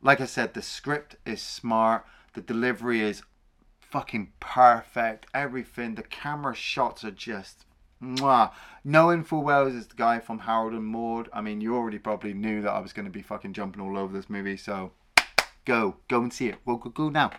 like 0.00 0.20
I 0.20 0.26
said, 0.26 0.54
the 0.54 0.62
script 0.62 1.16
is 1.26 1.42
smart. 1.42 2.06
The 2.34 2.40
delivery 2.40 3.00
is 3.00 3.24
fucking 3.80 4.30
perfect. 4.38 5.26
Everything. 5.34 5.96
The 5.96 6.04
camera 6.04 6.54
shots 6.54 7.02
are 7.02 7.10
just. 7.10 7.64
Mwah. 8.00 8.52
Knowing 8.84 9.24
full 9.24 9.42
well 9.42 9.66
is 9.66 9.88
the 9.88 9.96
guy 9.96 10.20
from 10.20 10.38
Harold 10.38 10.74
and 10.74 10.86
Maude. 10.86 11.28
I 11.32 11.40
mean, 11.40 11.60
you 11.60 11.74
already 11.74 11.98
probably 11.98 12.32
knew 12.32 12.62
that 12.62 12.70
I 12.70 12.78
was 12.78 12.92
going 12.92 13.06
to 13.06 13.10
be 13.10 13.22
fucking 13.22 13.54
jumping 13.54 13.82
all 13.82 13.98
over 13.98 14.16
this 14.16 14.30
movie. 14.30 14.56
So, 14.56 14.92
go, 15.64 15.96
go 16.06 16.22
and 16.22 16.32
see 16.32 16.46
it. 16.46 16.64
Go, 16.64 16.76
go, 16.76 16.90
go 16.90 17.08
now. 17.08 17.32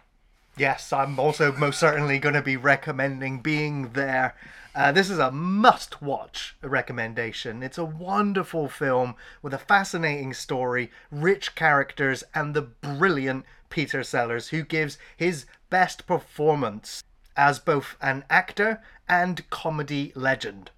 Yes, 0.56 0.94
I'm 0.94 1.20
also 1.20 1.52
most 1.52 1.80
certainly 1.80 2.20
going 2.20 2.36
to 2.36 2.42
be 2.42 2.58
recommending 2.58 3.40
Being 3.40 3.94
There. 3.94 4.36
Uh, 4.76 4.92
this 4.92 5.10
is 5.10 5.18
a 5.18 5.32
must 5.32 6.00
watch 6.00 6.56
recommendation. 6.62 7.64
It's 7.64 7.80
a 7.80 7.86
wonderful 7.86 8.70
film 8.70 9.16
with 9.42 9.56
a 9.56 9.58
fascinating 9.58 10.32
story, 10.32 10.92
rich 11.12 11.56
characters, 11.56 12.24
and 12.36 12.54
the 12.54 12.62
brilliant 12.62 13.46
Peter 13.72 14.04
Sellers, 14.04 14.50
who 14.50 14.62
gives 14.62 15.00
his 15.18 15.48
best 15.72 16.06
performance 16.06 17.04
as 17.36 17.58
both 17.58 17.96
an 18.00 18.24
actor 18.30 18.80
and 19.10 19.50
comedy 19.50 20.12
legend. 20.16 20.70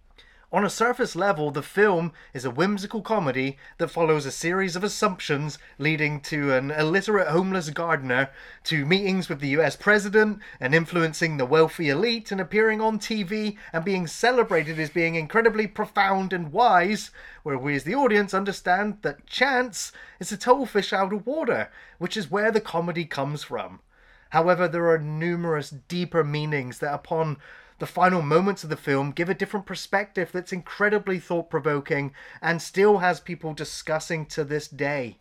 On 0.55 0.63
a 0.63 0.69
surface 0.69 1.17
level, 1.17 1.51
the 1.51 1.61
film 1.61 2.13
is 2.33 2.45
a 2.45 2.49
whimsical 2.49 3.01
comedy 3.01 3.57
that 3.77 3.89
follows 3.89 4.25
a 4.25 4.31
series 4.31 4.77
of 4.77 4.85
assumptions 4.85 5.59
leading 5.77 6.21
to 6.21 6.53
an 6.53 6.71
illiterate 6.71 7.27
homeless 7.27 7.69
gardener, 7.71 8.29
to 8.63 8.85
meetings 8.85 9.27
with 9.27 9.41
the 9.41 9.49
US 9.49 9.75
president, 9.75 10.39
and 10.61 10.73
influencing 10.73 11.35
the 11.35 11.45
wealthy 11.45 11.89
elite, 11.89 12.31
and 12.31 12.39
appearing 12.39 12.79
on 12.79 12.99
TV 12.99 13.57
and 13.73 13.83
being 13.83 14.07
celebrated 14.07 14.79
as 14.79 14.89
being 14.89 15.15
incredibly 15.15 15.67
profound 15.67 16.31
and 16.31 16.53
wise, 16.53 17.11
where 17.43 17.57
we 17.57 17.75
as 17.75 17.83
the 17.83 17.95
audience 17.95 18.33
understand 18.33 18.99
that 19.01 19.27
chance 19.27 19.91
is 20.21 20.31
a 20.31 20.37
total 20.37 20.65
fish 20.65 20.93
out 20.93 21.11
of 21.11 21.27
water, 21.27 21.69
which 21.97 22.15
is 22.15 22.31
where 22.31 22.49
the 22.49 22.61
comedy 22.61 23.03
comes 23.03 23.43
from. 23.43 23.81
However, 24.29 24.69
there 24.69 24.89
are 24.89 24.99
numerous 24.99 25.69
deeper 25.69 26.23
meanings 26.23 26.79
that, 26.79 26.93
upon 26.93 27.39
the 27.79 27.85
final 27.85 28.21
moments 28.21 28.63
of 28.63 28.69
the 28.69 28.77
film 28.77 29.11
give 29.11 29.29
a 29.29 29.33
different 29.33 29.65
perspective 29.65 30.31
that's 30.31 30.53
incredibly 30.53 31.19
thought 31.19 31.49
provoking 31.49 32.13
and 32.41 32.61
still 32.61 32.99
has 32.99 33.19
people 33.19 33.53
discussing 33.53 34.25
to 34.25 34.43
this 34.43 34.67
day. 34.67 35.17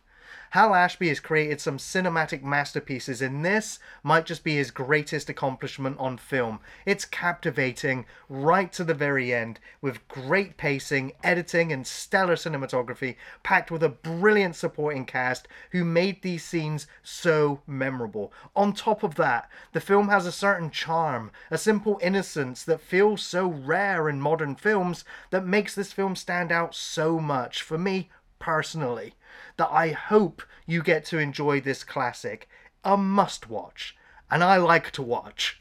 Hal 0.55 0.73
Ashby 0.73 1.09
has 1.09 1.19
created 1.19 1.59
some 1.59 1.77
cinematic 1.77 2.41
masterpieces, 2.41 3.21
and 3.21 3.43
this 3.43 3.77
might 4.03 4.25
just 4.25 4.41
be 4.41 4.55
his 4.55 4.71
greatest 4.71 5.29
accomplishment 5.29 5.99
on 5.99 6.17
film. 6.17 6.61
It's 6.85 7.03
captivating 7.03 8.05
right 8.29 8.71
to 8.71 8.85
the 8.85 8.93
very 8.93 9.33
end, 9.33 9.59
with 9.81 10.07
great 10.07 10.55
pacing, 10.55 11.11
editing, 11.25 11.73
and 11.73 11.85
stellar 11.85 12.37
cinematography, 12.37 13.17
packed 13.43 13.69
with 13.69 13.83
a 13.83 13.89
brilliant 13.89 14.55
supporting 14.55 15.05
cast 15.05 15.49
who 15.71 15.83
made 15.83 16.21
these 16.21 16.45
scenes 16.45 16.87
so 17.03 17.59
memorable. 17.67 18.31
On 18.55 18.71
top 18.71 19.03
of 19.03 19.15
that, 19.15 19.49
the 19.73 19.81
film 19.81 20.07
has 20.07 20.25
a 20.25 20.31
certain 20.31 20.71
charm, 20.71 21.31
a 21.51 21.57
simple 21.57 21.99
innocence 22.01 22.63
that 22.63 22.79
feels 22.79 23.21
so 23.21 23.45
rare 23.45 24.07
in 24.07 24.21
modern 24.21 24.55
films 24.55 25.03
that 25.31 25.45
makes 25.45 25.75
this 25.75 25.91
film 25.91 26.15
stand 26.15 26.49
out 26.49 26.73
so 26.73 27.19
much 27.19 27.61
for 27.61 27.77
me 27.77 28.09
personally 28.45 29.15
that 29.57 29.71
I 29.71 29.89
hope 29.89 30.43
you 30.67 30.83
get 30.83 31.03
to 31.05 31.17
enjoy 31.17 31.59
this 31.61 31.83
classic. 31.83 32.47
A 32.83 32.95
must 32.95 33.49
watch, 33.49 33.97
and 34.29 34.43
I 34.43 34.57
like 34.57 34.91
to 34.91 35.01
watch. 35.01 35.59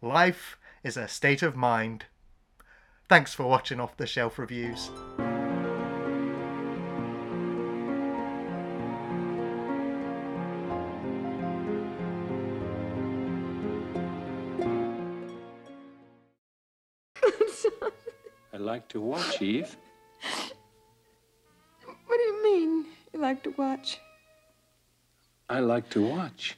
Life 0.00 0.56
is 0.84 0.96
a 0.96 1.08
state 1.08 1.42
of 1.42 1.56
mind. 1.56 2.04
Thanks 3.08 3.34
for 3.34 3.48
watching 3.48 3.80
Off 3.80 3.96
the 3.96 4.06
Shelf 4.06 4.38
Reviews. 4.38 4.92
I 18.52 18.58
like 18.58 18.86
to 18.90 19.00
watch, 19.00 19.42
Eve. 19.42 19.76
What 22.14 22.20
do 22.20 22.26
you 22.26 22.42
mean, 22.44 22.86
you 23.12 23.18
like 23.18 23.42
to 23.42 23.50
watch? 23.58 23.98
I 25.50 25.58
like 25.58 25.90
to 25.90 26.00
watch. 26.00 26.56